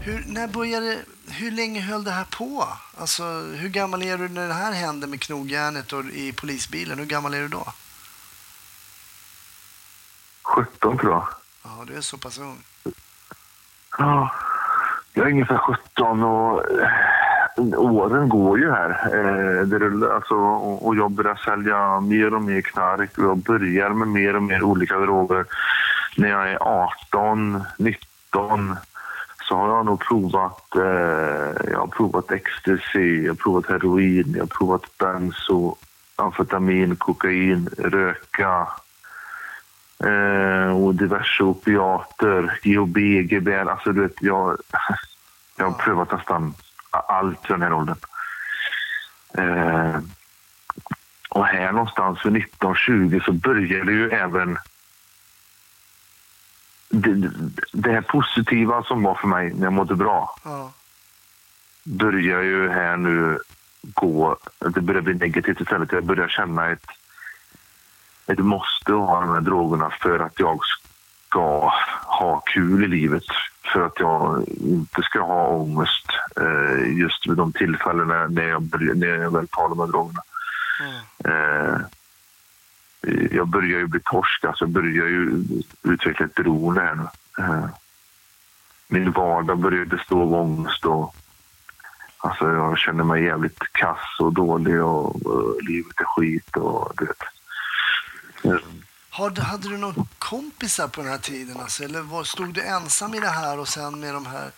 Hur, 0.01 0.23
när 0.27 0.47
började, 0.47 0.99
hur 1.37 1.51
länge 1.51 1.81
höll 1.81 2.03
det 2.03 2.11
här 2.11 2.27
på? 2.37 2.67
Alltså, 2.97 3.23
hur 3.55 3.69
gammal 3.69 4.03
är 4.03 4.17
du 4.17 4.29
när 4.29 4.47
det 4.47 4.53
här 4.53 4.71
hände 4.71 5.07
med 5.07 5.21
knogjärnet 5.21 5.93
och 5.93 6.05
i 6.05 6.33
polisbilen? 6.33 6.99
Hur 6.99 7.05
gammal 7.05 7.33
är 7.33 7.41
du 7.41 7.47
då? 7.47 7.65
17 10.43 10.97
tror 10.97 11.11
jag. 11.11 11.27
Ja, 11.63 11.83
du 11.87 11.97
är 11.97 12.01
så 12.01 12.17
pass 12.17 12.39
ung. 12.39 12.63
Ja. 13.97 14.31
Jag 15.13 15.25
är 15.25 15.31
ungefär 15.31 15.57
17 15.57 16.23
och 16.23 16.63
eh, 16.81 17.79
åren 17.79 18.29
går 18.29 18.59
ju 18.59 18.71
här. 18.71 18.89
Eh, 18.89 19.67
det 19.67 19.79
rullar, 19.79 20.15
alltså, 20.15 20.35
och, 20.35 20.87
och 20.87 20.95
jag 20.95 21.11
börjar 21.11 21.35
sälja 21.35 21.99
mer 21.99 22.33
och 22.33 22.41
mer 22.41 22.61
knark 22.61 23.17
och 23.17 23.23
jag 23.23 23.37
börjar 23.37 23.89
med 23.89 24.07
mer 24.07 24.35
och 24.35 24.43
mer 24.43 24.63
olika 24.63 24.97
droger. 24.97 25.45
När 26.17 26.29
jag 26.29 26.51
är 26.51 26.57
18, 26.61 27.63
19 27.77 28.75
så 29.47 29.55
har 29.55 29.67
jag 29.69 29.85
nog 29.85 29.99
provat, 29.99 30.75
eh, 30.75 31.71
jag 31.71 31.79
har 31.79 31.87
provat 31.87 32.31
ecstasy, 32.31 33.23
jag 33.23 33.31
har 33.31 33.35
provat 33.35 33.69
heroin, 33.69 34.33
jag 34.35 34.41
har 34.41 34.47
provat 34.47 34.97
benzo, 34.97 35.75
amfetamin, 36.15 36.95
kokain, 36.95 37.69
röka 37.77 38.67
eh, 40.03 40.83
och 40.83 40.95
diverse 40.95 41.43
opiater, 41.43 42.59
GHB, 42.63 42.97
GBL. 43.21 43.69
Alltså 43.69 43.91
du 43.91 44.01
vet, 44.01 44.21
jag, 44.21 44.57
jag 45.57 45.65
har 45.65 45.73
prövat 45.73 46.11
nästan 46.11 46.53
allt 46.91 47.45
i 47.45 47.47
den 47.47 47.61
här 47.61 47.73
åldern. 47.73 47.97
Eh, 49.37 49.99
och 51.29 51.45
här 51.45 51.71
någonstans 51.71 52.25
vid 52.25 52.35
1920 52.35 53.19
så 53.25 53.31
började 53.31 53.91
ju 53.91 54.09
även 54.09 54.57
det, 56.89 57.31
det 57.73 57.91
här 57.91 58.01
positiva 58.01 58.83
som 58.83 59.03
var 59.03 59.15
för 59.15 59.27
mig 59.27 59.53
när 59.53 59.63
jag 59.63 59.73
mådde 59.73 59.95
bra 59.95 60.35
Ja. 60.43 60.71
börjar 61.83 62.41
ju 62.41 62.69
här 62.69 62.97
nu 62.97 63.39
gå... 63.81 64.37
Det 64.59 64.81
börjar 64.81 65.01
bli 65.01 65.13
negativt 65.13 65.61
istället. 65.61 65.91
Jag 65.91 66.05
börjar 66.05 66.27
känna 66.27 66.69
ett, 66.69 66.87
ett 68.27 68.39
måste 68.39 68.93
ha 68.93 69.21
de 69.21 69.33
här 69.33 69.41
drogerna 69.41 69.89
för 69.89 70.19
att 70.19 70.39
jag 70.39 70.59
ska 71.27 71.71
ha 72.03 72.39
kul 72.39 72.83
i 72.83 72.87
livet. 72.87 73.23
För 73.73 73.81
att 73.81 73.99
jag 73.99 74.45
inte 74.47 75.01
ska 75.01 75.19
ha 75.19 75.47
ångest 75.47 76.07
eh, 76.41 76.97
just 76.97 77.27
vid 77.27 77.37
de 77.37 77.53
tillfällena 77.53 78.27
när 78.27 78.47
jag, 78.47 78.95
när 78.97 79.07
jag 79.07 79.33
väl 79.33 79.47
tar 79.47 79.69
de 79.69 79.79
här 79.79 79.87
drogerna. 79.87 80.21
Mm. 81.25 81.83
Jag 83.31 83.47
börjar 83.47 83.79
ju 83.79 83.87
bli 83.87 83.99
torsk, 83.99 84.43
alltså 84.43 84.63
jag 84.63 84.71
börjar 84.71 85.07
ju 85.07 85.43
utveckla 85.83 86.25
ett 86.25 86.35
beroende 86.35 86.81
här 86.81 86.95
nu. 86.95 87.07
Eh, 87.43 87.65
min 88.87 89.11
vardag 89.11 89.59
börjar 89.59 89.85
bestå 89.85 90.21
av 90.21 90.33
ångest 90.33 90.85
och 90.85 91.15
alltså 92.17 92.51
jag 92.51 92.77
känner 92.77 93.03
mig 93.03 93.23
jävligt 93.23 93.59
kass 93.71 94.19
och 94.19 94.33
dålig 94.33 94.83
och, 94.83 95.25
och 95.25 95.63
livet 95.63 95.99
är 95.99 96.05
skit 96.05 96.57
och 96.57 96.91
du 96.97 97.05
vet. 97.05 97.23
Eh. 98.43 98.67
Hade, 99.09 99.41
hade 99.41 99.69
du 99.69 99.77
några 99.77 100.05
kompisar 100.17 100.87
på 100.87 101.01
den 101.01 101.11
här 101.11 101.17
tiden? 101.17 101.59
Alltså, 101.59 101.83
eller 101.83 102.01
var, 102.01 102.23
stod 102.23 102.53
du 102.53 102.61
ensam 102.61 103.13
i 103.13 103.19
det 103.19 103.29
här 103.29 103.59
och 103.59 103.67
sen 103.67 103.99
med 103.99 104.13
de 104.13 104.25
här... 104.25 104.51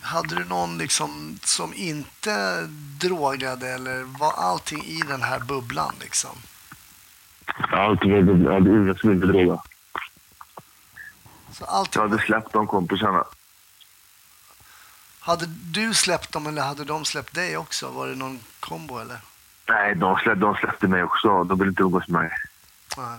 Hade 0.00 0.34
du 0.34 0.44
någon 0.44 0.78
liksom 0.78 1.38
som 1.44 1.74
inte 1.74 2.66
drogade 3.00 3.68
eller 3.68 4.02
var 4.02 4.32
allting 4.32 4.84
i 4.84 5.02
den 5.08 5.22
här 5.22 5.40
bubblan 5.40 5.94
liksom? 6.00 6.36
Alltid 7.72 8.10
varit- 8.26 8.44
jag 8.44 8.52
hade 8.52 8.70
ingen 8.70 8.94
som 8.94 9.12
inte 9.12 9.26
drogade. 9.26 9.60
Så 11.52 11.64
allting, 11.64 12.02
Jag 12.02 12.08
hade 12.08 12.22
släppt 12.22 12.52
de 12.52 12.66
kompisarna. 12.66 13.24
hade 15.20 15.46
du 15.46 15.94
släppt 15.94 16.32
dem 16.32 16.46
eller 16.46 16.62
hade 16.62 16.84
de 16.84 17.04
släppt 17.04 17.34
dig 17.34 17.56
också? 17.56 17.90
Var 17.90 18.06
det 18.08 18.14
någon 18.14 18.40
kombo 18.60 18.98
eller? 18.98 19.18
Nej, 19.68 19.94
de 19.94 20.16
släppte, 20.16 20.40
de 20.40 20.54
släppte 20.54 20.88
mig 20.88 21.02
också. 21.02 21.44
De 21.44 21.58
ville 21.58 21.68
inte 21.70 21.82
umgås 21.82 22.08
med 22.08 22.20
mig. 22.22 22.30
Nej. 22.96 23.18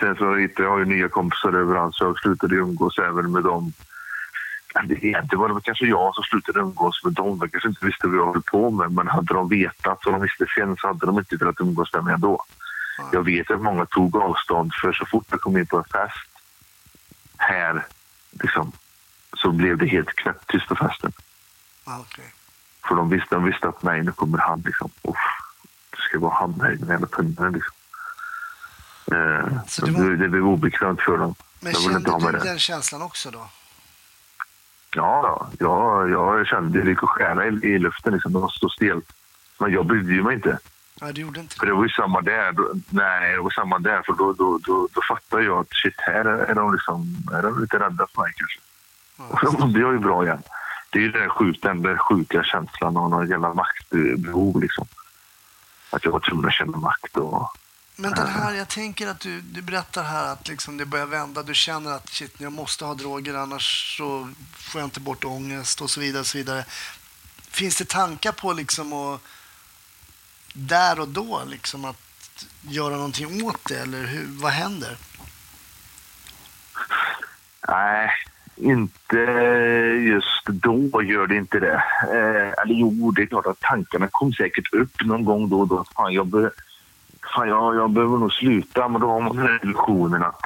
Sen 0.00 0.16
så 0.16 0.34
hittade 0.36 0.68
jag 0.68 0.78
ju 0.78 0.84
nya 0.84 1.08
kompisar 1.08 1.52
överallt 1.52 1.94
så 1.94 2.04
jag 2.04 2.18
slutade 2.18 2.54
umgås 2.54 2.98
även 2.98 3.32
med 3.32 3.42
dem. 3.42 3.72
Egentligen 4.90 5.38
var 5.40 5.48
det 5.48 5.60
kanske 5.64 5.86
jag 5.86 6.14
som 6.14 6.24
slutade 6.24 6.60
umgås 6.60 7.04
med 7.04 7.12
dem. 7.12 7.38
De 7.38 7.48
kanske 7.48 7.68
inte 7.68 7.86
visste 7.86 8.06
vad 8.08 8.16
jag 8.16 8.32
höll 8.32 8.42
på 8.42 8.70
med 8.70 8.92
men 8.92 9.08
hade 9.08 9.34
de 9.34 9.48
vetat 9.48 10.06
och 10.06 10.12
de 10.12 10.20
visste 10.20 10.46
sen 10.54 10.76
så 10.76 10.86
hade 10.86 11.06
de 11.06 11.18
inte 11.18 11.36
velat 11.36 11.60
umgås 11.60 11.92
med 11.92 12.04
mig 12.04 12.14
ändå. 12.14 12.44
Jag 13.12 13.22
vet 13.24 13.50
att 13.50 13.60
många 13.60 13.86
tog 13.86 14.16
avstånd 14.16 14.72
för 14.74 14.92
så 14.92 15.06
fort 15.06 15.26
jag 15.30 15.40
kom 15.40 15.56
in 15.56 15.66
på 15.66 15.76
en 15.78 15.84
fest 15.84 16.28
här 17.36 17.86
liksom, 18.30 18.72
så 19.36 19.52
blev 19.52 19.78
det 19.78 19.86
helt 19.86 20.08
knäpptyst 20.16 20.68
på 20.68 20.76
festen. 20.76 21.12
Okej. 21.84 22.32
För 22.88 22.94
de 22.94 23.08
visste, 23.10 23.34
de 23.34 23.44
visste 23.44 23.68
att 23.68 23.82
nej, 23.82 24.02
nu 24.02 24.12
kommer 24.12 24.38
han 24.38 24.60
liksom. 24.66 24.90
Uff, 25.02 25.16
det 25.90 25.96
ska 25.96 26.18
vara 26.18 26.34
han 26.34 26.60
här, 26.60 26.70
den 26.80 26.88
jävla 26.88 27.06
tunneln 27.06 27.52
liksom. 27.52 27.74
Eh, 29.12 29.48
Så 29.66 29.86
det 29.86 29.92
var- 29.92 30.04
det, 30.10 30.16
det 30.16 30.28
blev 30.28 30.46
obekvämt 30.46 31.00
för 31.00 31.18
dem. 31.18 31.34
Men 31.60 31.72
Jag 31.72 31.80
vill 31.80 31.96
inte 31.96 32.10
ha 32.10 32.18
kände 32.20 32.32
med 32.32 32.40
du 32.40 32.44
det. 32.44 32.50
den 32.50 32.58
känslan 32.58 33.02
också 33.02 33.30
då? 33.30 33.50
Ja, 34.94 35.50
ja, 35.58 36.06
jag 36.08 36.46
kände 36.46 36.82
det 36.82 36.90
gick 36.90 37.02
att 37.02 37.08
skära 37.08 37.46
i, 37.46 37.48
i 37.48 37.78
luften. 37.78 38.12
Liksom. 38.12 38.32
Det 38.32 38.38
var 38.38 38.48
så 38.48 38.68
stelt. 38.68 39.12
Men 39.58 39.72
jag 39.72 39.86
brydde 39.86 40.22
mig 40.22 40.34
inte. 40.34 40.58
Nej, 41.00 41.12
du 41.12 41.20
gjorde 41.20 41.40
inte 41.40 41.56
För 41.56 41.66
det. 41.66 41.72
det 41.72 41.76
var 41.76 41.82
ju 41.82 41.90
samma 41.90 42.20
där. 42.20 42.52
Då, 42.52 42.70
nej, 42.90 43.32
det 43.32 43.40
var 43.40 43.50
samma 43.50 43.78
där. 43.78 44.02
För 44.02 44.12
då, 44.12 44.32
då, 44.32 44.58
då, 44.58 44.88
då 44.92 45.00
fattade 45.08 45.44
jag 45.44 45.58
att 45.58 45.74
shit, 45.74 45.94
här 45.96 46.24
är, 46.24 46.38
är, 46.38 46.54
de 46.54 46.72
liksom, 46.72 47.16
är 47.32 47.42
de 47.42 47.60
lite 47.60 47.76
rädda 47.78 48.06
för 48.14 48.22
mig 48.22 48.32
kanske. 48.36 48.60
Och 49.46 49.60
då 49.60 49.66
blev 49.66 49.82
jag 49.82 49.92
ju 49.92 49.98
bra 49.98 50.24
igen. 50.24 50.42
Det 50.90 50.98
är 50.98 51.02
ju 51.02 51.12
den 51.12 51.20
där 51.22 51.28
sjuka, 51.28 51.68
den 51.68 51.82
där 51.82 51.96
sjuka 51.96 52.42
känslan 52.44 52.96
av 52.96 53.10
någon 53.10 53.28
jävla 53.28 53.54
maktbehov. 53.54 54.60
Liksom. 54.60 54.86
Att 55.90 56.04
jag 56.04 56.12
var 56.12 56.20
tvungen 56.20 56.46
att 56.46 56.54
känna 56.54 56.78
makt. 56.78 57.16
Och, 57.16 57.56
Men 57.96 58.10
den 58.10 58.26
här, 58.26 58.54
jag 58.54 58.68
tänker 58.68 59.06
att 59.08 59.20
du, 59.20 59.40
du 59.40 59.62
berättar 59.62 60.02
här 60.02 60.32
att 60.32 60.48
liksom 60.48 60.76
det 60.76 60.86
börjar 60.86 61.06
vända. 61.06 61.42
Du 61.42 61.54
känner 61.54 61.92
att 61.92 62.08
shit, 62.08 62.34
jag 62.38 62.52
måste 62.52 62.84
ha 62.84 62.94
droger 62.94 63.34
annars 63.34 63.96
så 63.96 64.28
får 64.52 64.80
jag 64.80 64.86
inte 64.86 65.00
bort 65.00 65.24
ångest 65.24 65.80
och 65.80 65.90
så 65.90 66.00
vidare. 66.00 66.20
Och 66.20 66.26
så 66.26 66.38
vidare. 66.38 66.64
Finns 67.50 67.76
det 67.78 67.88
tankar 67.88 68.32
på 68.32 68.52
liksom 68.52 68.92
att 68.92 69.20
där 70.58 71.00
och 71.00 71.08
då 71.08 71.42
liksom 71.46 71.84
att 71.84 72.46
göra 72.60 72.96
någonting 72.96 73.44
åt 73.44 73.68
det 73.68 73.78
eller 73.78 74.06
hur, 74.06 74.26
vad 74.42 74.52
händer? 74.52 74.96
Nej, 77.68 78.10
inte 78.56 79.16
just 80.00 80.46
då 80.46 81.02
gör 81.02 81.26
det 81.26 81.36
inte 81.36 81.60
det. 81.60 81.82
Eh, 82.02 82.62
eller 82.62 82.74
jo, 82.74 83.10
det 83.10 83.22
är 83.22 83.26
klart 83.26 83.46
att 83.46 83.60
tankarna 83.60 84.08
kom 84.10 84.32
säkert 84.32 84.74
upp 84.74 85.04
någon 85.04 85.24
gång 85.24 85.48
då 85.48 85.60
och 85.60 85.68
då. 85.68 85.84
Fan, 85.96 86.12
jag, 86.12 86.26
be, 86.26 86.50
fan, 87.34 87.48
jag, 87.48 87.76
jag 87.76 87.90
behöver 87.90 88.18
nog 88.18 88.32
sluta. 88.32 88.88
Men 88.88 89.00
då 89.00 89.10
har 89.10 89.20
man 89.20 89.36
den 89.36 89.46
här 89.46 89.60
illusionen 89.62 90.22
att 90.22 90.40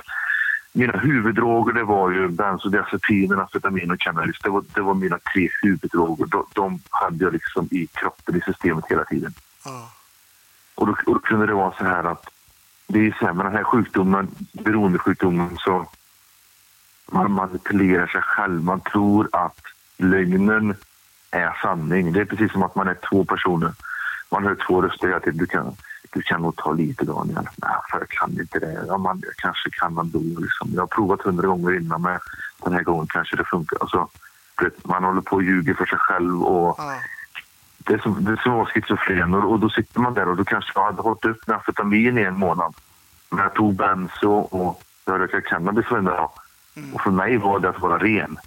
mina 0.72 0.98
huvuddroger 0.98 1.72
det 1.72 1.84
var 1.84 2.10
ju 2.10 2.28
bensodiazepiner, 2.28 3.36
amfetamin 3.36 3.90
och 3.90 4.00
cannabis. 4.00 4.36
Det 4.42 4.50
var, 4.50 4.64
det 4.74 4.80
var 4.80 4.94
mina 4.94 5.18
tre 5.32 5.48
huvuddroger. 5.62 6.26
De, 6.26 6.46
de 6.52 6.80
hade 6.90 7.24
jag 7.24 7.32
liksom 7.32 7.68
i 7.70 7.86
kroppen, 7.86 8.36
i 8.36 8.40
systemet 8.40 8.84
hela 8.88 9.04
tiden. 9.04 9.34
Ja, 9.64 9.90
och 10.74 10.86
då, 10.86 10.92
och 11.06 11.14
då 11.14 11.18
kunde 11.18 11.46
det 11.46 11.54
vara 11.54 11.74
så 11.78 11.84
här 11.84 12.04
att 12.04 12.28
det 12.86 13.06
är 13.06 13.16
så 13.18 13.26
här 13.26 13.32
med 13.32 13.46
den 13.46 13.54
här 13.54 13.64
sjukdomen, 13.64 14.28
beroendesjukdomen, 14.52 15.56
så 15.58 15.86
man 17.06 17.32
manipulerar 17.32 18.06
sig 18.06 18.22
själv. 18.22 18.64
Man 18.64 18.80
tror 18.80 19.28
att 19.32 19.60
lögnen 19.96 20.74
är 21.30 21.58
sanning. 21.62 22.12
Det 22.12 22.20
är 22.20 22.24
precis 22.24 22.52
som 22.52 22.62
att 22.62 22.74
man 22.74 22.88
är 22.88 22.96
två 23.10 23.24
personer. 23.24 23.72
Man 24.30 24.44
hör 24.44 24.56
två 24.66 24.82
röster 24.82 25.08
hela 25.08 25.20
tiden. 25.20 25.38
Du 25.38 25.46
kan, 25.46 25.76
du 26.10 26.22
kan 26.22 26.42
nog 26.42 26.56
ta 26.56 26.72
lite 26.72 27.04
Daniel. 27.04 27.48
Nej, 27.56 27.76
för 27.90 27.98
jag 27.98 28.08
kan 28.08 28.30
inte 28.30 28.58
det. 28.58 28.84
Ja, 28.88 28.98
man, 28.98 29.22
jag 29.24 29.36
kanske 29.36 29.70
kan 29.70 29.94
man 29.94 30.10
då. 30.10 30.40
Liksom. 30.40 30.70
Jag 30.74 30.82
har 30.82 30.86
provat 30.86 31.22
hundra 31.22 31.46
gånger 31.48 31.76
innan 31.76 32.02
men 32.02 32.18
den 32.64 32.72
här 32.72 32.82
gången 32.82 33.06
kanske 33.06 33.36
det 33.36 33.44
funkar. 33.44 33.78
Alltså, 33.80 34.08
man 34.82 35.04
håller 35.04 35.20
på 35.20 35.36
och 35.36 35.42
ljuger 35.42 35.74
för 35.74 35.86
sig 35.86 35.98
själv 35.98 36.42
och 36.42 36.74
ja, 36.78 36.94
det 37.86 38.02
som, 38.02 38.24
det 38.24 38.36
som 38.42 38.52
vara 38.52 38.66
schizofren 38.66 39.34
och, 39.34 39.50
och 39.52 39.60
då 39.60 39.70
sitter 39.70 40.00
man 40.00 40.14
där 40.14 40.28
och 40.28 40.36
då 40.36 40.44
kanske 40.44 40.72
jag 40.74 40.84
hade 40.84 41.02
hållit 41.02 41.24
upp 41.24 41.46
med 41.46 41.56
amfetamin 41.56 42.18
i 42.18 42.22
en 42.22 42.38
månad. 42.38 42.74
Men 43.30 43.38
jag 43.38 43.54
tog 43.54 43.74
benzo 43.74 44.32
och 44.32 44.82
jag 45.04 45.20
rökte 45.20 45.40
cannabis 45.40 45.90
varenda 45.90 46.16
dag. 46.16 46.30
Och 46.92 47.00
för 47.00 47.10
mig 47.10 47.36
var 47.36 47.60
det 47.60 47.68
att 47.68 47.80
vara 47.80 47.98
ren. 47.98 48.38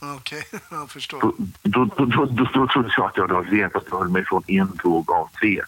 okej. 0.00 0.42
Jag 0.70 0.90
förstår. 0.90 1.20
Då, 1.20 1.34
då, 1.62 1.84
då, 1.84 2.04
då, 2.04 2.24
då, 2.24 2.44
då 2.44 2.66
trodde 2.66 2.92
jag 2.96 3.06
att 3.06 3.16
jag 3.16 3.28
var 3.28 3.44
ren 3.44 3.70
fast 3.70 3.86
jag 3.90 3.98
höll 3.98 4.08
mig 4.08 4.24
från 4.24 4.42
en 4.46 4.76
drog 4.76 5.10
av 5.10 5.28
tre. 5.40 5.62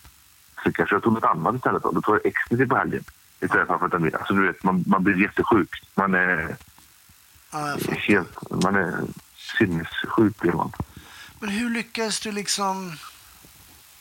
Så 0.65 0.73
kanske 0.73 0.95
jag 0.95 1.03
tog 1.03 1.13
något 1.13 1.25
annat 1.25 1.55
istället. 1.55 1.83
Då, 1.83 1.91
då 1.91 2.01
tog 2.01 2.15
jag 2.15 2.27
ecstasy 2.27 2.67
på 2.67 2.77
helgen 2.77 3.05
istället 3.41 3.67
för 3.67 3.75
amfetamin. 3.75 4.15
Alltså, 4.15 4.35
du 4.35 4.47
vet, 4.47 4.63
man, 4.63 4.85
man 4.87 5.05
blir 5.05 5.23
jättesjuk. 5.23 5.71
Man 5.95 6.15
är 6.15 6.57
Ja, 7.55 7.77
helt... 7.91 8.51
Man 8.63 8.77
är 8.77 9.01
sinnessjuk 9.59 10.41
blir 10.41 10.53
man. 10.53 10.73
Men 11.41 11.51
hur 11.51 11.71
lyckades 11.71 12.21
du 12.21 12.33
liksom... 12.33 12.93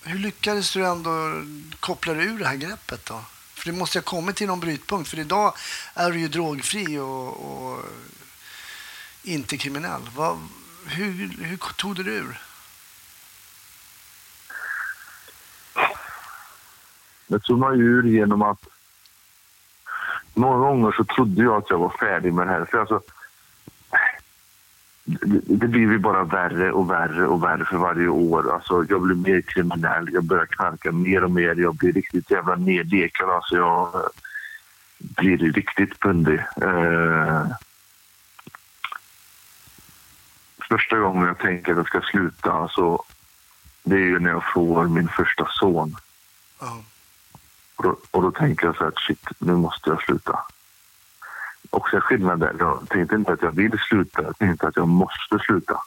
Hur 0.03 0.19
lyckades 0.19 0.73
du 0.73 0.85
ändå 0.85 1.43
koppla 1.79 2.13
dig 2.13 2.25
ur 2.25 2.39
det 2.39 2.47
här 2.47 2.55
greppet 2.55 3.05
då? 3.05 3.21
För 3.53 3.71
det 3.71 3.77
måste 3.77 3.99
ha 3.99 4.03
kommit 4.03 4.35
till 4.35 4.47
någon 4.47 4.59
brytpunkt. 4.59 5.09
För 5.09 5.19
idag 5.19 5.53
är 5.93 6.11
du 6.11 6.19
ju 6.19 6.27
drogfri 6.27 6.97
och, 6.97 7.27
och 7.27 7.85
inte 9.23 9.57
kriminell. 9.57 10.09
Vad, 10.15 10.37
hur, 10.85 11.43
hur 11.43 11.57
tog 11.57 11.95
du 11.95 12.03
dig 12.03 12.15
ur? 12.15 12.41
Jag 17.27 17.43
tog 17.43 17.59
mig 17.59 17.79
ur 17.79 18.03
genom 18.03 18.41
att 18.41 18.67
Några 20.33 20.57
gånger 20.57 20.91
så 20.91 21.03
trodde 21.03 21.43
jag 21.43 21.55
att 21.55 21.69
jag 21.69 21.77
var 21.77 21.89
färdig 21.99 22.33
med 22.33 22.47
det 22.47 22.51
här. 22.51 22.65
För 22.65 22.77
alltså, 22.77 23.01
det, 25.05 25.67
blir 25.67 25.81
ju 25.81 25.97
bara 25.97 26.23
värre 26.23 26.71
och 26.71 26.89
värre 26.89 27.27
och 27.27 27.43
värre 27.43 27.65
för 27.65 27.77
varje 27.77 28.07
år. 28.07 28.53
Alltså, 28.53 28.85
jag 28.89 29.01
blir 29.01 29.15
mer 29.15 29.41
kriminell, 29.41 30.09
jag 30.13 30.23
börjar 30.23 30.45
knarka 30.45 30.91
mer 30.91 31.23
och 31.23 31.31
mer. 31.31 31.55
Jag 31.55 31.75
blir 31.75 31.93
riktigt 31.93 32.31
jävla 32.31 32.55
neddekad. 32.55 33.29
Alltså, 33.29 33.55
jag 33.55 33.89
blir 34.97 35.37
riktigt 35.37 35.99
pundig. 35.99 36.39
Eh, 36.61 37.47
första 40.69 40.97
gången 40.97 41.27
jag 41.27 41.37
tänker 41.39 41.71
att 41.71 41.77
jag 41.77 41.87
ska 41.87 42.01
sluta, 42.01 42.51
alltså, 42.51 43.03
det 43.83 43.95
är 43.95 43.99
ju 43.99 44.19
när 44.19 44.29
jag 44.29 44.43
får 44.53 44.87
min 44.87 45.07
första 45.07 45.47
son. 45.49 45.95
Ja, 46.59 46.83
Och 47.75 47.83
då, 47.83 47.97
och 48.11 48.21
då 48.21 48.31
tänker 48.31 48.65
jag 48.65 48.75
så 48.75 48.83
här, 48.83 48.93
shit, 49.07 49.27
nu 49.39 49.53
måste 49.53 49.89
jag 49.89 50.01
sluta. 50.01 50.39
Också 51.73 51.95
en 51.95 52.01
skillnad 52.01 52.39
där. 52.39 52.55
Jag 52.59 52.89
tänkte 52.89 53.15
inte 53.15 53.33
att 53.33 53.41
jag 53.41 53.51
vill 53.51 53.79
sluta, 53.79 54.21
jag 54.23 54.37
tänkte 54.37 54.67
att 54.67 54.75
jag 54.75 54.87
måste 54.87 55.39
sluta. 55.39 55.77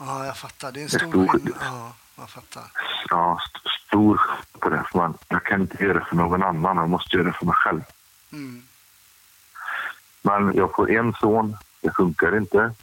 ja 0.00 0.26
jag 0.26 0.36
fattar. 0.36 0.72
Det 0.72 0.80
är 0.80 0.82
en 0.82 0.88
stor 0.88 1.08
stor 1.08 1.28
skillnad. 1.28 1.54
Ja, 1.60 1.92
jag 2.16 2.30
fattar. 2.30 2.62
Ja, 3.08 3.38
st- 3.44 3.68
stor 3.86 4.20
på 4.58 4.68
det. 4.70 4.84
För 4.92 4.98
man, 4.98 5.14
jag 5.28 5.44
kan 5.44 5.60
inte 5.60 5.84
göra 5.84 5.98
det 5.98 6.04
för 6.04 6.16
någon 6.16 6.42
annan, 6.42 6.76
jag 6.76 6.88
måste 6.88 7.16
göra 7.16 7.26
det 7.26 7.32
för 7.32 7.46
mig 7.46 7.54
själv. 7.54 7.80
Mm. 8.32 8.62
Men 10.22 10.54
jag 10.54 10.74
får 10.74 10.90
en 10.90 11.12
son 11.12 11.56
Det 11.80 11.90
funkar 11.96 12.36
inte. 12.36 12.74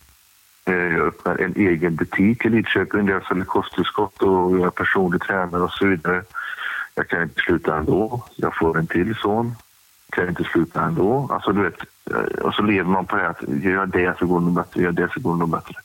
Eh, 0.66 0.74
Jag 0.76 1.08
öppnar 1.08 1.38
en 1.42 1.56
egen 1.56 1.96
butik 1.96 2.46
i 2.46 2.50
Lidköping 2.50 3.06
där 3.06 3.14
jag 3.14 3.26
säljer 3.28 3.46
kosttillskott 3.46 4.22
och 4.22 4.58
jag 4.60 4.66
är 4.66 4.70
personlig 4.70 5.22
tränare 5.22 5.62
och 5.64 5.72
så 5.72 5.86
vidare. 5.86 6.24
Jag 6.96 7.08
kan 7.08 7.24
inte 7.24 7.42
sluta 7.42 7.78
ändå. 7.78 8.26
Jag 8.36 8.56
får 8.56 8.78
en 8.78 8.88
till 8.88 9.16
son. 9.16 9.56
Kan 10.10 10.30
inte 10.30 10.44
sluta 10.44 10.84
ändå. 10.84 11.28
Alltså, 11.32 11.52
du 11.52 11.64
vet, 11.64 11.80
eh, 12.12 12.40
och 12.42 12.54
så 12.54 12.62
lever 12.62 12.90
man 12.90 13.06
på 13.06 13.16
det 13.16 13.30
att 13.30 13.44
gör 13.48 13.72
jag 13.72 13.90
det 13.90 14.18
så 14.20 14.26
går 14.26 14.40
det 14.40 14.46
nog 14.46 14.56
bättre, 14.56 14.82
gör 14.82 14.88
jag 14.88 14.96
det 14.96 15.10
så 15.14 15.20
går 15.20 15.34
det 15.34 15.40
nog 15.40 15.50
bättre. 15.50 15.76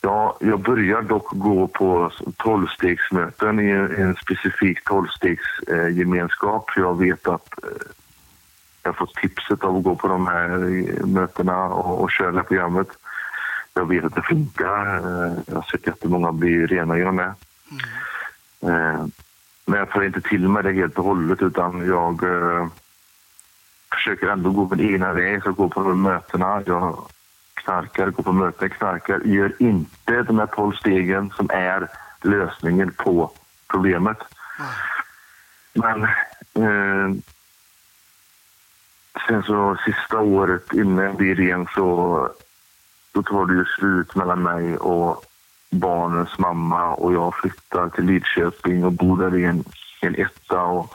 Ja, 0.00 0.36
jag 0.40 0.60
börjar 0.60 1.02
dock 1.02 1.30
gå 1.30 1.66
på 1.66 2.10
tolvstegsmöten 2.36 3.60
i 3.60 3.70
en, 3.70 4.16
specifik 4.16 4.84
tolvstegsgemenskap. 4.84 6.70
För 6.70 6.80
jag 6.80 6.98
vet 6.98 7.28
att 7.28 7.64
eh, 7.64 7.68
jag 8.82 8.96
fått 8.96 9.14
tipset 9.14 9.64
av 9.64 9.76
att 9.76 9.82
gå 9.82 9.94
på 9.96 10.08
de 10.08 10.26
här 10.26 10.50
eh, 10.50 11.06
mötena 11.06 11.64
och, 11.64 12.02
och 12.02 12.10
köra 12.10 12.30
det 12.30 12.36
här 12.36 12.44
programmet. 12.44 12.88
Jag 13.74 13.88
vet 13.88 14.04
att 14.04 14.14
det 14.14 14.22
funkar. 14.22 14.96
Eh, 14.96 15.32
jag 15.46 15.54
har 15.54 15.62
sett 15.62 15.86
jättemånga 15.86 16.32
bli 16.32 16.66
rena 16.66 16.98
genom 16.98 17.16
det. 17.16 17.34
Eh, 18.60 19.06
men 19.66 19.78
jag 19.78 19.90
tar 19.90 20.02
inte 20.02 20.20
till 20.20 20.48
mig 20.48 20.62
det 20.62 20.72
helt 20.72 20.98
och 20.98 21.04
hållet 21.04 21.42
utan 21.42 21.86
jag 21.86 22.22
eh, 22.22 22.66
försöker 23.92 24.26
ändå 24.26 24.50
gå 24.50 24.68
min 24.74 24.94
egna 24.94 25.12
väg. 25.12 25.42
Jag 25.44 25.54
går 25.54 25.68
på 25.68 25.82
de 25.82 26.02
mötena. 26.02 26.62
Jag 26.66 26.98
knarkar, 27.54 28.10
går 28.10 28.22
på 28.22 28.32
möten, 28.32 28.70
knarkar. 28.70 29.20
Gör 29.24 29.52
inte 29.58 30.22
de 30.22 30.38
här 30.38 30.46
tolv 30.46 30.72
stegen 30.72 31.30
som 31.30 31.50
är 31.50 31.88
lösningen 32.22 32.92
på 32.92 33.30
problemet. 33.68 34.18
Men 35.72 36.02
eh, 36.54 37.20
sen 39.28 39.42
så 39.42 39.76
sista 39.84 40.20
året 40.20 40.72
innan 40.72 41.04
jag 41.04 41.16
blir 41.16 41.34
ren 41.34 41.66
så 41.74 42.28
då 43.12 43.22
tar 43.22 43.46
det 43.46 43.54
ju 43.54 43.64
slut 43.64 44.14
mellan 44.14 44.42
mig 44.42 44.76
och 44.76 45.24
barnens 45.78 46.38
mamma 46.38 46.94
och 46.94 47.12
jag 47.12 47.34
flyttar 47.34 47.88
till 47.88 48.04
Lidköping 48.04 48.84
och 48.84 48.92
bor 48.92 49.16
där 49.16 49.38
i 49.38 49.44
en, 49.44 49.64
en 50.02 50.14
etta. 50.14 50.62
Och 50.62 50.94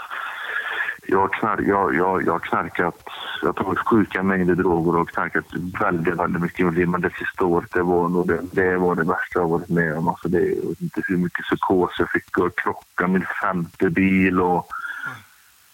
jag, 1.08 1.20
har 1.20 1.28
knark, 1.28 1.60
jag, 1.68 1.96
jag, 1.96 2.26
jag 2.26 2.32
har 2.32 2.40
knarkat, 2.40 3.04
jag 3.42 3.48
har 3.48 3.54
tagit 3.54 3.80
sjuka 3.80 4.24
mängder 4.24 4.56
droger 4.56 5.00
och 5.00 5.10
knarkat 5.10 5.46
väldigt, 5.80 6.16
väldigt 6.16 6.42
mycket 6.42 6.78
i. 6.78 6.86
Men 6.86 7.02
det 7.02 7.12
sista 7.20 7.46
året 7.46 7.72
det 7.74 7.84
var 7.84 8.10
nog 8.10 8.28
det, 8.28 8.42
det, 8.52 8.78
var 8.78 8.96
det 8.96 9.04
värsta 9.04 9.40
jag 9.40 9.48
varit 9.48 9.70
med 9.70 9.98
om. 9.98 10.08
Alltså 10.08 10.28
det, 10.28 10.40
jag 10.40 10.70
vet 10.70 10.82
inte 10.82 11.02
hur 11.08 11.18
mycket 11.18 11.46
psykos 11.46 11.92
jag 12.00 12.10
fick 12.10 12.38
och 12.38 12.58
krocka 12.58 13.08
min 13.08 13.26
femte 13.42 13.90
bil 13.90 14.42
och 14.42 14.68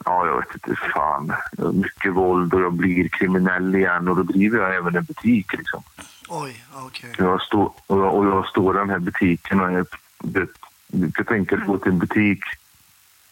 Ja, 0.05 0.25
jag 0.27 0.37
vet 0.37 0.53
inte 0.53 0.75
fan. 0.93 1.33
Mycket 1.73 2.13
våld 2.13 2.53
och 2.53 2.61
jag 2.61 2.73
blir 2.73 3.07
kriminell 3.09 3.75
igen 3.75 4.07
och 4.07 4.15
då 4.15 4.23
driver 4.23 4.59
jag 4.59 4.75
även 4.75 4.95
en 4.95 5.03
butik. 5.03 5.53
Liksom. 5.53 5.83
Oj, 6.29 6.65
okej. 6.73 7.13
Jag 7.17 7.41
står, 7.41 7.63
och, 7.87 7.99
jag, 7.99 8.13
och 8.15 8.25
jag 8.25 8.45
står 8.47 8.75
i 8.75 8.79
den 8.79 8.89
här 8.89 8.99
butiken 8.99 9.61
och 9.61 9.71
jag, 9.71 9.87
det, 10.19 10.47
jag 11.17 11.27
tänker 11.27 11.57
gå 11.57 11.77
till 11.77 11.91
en 11.91 11.99
butik 11.99 12.39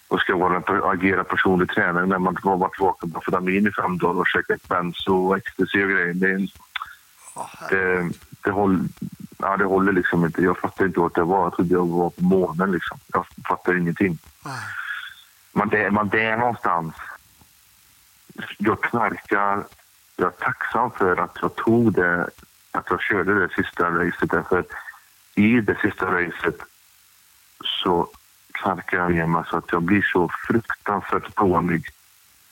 och 0.08 0.20
ska 0.20 0.36
vara, 0.38 0.90
agera 0.92 1.24
personlig 1.24 1.70
tränare 1.70 2.06
när 2.06 2.20
man 2.20 2.38
har 2.44 2.58
varit 2.58 2.80
vaken 2.80 3.12
på 3.12 3.18
amfetamin 3.18 3.68
i 3.68 3.72
fem 3.72 3.98
dagar 3.98 4.20
och 4.20 4.28
käkat 4.28 4.68
benzo 4.68 5.16
och 5.28 5.38
ecstasy 5.38 5.84
och 5.84 5.90
grejer. 5.90 6.14
Det, 6.14 6.32
en- 6.32 6.48
det, 7.70 8.10
det, 8.44 8.52
håller, 8.52 8.80
ja, 9.38 9.58
det 9.58 9.66
håller 9.66 9.92
liksom 9.92 10.26
inte. 10.26 10.42
Jag 10.42 10.58
fattar 10.58 10.86
inte 10.86 11.00
vart 11.00 11.16
det 11.16 11.24
var. 11.24 11.44
Jag 11.44 11.56
trodde 11.56 11.74
jag 11.74 11.88
var 11.88 12.10
på 12.10 12.24
månen. 12.24 12.72
Liksom. 12.72 13.00
Jag 13.14 13.26
fattar 13.48 13.78
ingenting. 13.78 14.18
nej. 14.46 14.54
Man 15.58 15.70
det, 15.70 15.92
man 15.92 16.10
det 16.10 16.22
är 16.24 16.38
någonstans. 16.38 16.96
Jag 18.58 18.84
knarkar. 18.84 19.64
Jag 20.16 20.28
är 20.28 20.32
tacksam 20.32 20.92
för 20.92 21.18
att 21.18 21.38
jag 21.42 21.56
tog 21.56 21.94
det, 21.94 22.30
att 22.72 22.90
jag 22.90 23.02
körde 23.02 23.40
det 23.40 23.54
sista 23.54 23.90
racet. 23.90 24.30
Därför 24.30 24.66
i 25.36 25.62
det 25.62 25.78
sista 25.82 26.06
racet 26.06 26.56
så 27.64 28.08
knarkar 28.52 28.98
jag 28.98 29.12
igen 29.12 29.32
mig 29.32 29.44
så 29.50 29.58
att 29.58 29.72
jag 29.72 29.82
blir 29.82 30.02
så 30.02 30.30
fruktansvärt 30.48 31.36
dålig 31.36 31.88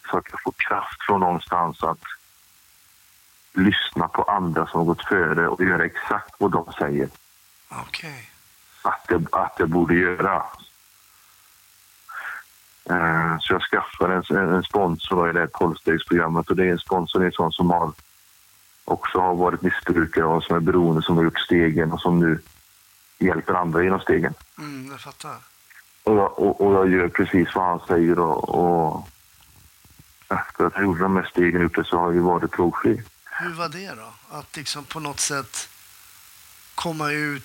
så 0.09 0.17
att 0.17 0.25
jag 0.31 0.41
får 0.41 0.53
kraft 0.57 1.05
från 1.05 1.19
någonstans 1.19 1.83
att 1.83 2.03
lyssna 3.53 4.07
på 4.07 4.23
andra 4.23 4.67
som 4.67 4.79
har 4.79 4.85
gått 4.85 5.05
före 5.05 5.47
och 5.47 5.63
göra 5.63 5.85
exakt 5.85 6.35
vad 6.37 6.51
de 6.51 6.73
säger 6.73 7.09
Okej. 7.69 8.29
att 8.81 9.07
det, 9.07 9.25
att 9.31 9.57
det 9.57 9.65
borde 9.65 9.95
göra. 9.95 10.43
Eh, 12.89 13.37
Så 13.39 13.53
jag 13.53 13.61
skaffade 13.61 14.13
en, 14.29 14.37
en 14.53 14.63
sponsor 14.63 15.29
i 15.29 15.33
det 15.33 15.39
här 15.39 15.47
tolvstegsprogrammet 15.47 16.49
och 16.49 16.55
det 16.55 16.63
är 16.65 16.71
en 16.71 16.79
sponsor 16.79 17.25
är 17.25 17.31
sån 17.31 17.51
som 17.51 17.69
har 17.69 17.91
också 18.85 19.19
har 19.19 19.35
varit 19.35 19.61
missbrukare 19.61 20.25
och 20.25 20.43
som 20.43 20.55
är 20.55 20.59
beroende 20.59 21.01
som 21.01 21.17
har 21.17 21.23
gjort 21.23 21.39
stegen 21.39 21.91
och 21.91 21.99
som 22.01 22.19
nu 22.19 22.39
hjälper 23.19 23.53
andra 23.53 23.83
genom 23.83 23.99
stegen. 23.99 24.33
Mm, 24.57 24.91
jag 24.91 24.99
fattar. 25.01 25.35
Och 26.03 26.15
jag, 26.17 26.39
och, 26.39 26.61
och 26.61 26.73
jag 26.73 26.91
gör 26.91 27.07
precis 27.07 27.55
vad 27.55 27.65
han 27.65 27.79
säger 27.87 28.19
och, 28.19 28.49
och 28.49 29.07
efter 30.29 30.65
att 30.65 30.73
jag 30.75 30.83
gjorde 30.83 31.03
de 31.03 31.15
här 31.15 31.23
stegen 31.31 31.61
ute 31.61 31.83
så 31.83 31.97
har 31.97 32.13
jag 32.13 32.23
varit 32.23 32.51
drogfri. 32.51 33.03
Hur 33.25 33.53
var 33.53 33.69
det 33.69 33.95
då? 33.95 34.37
Att 34.37 34.57
liksom 34.57 34.83
på 34.83 34.99
något 34.99 35.19
sätt 35.19 35.69
komma 36.75 37.11
ut 37.11 37.43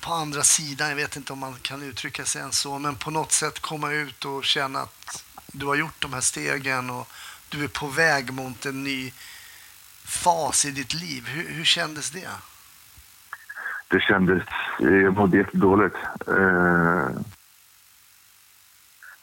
på 0.00 0.12
andra 0.12 0.42
sidan. 0.42 0.88
Jag 0.88 0.96
vet 0.96 1.16
inte 1.16 1.32
om 1.32 1.38
man 1.38 1.54
kan 1.62 1.82
uttrycka 1.82 2.24
sig 2.24 2.40
ens 2.40 2.58
så, 2.58 2.78
men 2.78 2.96
på 2.96 3.10
något 3.10 3.32
sätt 3.32 3.60
komma 3.60 3.92
ut 3.92 4.24
och 4.24 4.44
känna 4.44 4.80
att 4.80 5.24
du 5.46 5.66
har 5.66 5.74
gjort 5.74 6.02
de 6.02 6.12
här 6.12 6.20
stegen 6.20 6.90
och 6.90 7.08
du 7.48 7.64
är 7.64 7.68
på 7.68 7.86
väg 7.86 8.32
mot 8.32 8.66
en 8.66 8.84
ny 8.84 9.12
fas 10.04 10.64
i 10.64 10.70
ditt 10.70 10.94
liv. 10.94 11.26
Hur, 11.26 11.48
hur 11.48 11.64
kändes 11.64 12.10
det? 12.10 12.28
det 13.88 14.00
kändes, 14.00 14.42
jag 14.78 15.14
mådde 15.16 15.36
jättedåligt. 15.36 15.96
Eh, 16.26 17.08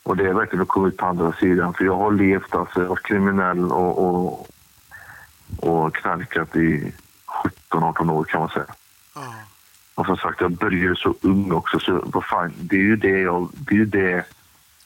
och 0.04 0.18
det 0.18 0.30
är 0.30 0.34
verkligen 0.34 0.62
att 0.62 0.68
komma 0.68 0.88
ut 0.88 0.98
på 0.98 1.06
andra 1.06 1.34
sidan. 1.34 1.74
För 1.74 1.86
jag 1.86 1.98
har 1.98 2.12
levt, 2.12 2.56
alltså, 2.56 2.80
jag 2.80 2.84
har 2.84 2.90
varit 2.90 3.06
kriminell 3.06 3.72
och, 3.72 3.98
och, 4.06 4.48
och 5.58 5.96
knarkat 5.96 6.56
i 6.56 6.94
17-18 7.70 8.12
år 8.12 8.24
kan 8.24 8.40
man 8.40 8.50
säga. 8.50 8.66
Ja, 9.16 9.34
Och 9.96 10.06
som 10.06 10.18
sagt, 10.18 10.42
jag 10.42 10.52
började 10.52 10.96
så 10.96 11.16
ung 11.22 11.52
också. 11.52 11.80
Så 11.80 12.02
vad 12.06 12.26
fan, 12.26 12.54
det 12.58 12.76
är 12.76 12.80
ju 12.82 12.96
det 12.96 13.20
jag, 13.20 13.50
det 13.54 13.74
är 13.74 13.78
ju 13.78 13.86
det, 13.86 14.26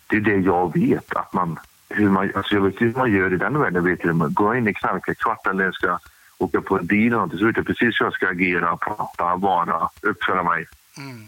det, 0.08 0.16
är 0.16 0.22
det 0.22 0.36
jag 0.36 0.74
vet. 0.74 1.16
Att 1.16 1.34
man, 1.34 1.60
hur 1.90 2.10
man, 2.10 2.32
alltså 2.36 2.54
jag 2.56 2.62
vet 2.62 2.82
ju 2.82 2.86
hur 2.88 2.96
man 2.96 3.12
gör 3.12 3.34
i 3.34 3.38
den 3.38 3.60
världen. 3.60 3.86
Jag 3.86 3.98
vet 3.98 4.16
man 4.16 4.34
går 4.34 4.58
in 4.58 4.68
i 4.68 4.74
knarkarkvart 4.74 5.48
eller 5.48 5.64
jag 5.64 5.74
ska 5.74 6.00
åka 6.38 6.62
på 6.62 6.78
en 6.80 6.86
bil 6.86 7.08
eller 7.08 7.16
någonting. 7.16 7.40
Så 7.40 7.46
vet 7.46 7.58
jag 7.58 7.66
precis 7.66 8.02
hur 8.02 8.06
jag 8.06 8.14
ska 8.14 8.28
agera, 8.30 8.78
prata, 8.78 9.36
vara, 9.36 9.90
uppföra 10.02 10.44
mig. 10.44 10.66
mm, 10.98 11.28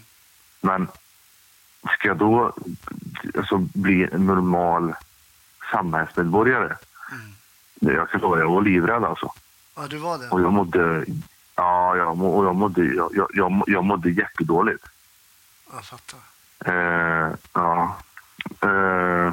Men 0.60 0.88
ska 1.98 2.08
jag 2.08 2.16
då 2.16 2.52
alltså, 3.38 3.58
bli 3.58 4.08
en 4.12 4.26
normal 4.26 4.94
samhällsmedborgare? 5.72 6.76
mm. 7.12 7.96
Jag 7.96 8.10
kan 8.10 8.20
lova, 8.20 8.38
jag 8.38 8.50
var 8.50 8.62
livrädd 8.62 9.04
alltså. 9.04 9.32
ja 9.76 9.86
du 9.90 9.98
var 9.98 10.18
det? 10.18 10.28
Och 10.28 10.40
jag 10.40 10.52
mådde, 10.52 11.04
ja, 11.60 11.96
jag, 11.96 12.16
må- 12.16 12.44
jag 12.44 12.54
mådde, 12.54 12.84
jag, 12.84 13.10
jag, 13.34 13.62
jag, 13.66 13.84
mådde 13.84 14.10
jättedåligt. 14.10 14.84
Jag 15.72 15.84
fattar. 15.84 16.20
Eh, 16.64 17.34
ja. 17.52 17.96
Eh, 18.62 19.32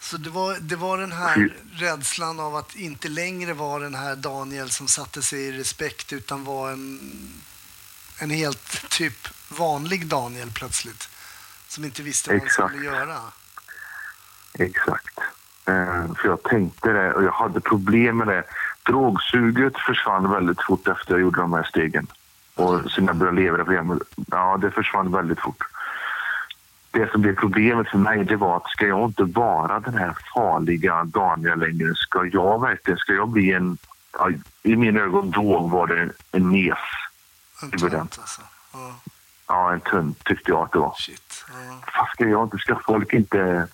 Så 0.00 0.16
det 0.16 0.30
var, 0.30 0.56
det 0.60 0.76
var 0.76 0.98
den 0.98 1.12
här 1.12 1.56
rädslan 1.72 2.40
av 2.40 2.56
att 2.56 2.74
inte 2.76 3.08
längre 3.08 3.52
vara 3.52 3.82
den 3.82 3.94
här 3.94 4.16
Daniel 4.16 4.70
som 4.70 4.88
satte 4.88 5.22
sig 5.22 5.40
i 5.40 5.52
respekt 5.52 6.12
utan 6.12 6.44
var 6.44 6.70
en, 6.72 7.00
en 8.18 8.30
helt 8.30 8.88
typ 8.90 9.28
vanlig 9.48 10.06
Daniel 10.06 10.50
plötsligt. 10.54 11.08
Som 11.68 11.84
inte 11.84 12.02
visste 12.02 12.30
vad 12.32 12.40
han 12.40 12.68
skulle 12.68 12.84
göra. 12.86 13.18
exakt. 14.58 15.18
Eh, 15.68 16.14
för 16.14 16.28
jag 16.28 16.42
tänkte 16.42 16.92
det 16.92 17.12
och 17.14 17.24
jag 17.24 17.32
hade 17.32 17.60
problem 17.60 18.16
med 18.18 18.26
det. 18.28 18.44
Drogsuget 18.86 19.78
försvann 19.78 20.30
väldigt 20.30 20.62
fort 20.62 20.88
efter 20.88 21.14
jag 21.14 21.20
gjorde 21.20 21.40
de 21.40 21.52
här 21.52 21.62
stegen. 21.62 22.06
Och 22.54 22.90
sen 22.90 23.06
jag 23.06 23.16
började 23.16 23.40
leva 23.40 23.56
det 23.56 23.64
programmet, 23.64 23.98
ja 24.30 24.56
det 24.56 24.70
försvann 24.70 25.12
väldigt 25.12 25.40
fort. 25.40 25.62
Det 26.90 27.10
som 27.12 27.22
blev 27.22 27.36
problemet 27.36 27.88
för 27.88 27.98
mig 27.98 28.24
det 28.24 28.36
var 28.36 28.56
att 28.56 28.70
ska 28.70 28.86
jag 28.86 29.08
inte 29.08 29.24
vara 29.24 29.80
den 29.80 29.94
här 29.94 30.16
farliga 30.34 31.04
Daniel 31.04 31.58
längre? 31.58 31.94
Ska 31.94 32.24
jag 32.32 32.60
verkligen, 32.60 32.98
ska 32.98 33.12
jag 33.12 33.28
bli 33.28 33.52
en, 33.52 33.78
ja, 34.12 34.30
i 34.62 34.76
mina 34.76 35.00
ögon 35.00 35.30
då 35.30 35.58
var 35.58 35.86
det 35.86 36.10
en 36.32 36.50
mes. 36.50 36.78
En 37.62 37.70
tönt 37.70 38.18
alltså. 38.20 38.42
Ja, 38.72 38.94
Ja, 39.48 39.72
en 39.72 39.80
tunt 39.80 40.24
tyckte 40.24 40.50
jag 40.50 40.60
att 40.60 40.72
det 40.72 40.78
var. 40.78 40.94
shit. 40.98 41.44
Ja. 41.94 42.08
Ska 42.14 42.24
jag 42.24 42.44
inte, 42.44 42.58
ska 42.58 42.78
folk 42.86 43.12
inte... 43.12 43.68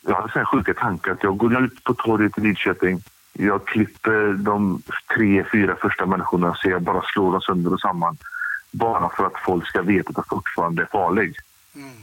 Jag 0.00 0.14
hade 0.14 0.32
så 0.32 0.38
här 0.38 0.44
sjuka 0.44 0.74
tankar 0.74 1.12
att 1.12 1.22
jag 1.22 1.36
går 1.36 1.64
ut 1.64 1.84
på 1.84 1.94
torget 1.94 2.38
i 2.38 2.40
Lidköping. 2.40 3.02
Jag 3.32 3.66
klipper 3.66 4.32
de 4.32 4.82
tre, 5.14 5.44
fyra 5.52 5.76
första 5.76 6.06
människorna 6.06 6.54
så 6.54 6.68
jag 6.68 6.82
bara 6.82 7.02
slår 7.02 7.32
dem 7.32 7.40
sönder 7.40 7.72
och 7.72 7.80
samman. 7.80 8.16
Bara 8.70 9.08
för 9.08 9.26
att 9.26 9.40
folk 9.44 9.66
ska 9.66 9.82
veta 9.82 10.10
att 10.10 10.16
jag 10.16 10.26
fortfarande 10.28 10.82
är 10.82 10.86
farlig. 10.86 11.36
Mm. 11.74 11.96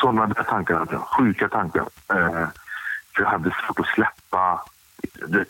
Sådana 0.00 0.26
där 0.26 0.42
tankar 0.42 0.74
hade 0.78 0.92
jag. 0.92 1.02
Sjuka 1.02 1.48
tankar. 1.48 1.86
Eh, 2.08 2.48
för 3.14 3.22
jag 3.22 3.30
hade 3.30 3.50
svårt 3.66 3.80
att 3.80 3.86
släppa 3.86 4.62
det, 5.28 5.44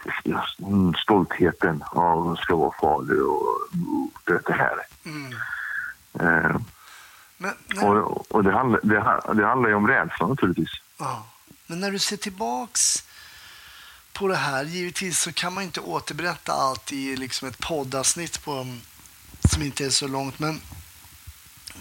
stoltheten 1.03 1.85
av 1.87 2.29
att 2.33 2.39
ska 2.39 2.57
vara 2.57 2.73
fader 2.81 3.31
och 3.31 3.71
det, 4.25 4.53
här. 4.53 4.77
Mm. 5.05 5.33
Eh, 6.21 6.57
Men, 7.39 7.55
när, 7.75 8.03
och 8.03 8.31
och 8.35 8.45
det, 8.45 8.53
handlar, 8.53 8.81
det, 8.83 9.35
det 9.35 9.47
handlar 9.47 9.69
ju 9.69 9.75
om 9.75 9.89
rädsla 9.89 10.27
naturligtvis. 10.27 10.71
ja. 10.99 11.27
Men 11.67 11.81
när 11.81 11.91
du 11.91 11.99
ser 11.99 12.17
tillbaks 12.17 13.06
på 14.17 14.29
det 14.29 14.37
här, 14.37 14.65
givetvis 14.65 15.21
så 15.21 15.33
kan 15.33 15.55
man 15.55 15.65
inte 15.65 15.81
återberätta 15.81 16.53
allt 16.53 16.93
i 16.93 17.17
liksom 17.17 17.49
ett 17.49 17.59
poddavsnitt 17.59 18.45
på, 18.45 18.53
um, 18.53 18.81
som 19.53 19.63
inte 19.63 19.85
är 19.85 19.91
så 19.91 20.09
långt. 20.09 20.39
Men 20.39 20.61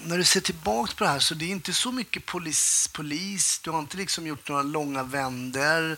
när 0.03 0.17
du 0.17 0.23
ser 0.23 0.41
tillbaka 0.41 0.93
på 0.97 1.03
det 1.03 1.09
här 1.09 1.19
så 1.19 1.33
det 1.33 1.45
är 1.45 1.49
inte 1.49 1.73
så 1.73 1.91
mycket 1.91 2.25
polis, 2.25 2.89
polis. 2.93 3.59
du 3.63 3.71
har 3.71 3.79
inte 3.79 3.97
liksom 3.97 4.27
gjort 4.27 4.49
några 4.49 4.61
långa 4.61 5.03
vänder. 5.03 5.97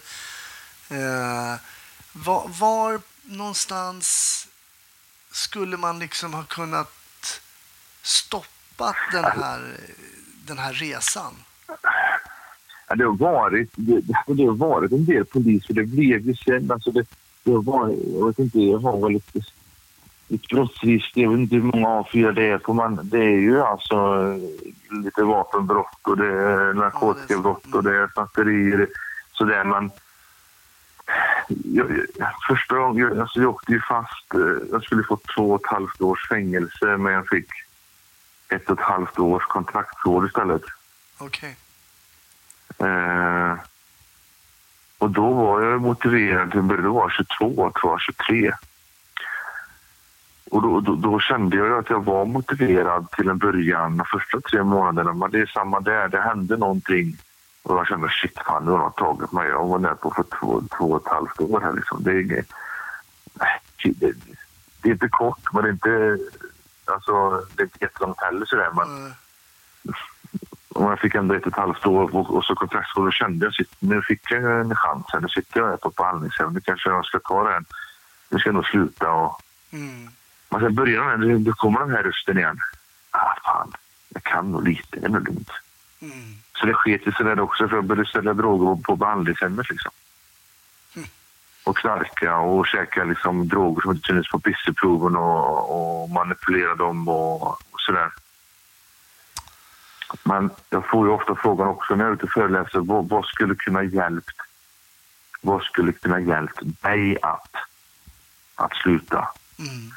Eh, 0.89 1.55
var, 2.13 2.47
var 2.47 3.01
någonstans 3.21 4.47
skulle 5.31 5.77
man 5.77 5.99
liksom 5.99 6.33
ha 6.33 6.43
kunnat 6.43 7.41
stoppa 8.01 8.95
den 9.11 9.23
här, 9.23 9.79
den 10.45 10.57
här 10.57 10.73
resan? 10.73 11.43
Ja, 12.87 12.95
det, 12.95 13.03
har 13.03 13.17
varit, 13.17 13.69
det, 13.75 14.01
det 14.27 14.45
har 14.45 14.55
varit 14.55 14.91
en 14.91 15.05
del 15.05 15.25
poliser. 15.25 15.73
Det 15.73 15.83
blev 15.83 16.21
ju 16.27 16.35
sen. 16.35 16.71
Alltså 16.71 16.91
det, 16.91 17.05
det 17.43 17.51
har 17.51 17.61
varit, 17.61 17.99
jag 18.13 18.27
vet 18.27 18.39
inte, 18.39 18.59
jag 18.59 18.79
har 18.79 19.01
väl 19.01 19.11
lite, 19.11 19.39
lite 20.27 20.55
brottsregister. 20.55 21.21
Jag 21.21 21.29
vet 21.29 21.39
inte 21.39 21.55
hur 21.55 21.61
många 21.61 21.87
A4 21.87 22.31
det 22.31 22.43
är 22.47 22.57
på. 22.57 22.73
Men 22.73 22.99
det 23.03 23.17
är 23.23 23.39
ju 23.39 23.61
alltså 23.61 23.95
lite 25.03 25.23
vapenbrott 25.23 25.99
och 26.01 26.17
det 26.17 26.27
är 26.27 26.73
narkotikabrott 26.73 27.73
och 27.73 27.83
det 27.83 27.95
är 27.97 28.07
snatterier. 28.13 28.87
Sådär, 29.31 29.63
men 29.63 29.91
jag, 31.47 31.91
jag, 32.17 32.29
första 32.49 32.75
gången, 32.77 33.07
jag, 33.07 33.19
alltså 33.19 33.39
jag 33.41 33.49
åkte 33.49 33.71
ju 33.71 33.81
fast. 33.81 34.33
eh, 34.33 34.67
Jag 34.71 34.83
skulle 34.83 35.03
få 35.03 35.19
två 35.35 35.51
och 35.51 35.61
ett 35.65 35.71
halvt 35.71 36.01
års 36.01 36.29
fängelse 36.29 36.97
men 36.97 37.13
jag 37.13 37.27
fick 37.27 37.47
ett 38.49 38.69
och 38.69 38.79
ett 38.79 38.85
halvt 38.85 39.19
års 39.19 39.43
kontraktsvård 39.45 40.25
istället. 40.27 40.61
Okej. 41.17 41.55
Eh, 42.79 43.57
och 44.97 45.09
då 45.09 45.33
var 45.33 45.61
jag 45.61 45.81
motiverad 45.81 46.51
till 46.51 46.67
Då 46.67 46.93
vara 46.93 47.11
22, 47.11 47.71
tror 47.71 47.91
jag, 47.91 48.01
23. 48.01 48.51
Och 50.51 50.61
då, 50.61 50.79
då, 50.79 50.95
då 50.95 51.19
kände 51.19 51.57
jag 51.57 51.79
att 51.79 51.89
jag 51.89 52.05
var 52.05 52.25
motiverad 52.25 53.11
till 53.11 53.29
en 53.29 53.37
början, 53.37 53.97
de 53.97 54.05
första 54.05 54.41
tre 54.41 54.63
månaderna. 54.63 55.13
Men 55.13 55.31
det 55.31 55.39
är 55.39 55.45
samma 55.45 55.79
där, 55.79 56.07
det 56.07 56.21
hände 56.21 56.57
någonting. 56.57 57.17
Och 57.63 57.77
jag 57.77 57.87
kände 57.87 58.09
shit, 58.09 58.39
fan, 58.45 58.65
nu 58.65 58.71
har 58.71 58.79
de 58.79 58.91
tagit 58.91 59.31
mig. 59.31 59.49
Jag 59.49 59.67
var 59.67 59.79
där 59.79 59.93
på 59.93 60.11
för 60.11 60.23
två, 60.39 60.61
två 60.77 60.85
och 60.85 61.01
ett 61.01 61.11
halvt 61.13 61.41
år 61.41 61.61
här 61.61 61.73
liksom. 61.73 62.03
Det 62.03 62.11
är 62.11 62.21
inget... 62.21 62.51
Nej, 63.33 63.61
det, 63.83 64.13
det 64.81 64.89
är 64.89 64.93
inte 64.93 65.09
kort, 65.09 65.53
men 65.53 65.63
det 65.63 65.69
är 65.69 65.73
inte... 65.73 66.17
Alltså, 66.85 67.41
det 67.55 67.61
är 67.61 67.65
inte 67.65 67.77
jättelångt 67.81 68.21
heller 68.21 68.45
sådär. 68.45 68.69
Men, 68.75 68.97
mm 68.97 69.11
och 70.77 70.91
jag 70.91 70.99
fick 70.99 71.15
ändå 71.15 71.35
ett 71.35 71.41
och 71.41 71.51
ett 71.51 71.57
halvt 71.57 71.85
år 71.85 72.15
och, 72.15 72.35
och 72.35 72.43
så 72.45 72.55
kontraktsvård 72.55 73.07
och 73.07 73.13
kände 73.13 73.45
jag 73.45 73.53
sitt, 73.53 73.71
nu 73.79 74.01
fick 74.01 74.31
jag 74.31 74.59
en 74.61 74.75
chans. 74.75 75.05
här. 75.13 75.19
Nu 75.19 75.27
sitter 75.27 75.59
jag 75.59 75.67
här 75.67 75.77
på 75.77 75.89
behandlingshem. 75.89 76.53
Nu 76.53 76.61
kanske 76.61 76.89
jag 76.89 77.05
ska 77.05 77.19
ta 77.19 77.43
den. 77.49 77.65
Nu 78.29 78.39
ska 78.39 78.47
jag 78.49 78.55
nog 78.55 78.65
sluta. 78.65 79.11
Och, 79.11 79.41
Mm. 79.71 80.09
men 80.49 80.61
sen 80.61 80.75
börjar 80.75 81.17
den, 81.17 81.43
då 81.43 81.53
kommer 81.53 81.79
den 81.79 81.91
här 81.91 82.03
rösten 82.03 82.37
igen. 82.37 82.59
Ah, 83.11 83.33
fan, 83.45 83.71
jag 84.09 84.23
kan 84.23 84.51
nog 84.51 84.67
lite. 84.67 84.99
Det 84.99 85.05
är 85.05 85.09
nog 85.09 85.27
lugnt. 85.27 85.49
Mm. 86.01 86.35
Så 86.59 86.65
det 86.65 86.73
sket 86.73 87.03
sig 87.03 87.25
där 87.25 87.39
också 87.39 87.67
för 87.67 87.75
jag 87.75 87.85
började 87.85 88.09
sälja 88.09 88.33
droger 88.33 88.83
på 88.83 88.95
behandlingshemmet 88.95 89.69
liksom. 89.69 89.91
Mm. 90.95 91.07
Och 91.63 91.77
knarka 91.77 92.37
och 92.37 92.67
käka 92.67 93.03
liksom 93.03 93.47
droger 93.47 93.81
som 93.81 93.91
inte 93.91 94.07
syntes 94.07 94.31
på 94.31 94.39
pisseproven 94.39 95.15
och, 95.15 96.03
och 96.03 96.09
manipulera 96.09 96.75
dem 96.75 97.07
och, 97.07 97.47
och 97.47 97.79
sådär. 97.85 98.11
Men 100.23 100.49
jag 100.69 100.89
får 100.89 101.07
ju 101.07 101.13
ofta 101.13 101.35
frågan 101.35 101.67
också 101.67 101.95
när 101.95 102.03
jag 102.03 102.11
är 102.11 102.15
ute 102.15 102.25
och 102.25 102.31
föreläser, 102.31 102.79
vad, 102.79 103.09
vad 103.09 103.25
skulle 103.25 103.55
kunna 103.55 103.83
hjälpt 103.83 104.35
vad 105.41 105.63
skulle 105.63 105.91
kunna 105.91 106.19
hjälpt 106.19 106.59
dig 106.81 107.17
att, 107.21 107.51
att 108.55 108.75
sluta? 108.75 109.27
Mm. 109.59 109.91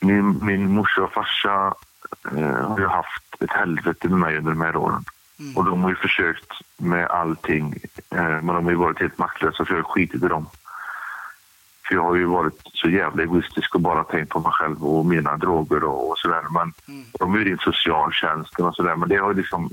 Min, 0.00 0.46
min 0.46 0.74
morsa 0.74 1.02
och 1.02 1.12
farsa 1.12 1.74
eh, 2.36 2.68
har 2.68 2.78
ju 2.78 2.86
haft 2.86 3.42
ett 3.42 3.50
helvete 3.50 4.08
med 4.08 4.18
mig 4.18 4.38
under 4.38 4.50
de 4.50 4.60
här 4.60 4.76
åren. 4.76 5.04
Mm. 5.38 5.56
Och 5.56 5.64
de 5.64 5.82
har 5.82 5.90
ju 5.90 5.96
försökt 5.96 6.52
med 6.76 7.06
allting, 7.06 7.74
eh, 8.10 8.22
men 8.22 8.46
de 8.46 8.64
har 8.64 8.70
ju 8.70 8.76
varit 8.76 9.00
helt 9.00 9.18
maktlösa 9.18 9.64
för 9.64 9.74
jag 9.74 9.82
har 9.82 9.90
skitit 9.90 10.22
i 10.22 10.28
dem. 10.28 10.46
För 11.88 11.94
jag 11.94 12.02
har 12.02 12.14
ju 12.14 12.24
varit 12.24 12.60
så 12.72 12.88
jävla 12.90 13.22
egoistisk 13.22 13.74
och 13.74 13.80
bara 13.80 14.04
tänkt 14.04 14.28
på 14.28 14.40
mig 14.40 14.52
själv 14.52 14.84
och 14.84 15.06
mina 15.06 15.36
droger 15.36 15.84
och, 15.84 16.10
och 16.10 16.18
sådär. 16.18 16.42
Men 16.50 16.72
Mm. 16.88 17.06
de 17.18 17.34
är 17.34 17.38
ju 17.38 17.58
socialtjänsten 17.58 18.64
och 18.66 18.74
sådär, 18.74 18.96
men 18.96 19.08
det 19.08 19.16
har 19.16 19.30
ju 19.30 19.36
liksom... 19.36 19.70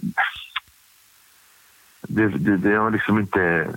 Det, 2.01 2.28
det, 2.28 2.57
det 2.57 2.76
har 2.76 2.91
liksom 2.91 3.20
inte... 3.20 3.70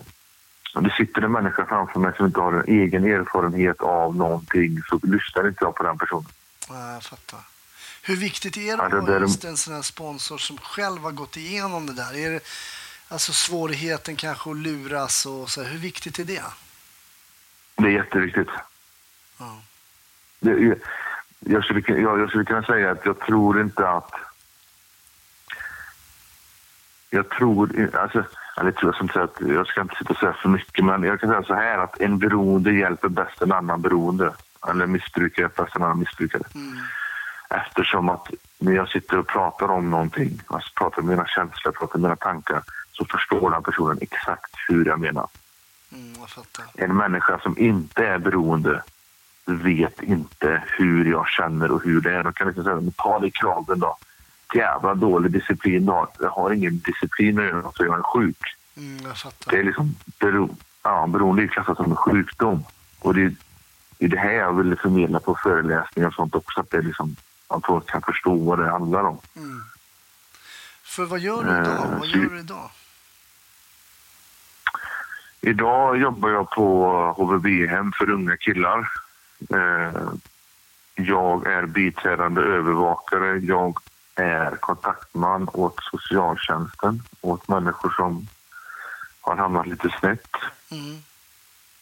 Det 0.80 0.90
sitter 0.96 1.22
en 1.22 1.32
människa 1.32 1.66
framför 1.66 2.00
mig 2.00 2.12
som 2.16 2.26
inte 2.26 2.40
har 2.40 2.52
en 2.52 2.64
egen 2.82 3.04
erfarenhet 3.04 3.80
av 3.80 4.16
någonting 4.16 4.82
så 4.88 5.00
lyssnar 5.02 5.48
inte 5.48 5.64
jag 5.64 5.74
på 5.74 5.82
den 5.82 5.98
personen. 5.98 6.28
Ja, 6.68 6.92
jag 6.92 7.02
fattar. 7.02 7.40
Hur 8.02 8.16
viktigt 8.16 8.56
är 8.56 8.76
det 8.76 8.82
att 8.82 9.08
ha 9.08 9.18
just 9.18 9.44
en 9.44 9.56
sån 9.56 9.74
här 9.74 9.82
sponsor 9.82 10.38
som 10.38 10.58
själv 10.58 11.02
har 11.02 11.10
gått 11.12 11.36
igenom 11.36 11.86
det 11.86 11.92
där? 11.92 12.14
Är 12.16 12.30
det, 12.30 12.40
alltså 13.08 13.32
svårigheten 13.32 14.16
kanske 14.16 14.50
att 14.50 14.56
luras 14.56 15.26
och 15.26 15.50
så 15.50 15.62
här, 15.62 15.70
hur 15.70 15.78
viktigt 15.78 16.18
är 16.18 16.24
det? 16.24 16.42
Det 17.76 17.86
är 17.86 17.90
jätteviktigt. 17.90 18.48
Ja. 19.38 19.62
Det, 20.40 20.78
jag, 21.40 21.64
skulle, 21.64 22.00
jag, 22.00 22.20
jag 22.20 22.28
skulle 22.28 22.44
kunna 22.44 22.62
säga 22.62 22.90
att 22.90 23.06
jag 23.06 23.20
tror 23.20 23.60
inte 23.60 23.88
att... 23.88 24.12
Jag 27.10 27.28
tror... 27.28 27.90
Alltså, 27.94 28.24
eller 28.56 28.66
jag, 28.70 28.76
tror, 28.76 28.88
jag, 28.88 28.94
ska 28.94 29.02
inte 29.02 29.14
säga 29.14 29.24
att, 29.24 29.54
jag 29.56 29.66
ska 29.66 29.80
inte 29.80 29.96
sitta 29.96 30.12
och 30.12 30.18
säga 30.18 30.32
för 30.32 30.48
mycket, 30.48 30.84
men 30.84 31.02
jag 31.02 31.20
kan 31.20 31.28
säga 31.28 31.42
så 31.42 31.54
här 31.54 31.78
att 31.78 32.00
en 32.00 32.18
beroende 32.18 32.72
hjälper 32.72 33.08
bäst 33.08 33.42
en 33.42 33.52
annan 33.52 33.82
beroende. 33.82 34.34
Eller 34.68 34.86
missbrukare 34.86 35.48
bäst 35.56 35.76
en 35.76 35.82
annan 35.82 35.98
missbrukare. 35.98 36.42
Mm. 36.54 36.78
Eftersom 37.50 38.08
att 38.08 38.30
när 38.58 38.72
jag 38.72 38.88
sitter 38.88 39.18
och 39.18 39.26
pratar 39.26 39.70
om 39.70 39.90
någonting, 39.90 40.40
alltså 40.46 40.70
pratar 40.74 41.02
om 41.02 41.08
mina 41.08 41.26
känslor, 41.26 41.72
pratar 41.72 41.94
om 41.94 42.02
mina 42.02 42.16
tankar, 42.16 42.62
så 42.92 43.04
förstår 43.04 43.50
den 43.50 43.62
personen 43.62 43.98
exakt 44.00 44.54
hur 44.68 44.84
jag 44.86 45.00
menar. 45.00 45.28
Mm. 45.94 46.90
En 46.90 46.96
människa 46.96 47.38
som 47.38 47.58
inte 47.58 48.06
är 48.06 48.18
beroende 48.18 48.82
vet 49.46 50.02
inte 50.02 50.62
hur 50.66 51.04
jag 51.10 51.28
känner 51.28 51.70
och 51.70 51.82
hur 51.82 52.00
det 52.00 52.14
är. 52.14 52.22
Då 52.22 52.32
kan 52.32 52.46
jag 52.56 52.64
säga, 52.64 52.80
ta 52.96 53.18
dig 53.18 53.28
i 53.28 53.32
kragen 53.32 53.78
då. 53.80 53.96
Jävla 54.54 54.94
dålig 54.94 55.32
disciplin 55.32 55.86
du 55.86 55.92
har. 55.92 56.08
Jag 56.20 56.30
har 56.30 56.50
ingen 56.50 56.78
disciplin 56.78 57.36
göra, 57.36 57.72
så 57.72 57.84
jag 57.84 57.98
är 57.98 58.02
sjuk. 58.02 58.38
Mm, 58.76 59.06
jag 59.06 59.32
Det 59.50 59.58
är 59.58 59.64
liksom 59.64 59.94
bero, 60.20 60.56
ja, 60.82 61.06
beroende 61.06 61.42
är 61.42 61.46
klassat 61.46 61.76
som 61.76 61.90
en 61.90 61.96
sjukdom. 61.96 62.64
Och 62.98 63.14
det, 63.14 63.34
det 63.98 64.04
är 64.04 64.08
det 64.08 64.18
här 64.18 64.32
jag 64.32 64.52
vill 64.52 64.76
förmedla 64.76 65.20
på 65.20 65.34
föreläsningar 65.42 66.08
och 66.08 66.14
sånt 66.14 66.34
också. 66.34 66.60
Att 66.60 66.70
det 66.70 66.76
är 66.76 66.82
liksom, 66.82 67.16
att 67.48 67.66
folk 67.66 67.86
kan 67.90 68.02
förstå 68.02 68.34
vad 68.36 68.58
det 68.58 68.70
handlar 68.70 69.04
om. 69.04 69.18
Mm. 69.36 69.62
För 70.82 71.04
vad 71.04 71.20
gör 71.20 71.44
du 71.44 71.50
Eh, 71.50 71.58
idag? 71.60 71.98
Vad 71.98 72.08
så- 72.08 72.18
gör 72.18 72.30
du 72.30 72.38
idag? 72.38 72.70
Idag 75.46 75.96
jobbar 75.98 76.30
jag 76.30 76.50
på 76.50 76.96
HVB-hem 77.16 77.92
för 77.98 78.10
unga 78.10 78.36
killar. 78.36 78.88
Eh, 79.50 80.02
Jag 80.94 81.46
är 81.46 81.66
biträdande 81.66 82.40
övervakare. 82.40 83.38
Jag 83.38 83.78
är 84.14 84.56
kontaktman 84.56 85.48
åt 85.52 85.78
socialtjänsten, 85.82 87.02
åt 87.20 87.48
människor 87.48 87.90
som 87.90 88.26
har 89.20 89.36
hamnat 89.36 89.66
lite 89.66 89.88
snett. 90.00 90.30
Mm. 90.70 90.96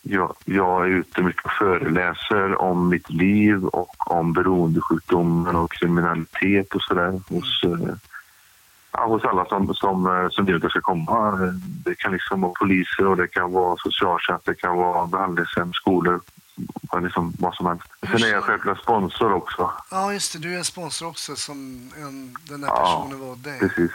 Jag, 0.03 0.35
jag 0.45 0.85
är 0.85 0.89
ute 0.89 1.23
mycket 1.23 1.45
och 1.45 1.53
föreläser 1.53 2.63
om 2.63 2.89
mitt 2.89 3.11
liv 3.11 3.65
och 3.65 4.11
om 4.11 4.33
beroendesjukdomen 4.33 5.57
och 5.57 5.73
kriminalitet 5.73 6.75
och 6.75 6.83
sådär 6.83 7.21
hos, 7.29 7.63
eh, 7.65 7.95
ja, 8.93 9.07
hos 9.07 9.24
alla 9.24 9.45
som, 9.45 9.74
som, 9.74 10.07
eh, 10.07 10.28
som 10.30 10.49
jag 10.49 10.70
ska 10.70 10.80
komma. 10.80 11.36
Det 11.84 11.95
kan 11.95 12.12
liksom 12.12 12.40
vara 12.40 12.53
poliser 12.53 13.07
och 13.07 13.16
det 13.16 13.28
kan 13.28 13.53
vara 13.53 13.76
socialtjänst, 13.76 14.47
det 14.47 14.55
kan 14.55 14.76
vara 14.76 15.07
behandlingshem, 15.07 15.72
skolor, 15.72 16.20
liksom, 17.03 17.32
vad 17.38 17.55
som 17.55 17.66
helst. 17.66 17.84
Sen 18.01 18.22
är 18.22 18.32
jag 18.32 18.45
självklart 18.45 18.78
sponsor 18.82 19.32
också. 19.32 19.72
Ja, 19.90 20.12
just 20.12 20.32
det. 20.32 20.38
Du 20.38 20.59
är 20.59 20.62
sponsor 20.62 21.09
också 21.09 21.36
som 21.36 21.90
en, 21.97 22.36
den 22.49 22.64
här 22.64 22.70
Ja, 22.70 22.84
personen 22.84 23.20
var 23.20 23.32
åt 23.32 23.45
dig. 23.45 23.59
Precis. 23.59 23.90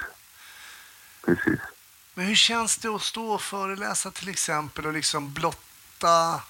Precis. 1.25 1.59
Men 2.13 2.25
hur 2.25 2.35
känns 2.35 2.77
det 2.77 2.87
att 2.87 3.01
stå 3.01 3.31
och 3.31 3.41
föreläsa 3.41 4.11
till 4.11 4.29
exempel 4.29 4.85
och 4.85 4.93
liksom 4.93 5.33
blotta 5.33 6.41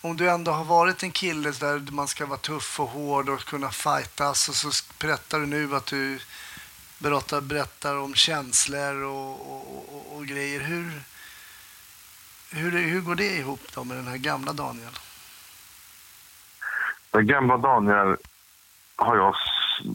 om 0.00 0.16
du 0.16 0.30
ändå 0.30 0.52
har 0.52 0.64
varit 0.64 1.02
en 1.02 1.10
kille 1.10 1.50
där 1.50 1.90
man 1.90 2.08
ska 2.08 2.26
vara 2.26 2.38
tuff 2.38 2.80
och 2.80 2.88
hård 2.88 3.28
och 3.28 3.40
kunna 3.40 3.70
fightas 3.70 4.48
och 4.48 4.54
så 4.54 4.70
berättar 4.98 5.40
du 5.40 5.46
nu 5.46 5.76
att 5.76 5.86
du 5.86 6.18
berättar, 7.04 7.40
berättar 7.40 7.96
om 7.98 8.14
känslor 8.14 9.02
och, 9.02 9.32
och, 9.52 9.94
och, 9.94 10.16
och 10.16 10.26
grejer. 10.26 10.60
Hur, 10.60 11.02
hur, 12.52 12.70
hur 12.70 13.00
går 13.00 13.14
det 13.14 13.36
ihop 13.36 13.60
då 13.74 13.84
med 13.84 13.96
den 13.96 14.06
här 14.06 14.16
gamla 14.16 14.52
Daniel? 14.52 14.92
Den 17.10 17.26
gamla 17.26 17.56
Daniel 17.56 18.16
har 18.96 19.16
jag, 19.16 19.34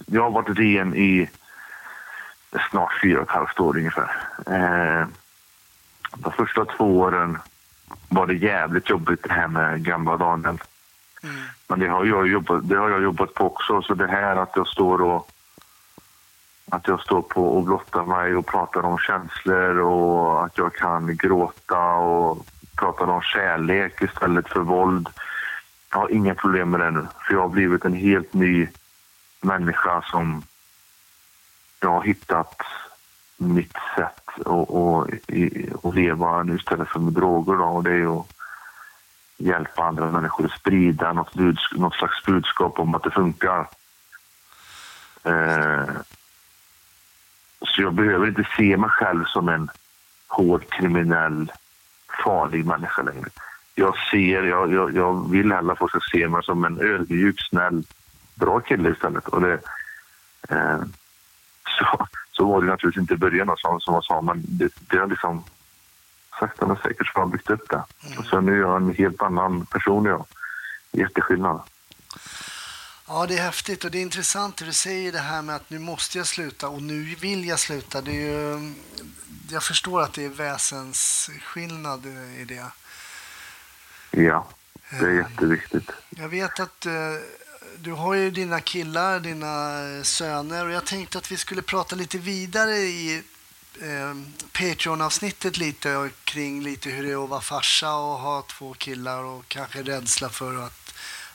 jag 0.05 0.23
har 0.23 0.31
varit 0.31 0.57
ren 0.57 0.95
i 0.95 1.29
snart 2.69 3.01
fyra 3.01 3.21
och 3.21 3.29
ett 3.29 3.35
halvt 3.35 3.59
år 3.59 3.77
ungefär. 3.77 4.11
Eh, 4.45 5.07
de 6.15 6.31
första 6.31 6.65
två 6.65 6.99
åren 6.99 7.37
var 8.09 8.27
det 8.27 8.33
jävligt 8.33 8.89
jobbigt 8.89 9.23
det 9.23 9.33
här 9.33 9.47
med 9.47 9.83
gamla 9.83 10.17
Daniel. 10.17 10.57
Mm. 11.23 11.35
Men 11.67 11.79
det 11.79 11.87
har, 11.87 12.05
jag 12.05 12.27
jobbat, 12.27 12.69
det 12.69 12.77
har 12.77 12.89
jag 12.89 13.01
jobbat 13.01 13.33
på 13.33 13.45
också. 13.45 13.81
Så 13.81 13.93
det 13.93 14.07
här 14.07 14.35
att 14.35 14.51
jag 14.55 14.67
står 14.67 15.01
och 15.01 15.31
att 16.71 16.87
jag 16.87 17.01
står 17.01 17.21
på 17.21 17.57
och 17.57 17.63
blottar 17.63 18.05
mig 18.05 18.35
och 18.35 18.45
pratar 18.45 18.85
om 18.85 18.97
känslor 18.97 19.79
och 19.79 20.45
att 20.45 20.57
jag 20.57 20.73
kan 20.73 21.17
gråta 21.17 21.95
och 21.95 22.45
prata 22.77 23.03
om 23.03 23.21
kärlek 23.21 24.01
istället 24.01 24.49
för 24.49 24.59
våld. 24.59 25.09
Jag 25.91 25.99
har 25.99 26.11
inga 26.11 26.35
problem 26.35 26.69
med 26.69 26.79
det 26.79 26.91
nu, 26.91 27.07
för 27.21 27.33
jag 27.33 27.41
har 27.41 27.49
blivit 27.49 27.85
en 27.85 27.93
helt 27.93 28.33
ny 28.33 28.67
människa 29.41 30.01
som 30.01 30.43
jag 31.81 31.89
har 31.89 32.03
hittat 32.03 32.61
mitt 33.37 33.77
sätt 33.95 34.29
att 35.83 35.95
leva 35.95 36.43
nu 36.43 36.55
istället 36.55 36.89
för 36.89 36.99
med 36.99 37.13
droger. 37.13 37.53
Då, 37.53 37.63
och 37.63 37.83
det 37.83 37.91
är 37.91 38.19
att 38.19 38.27
hjälpa 39.37 39.83
andra 39.83 40.11
människor 40.11 40.45
att 40.45 40.59
sprida 40.59 41.13
något, 41.13 41.35
något 41.75 41.93
slags 41.93 42.25
budskap 42.25 42.79
om 42.79 42.95
att 42.95 43.03
det 43.03 43.11
funkar. 43.11 43.67
Eh, 45.23 45.89
så 47.79 47.83
jag 47.83 47.93
behöver 47.93 48.27
inte 48.27 48.47
se 48.57 48.77
mig 48.77 48.89
själv 48.89 49.25
som 49.25 49.49
en 49.49 49.69
hård 50.27 50.69
kriminell, 50.69 51.51
farlig 52.23 52.65
människa 52.65 53.01
längre. 53.01 53.29
Jag 53.75 53.95
ser, 54.11 54.43
jag, 54.43 54.73
jag, 54.73 54.95
jag 54.95 55.31
vill 55.31 55.51
hellre 55.51 55.75
få 55.75 55.87
sig 55.87 55.99
se 56.11 56.27
mig 56.27 56.43
som 56.43 56.65
en 56.65 56.81
ödmjuk, 56.81 57.41
snäll, 57.49 57.83
bra 58.35 58.59
kille 58.59 58.89
istället. 58.89 59.27
Och 59.27 59.41
det, 59.41 59.53
eh, 60.49 60.79
så, 61.79 62.07
så 62.31 62.45
var 62.45 62.61
det 62.61 62.67
naturligtvis 62.67 63.01
inte 63.01 63.13
i 63.13 63.17
början 63.17 63.55
som, 63.57 63.79
som 63.79 63.93
jag 63.93 64.03
sa, 64.03 64.21
men 64.21 64.43
det, 64.47 64.73
det 64.89 64.97
har 64.97 65.07
liksom 65.07 65.43
sakta 66.39 66.67
men 66.67 66.77
säkert 66.77 67.07
så 67.07 67.13
har 67.13 67.21
jag 67.21 67.31
byggt 67.31 67.49
upp 67.49 67.69
det. 67.69 67.83
Mm. 68.05 68.19
Och 68.19 68.25
sen 68.25 68.49
är 68.49 68.55
jag 68.55 68.77
en 68.77 68.93
helt 68.93 69.21
annan 69.21 69.65
person 69.65 70.05
jag. 70.05 70.25
Jätteskillnad. 70.91 71.61
Ja, 73.11 73.25
det 73.27 73.37
är 73.37 73.41
häftigt 73.41 73.83
och 73.83 73.91
det 73.91 73.97
är 73.97 74.01
intressant 74.01 74.61
hur 74.61 74.65
du 74.65 74.73
säger 74.73 75.11
det 75.11 75.19
här 75.19 75.41
med 75.41 75.55
att 75.55 75.69
nu 75.69 75.79
måste 75.79 76.17
jag 76.17 76.27
sluta 76.27 76.67
och 76.67 76.81
nu 76.81 77.15
vill 77.15 77.45
jag 77.45 77.59
sluta. 77.59 78.01
Det 78.01 78.11
är 78.11 78.15
ju, 78.15 78.73
jag 79.51 79.63
förstår 79.63 80.01
att 80.01 80.13
det 80.13 80.25
är 80.25 80.29
väsensskillnad 80.29 82.05
i 82.37 82.45
det. 82.45 82.65
Ja, 84.11 84.47
det 84.89 85.05
är 85.05 85.09
eh, 85.09 85.15
jätteviktigt. 85.15 85.91
Jag 86.09 86.29
vet 86.29 86.59
att 86.59 86.85
uh, 86.85 86.93
du 87.77 87.91
har 87.91 88.13
ju 88.13 88.31
dina 88.31 88.61
killar, 88.61 89.19
dina 89.19 90.03
söner 90.03 90.65
och 90.65 90.71
jag 90.71 90.85
tänkte 90.85 91.17
att 91.17 91.31
vi 91.31 91.37
skulle 91.37 91.61
prata 91.61 91.95
lite 91.95 92.17
vidare 92.17 92.75
i 92.75 93.23
uh, 93.83 94.15
Patreon-avsnittet 94.51 95.57
lite 95.57 96.09
kring 96.23 96.63
lite 96.63 96.89
hur 96.89 97.03
det 97.03 97.11
är 97.11 97.23
att 97.23 97.29
vara 97.29 97.41
farsa 97.41 97.93
och 97.93 98.19
ha 98.19 98.41
två 98.41 98.73
killar 98.73 99.23
och 99.23 99.47
kanske 99.47 99.83
rädsla 99.83 100.29
för 100.29 100.65
att 100.65 100.78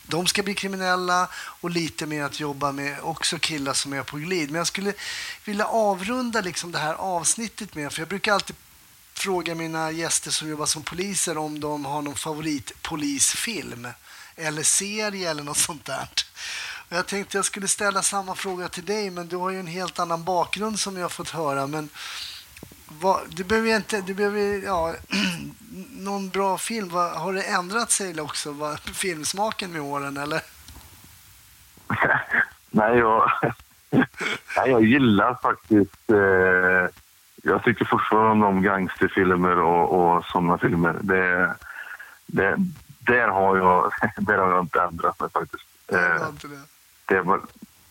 de 0.07 0.27
ska 0.27 0.43
bli 0.43 0.55
kriminella 0.55 1.29
och 1.35 1.71
lite 1.71 2.07
mer 2.07 2.23
att 2.23 2.41
jobba 2.41 2.73
med 2.73 3.01
också 3.03 3.39
killar 3.39 3.73
som 3.73 3.93
är 3.93 4.03
på 4.03 4.17
glid. 4.17 4.51
Men 4.51 4.59
jag 4.59 4.67
skulle 4.67 4.93
vilja 5.45 5.67
avrunda 5.67 6.41
liksom 6.41 6.73
det 6.73 6.79
här 6.79 6.95
avsnittet 6.95 7.75
med, 7.75 7.93
för 7.93 8.01
jag 8.01 8.09
brukar 8.09 8.33
alltid 8.33 8.57
fråga 9.15 9.55
mina 9.55 9.91
gäster 9.91 10.31
som 10.31 10.49
jobbar 10.49 10.67
som 10.67 10.83
poliser 10.83 11.39
om 11.39 11.61
de 11.61 11.85
har 11.85 12.03
någon 12.03 12.17
favoritpolisfilm 12.17 13.89
eller 14.37 14.63
serie 14.63 15.31
eller 15.31 15.43
något 15.43 15.59
sånt 15.59 15.85
där. 15.85 16.09
Och 16.89 16.97
jag 16.97 17.07
tänkte 17.07 17.39
jag 17.39 17.45
skulle 17.45 17.69
ställa 17.69 18.03
samma 18.03 18.35
fråga 18.35 18.69
till 18.69 18.85
dig, 18.85 19.11
men 19.11 19.29
du 19.29 19.37
har 19.37 19.51
ju 19.51 19.61
en 19.61 19.67
helt 19.67 19.99
annan 19.99 20.25
bakgrund 20.25 20.81
som 20.81 20.97
jag 20.97 21.05
har 21.05 21.09
fått 21.09 21.31
höra. 21.31 21.67
Men 21.67 21.89
vad, 22.89 23.21
du 23.29 23.45
behöver 23.45 23.77
inte, 23.77 24.01
du 24.01 24.15
behöver, 24.15 24.65
ja, 24.65 24.95
någon 25.91 26.29
bra 26.29 26.59
film. 26.59 26.89
Vad, 26.89 27.11
har 27.11 27.33
det 27.33 27.43
ändrat 27.43 27.91
sig 27.91 28.21
också, 28.21 28.53
vad, 28.53 28.81
filmsmaken 28.81 29.73
med 29.73 29.81
åren 29.81 30.17
eller? 30.17 30.41
Nej, 32.71 32.99
jag, 32.99 33.31
nej, 33.91 34.71
jag 34.71 34.85
gillar 34.85 35.35
faktiskt, 35.43 36.11
eh, 36.11 36.89
jag 37.43 37.65
tycker 37.65 37.85
fortfarande 37.85 38.47
om 38.47 38.63
gangsterfilmer 38.63 39.59
och, 39.59 40.17
och 40.17 40.25
sådana 40.25 40.59
filmer. 40.59 40.97
Det, 41.01 41.55
det, 42.27 42.57
där, 42.99 43.29
har 43.29 43.57
jag, 43.57 43.93
där 44.17 44.39
har 44.39 44.51
jag 44.51 44.61
inte 44.61 44.83
ändrat 44.83 45.21
mig 45.21 45.31
faktiskt. 45.31 45.65
Eh, 45.89 46.29
det. 47.07 47.21
var, 47.21 47.41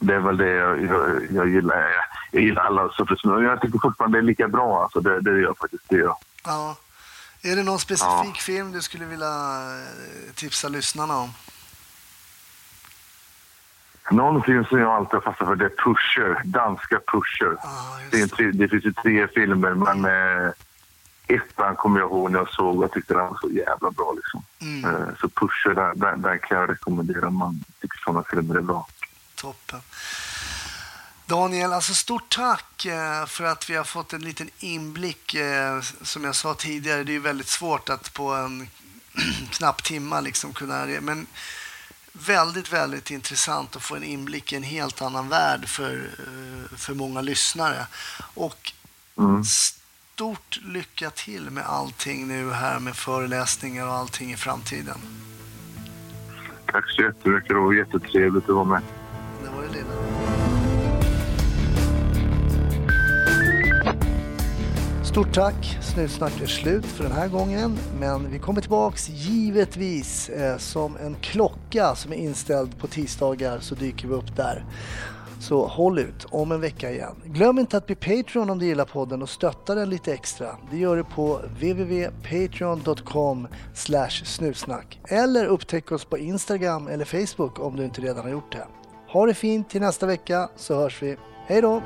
det 0.04 0.16
är 0.16 0.20
väl 0.20 0.38
det 0.38 0.50
jag, 0.50 0.84
jag, 0.84 1.32
jag 1.32 1.50
gillar. 1.50 1.86
Jag, 2.32 2.44
gillar 2.44 2.64
alla 2.64 2.90
sorters 2.90 3.20
Jag 3.24 3.62
tycker 3.62 3.80
fortfarande 3.80 4.18
det 4.18 4.22
är 4.22 4.26
lika 4.26 4.48
bra. 4.48 4.84
Alltså 4.84 5.00
det, 5.00 5.22
det 5.22 5.40
gör 5.40 5.54
faktiskt 5.54 5.84
det. 5.90 5.98
Ja. 5.98 6.20
ja. 6.46 6.76
Är 7.42 7.56
det 7.56 7.64
någon 7.64 7.80
specifik 7.80 8.36
ja. 8.36 8.42
film 8.42 8.72
du 8.72 8.82
skulle 8.82 9.06
vilja 9.06 9.28
eh, 9.28 10.34
tipsa 10.36 10.70
lyssnarna 10.70 11.18
om? 11.18 11.30
Någon 14.12 14.44
film 14.44 14.66
som 14.66 14.80
jag 14.80 14.92
alltid 14.92 15.14
har 15.14 15.22
fastnat 15.22 15.50
för 15.50 15.56
det 15.56 15.66
är 15.66 15.70
Pusher, 15.70 16.42
danska 16.46 17.00
Pusher. 17.08 17.58
Ah, 17.60 17.98
det, 18.12 18.22
är 18.22 18.28
tre, 18.28 18.52
det 18.52 18.68
finns 18.68 18.86
ju 18.86 18.94
tre 18.94 19.28
filmer, 19.28 19.74
men 19.74 20.06
eh, 20.06 20.52
ettan 21.28 21.76
kommer 21.76 22.00
jag 22.00 22.10
ihåg 22.10 22.32
när 22.32 22.40
jag 22.40 22.50
såg 22.50 22.78
och 22.78 22.84
jag 22.84 22.92
tyckte 22.92 23.14
den 23.14 23.28
var 23.28 23.38
så 23.42 23.50
jävla 23.50 23.92
bra. 23.92 24.14
Liksom. 24.16 24.44
Mm. 24.62 24.86
Eh, 24.86 25.08
så 25.22 25.30
Pusher, 25.30 25.76
den, 25.76 26.00
den, 26.00 26.22
den 26.22 26.40
kan 26.40 26.58
jag 26.58 26.70
rekommendera 26.70 27.28
om 27.28 27.38
man 27.38 27.64
tycker 27.82 28.00
sådana 28.06 28.24
filmer 28.24 28.56
är 28.56 28.62
bra. 28.62 28.88
Toppen. 29.44 29.82
Daniel, 31.26 31.74
alltså 31.74 31.94
stort 31.94 32.36
tack 32.36 32.86
eh, 32.86 33.26
för 33.26 33.44
att 33.44 33.70
vi 33.70 33.76
har 33.76 33.84
fått 33.84 34.14
en 34.14 34.22
liten 34.22 34.50
inblick. 34.60 35.36
Eh, 35.36 35.82
som 36.02 36.24
jag 36.24 36.36
sa 36.36 36.54
tidigare, 36.54 37.04
det 37.04 37.16
är 37.16 37.20
väldigt 37.20 37.48
svårt 37.48 37.90
att 37.90 38.14
på 38.14 38.34
en 38.34 38.68
knapp 39.52 39.84
timma 39.84 40.22
liksom 40.22 40.54
kunna... 40.54 40.86
Men 40.86 41.28
väldigt, 42.12 42.74
väldigt 42.74 43.12
intressant 43.12 43.76
att 43.76 43.84
få 43.84 43.96
en 43.96 44.04
inblick 44.04 44.54
i 44.54 44.56
en 44.56 44.64
helt 44.64 45.02
annan 45.02 45.30
värld 45.30 45.68
för, 45.68 46.10
eh, 46.20 46.78
för 46.78 46.94
många 46.94 47.22
lyssnare. 47.22 47.88
Och 48.34 48.74
mm. 49.18 49.44
stort 49.44 50.60
lycka 50.64 51.10
till 51.10 51.50
med 51.50 51.66
allting 51.66 52.28
nu 52.28 52.52
här 52.52 52.80
med 52.80 52.96
föreläsningar 52.96 53.88
och 53.88 53.94
allting 53.94 54.34
i 54.34 54.38
framtiden. 54.38 54.98
Tack 56.66 56.90
så 56.90 57.02
jättemycket. 57.02 57.50
Det 57.50 57.56
var 57.56 57.74
jättetrevligt 57.74 58.50
att 58.50 58.56
vara 58.56 58.66
med. 58.66 58.82
Var 59.56 59.64
det. 59.74 59.84
Stort 65.14 65.34
tack! 65.34 65.78
Snutsnack 65.82 66.42
är 66.42 66.46
slut 66.46 66.86
för 66.86 67.04
den 67.04 67.14
här 67.14 67.28
gången. 67.28 67.78
Men 68.00 68.32
vi 68.32 68.40
kommer 68.40 68.62
tillbaks 68.62 69.10
givetvis 69.10 70.30
eh, 70.30 70.58
som 70.58 70.98
en 70.98 71.16
klocka 71.22 71.96
som 71.96 72.14
är 72.14 72.18
inställd 72.18 72.80
på 72.80 72.88
tisdagar 72.88 73.60
så 73.60 73.76
dyker 73.76 74.08
vi 74.08 74.14
upp 74.14 74.36
där. 74.36 74.66
Så 75.40 75.68
håll 75.68 76.00
ut 76.00 76.26
om 76.30 76.52
en 76.52 76.62
vecka 76.62 76.92
igen. 76.92 77.16
Glöm 77.26 77.60
inte 77.60 77.78
att 77.78 77.86
bli 77.86 77.96
Patreon 77.96 78.50
om 78.50 78.60
du 78.60 78.66
gillar 78.66 78.86
podden 78.86 79.22
och 79.22 79.30
stötta 79.30 79.76
den 79.76 79.90
lite 79.90 80.14
extra. 80.14 80.48
Det 80.72 80.78
gör 80.78 80.96
du 80.96 81.04
på 81.04 81.38
www.patreon.com 81.38 83.48
snutsnack 84.24 85.00
eller 85.08 85.46
upptäck 85.46 85.92
oss 85.92 86.06
på 86.06 86.18
Instagram 86.18 86.88
eller 86.88 87.06
Facebook 87.06 87.60
om 87.60 87.76
du 87.76 87.84
inte 87.84 88.02
redan 88.02 88.24
har 88.24 88.32
gjort 88.32 88.52
det. 88.52 88.68
Ha 89.14 89.26
det 89.26 89.34
fint 89.34 89.70
till 89.70 89.82
nästa 89.82 90.06
vecka 90.06 90.50
så 90.56 90.76
hörs 90.76 91.02
vi. 91.04 91.18
Hej 91.48 91.62
då! 91.62 91.82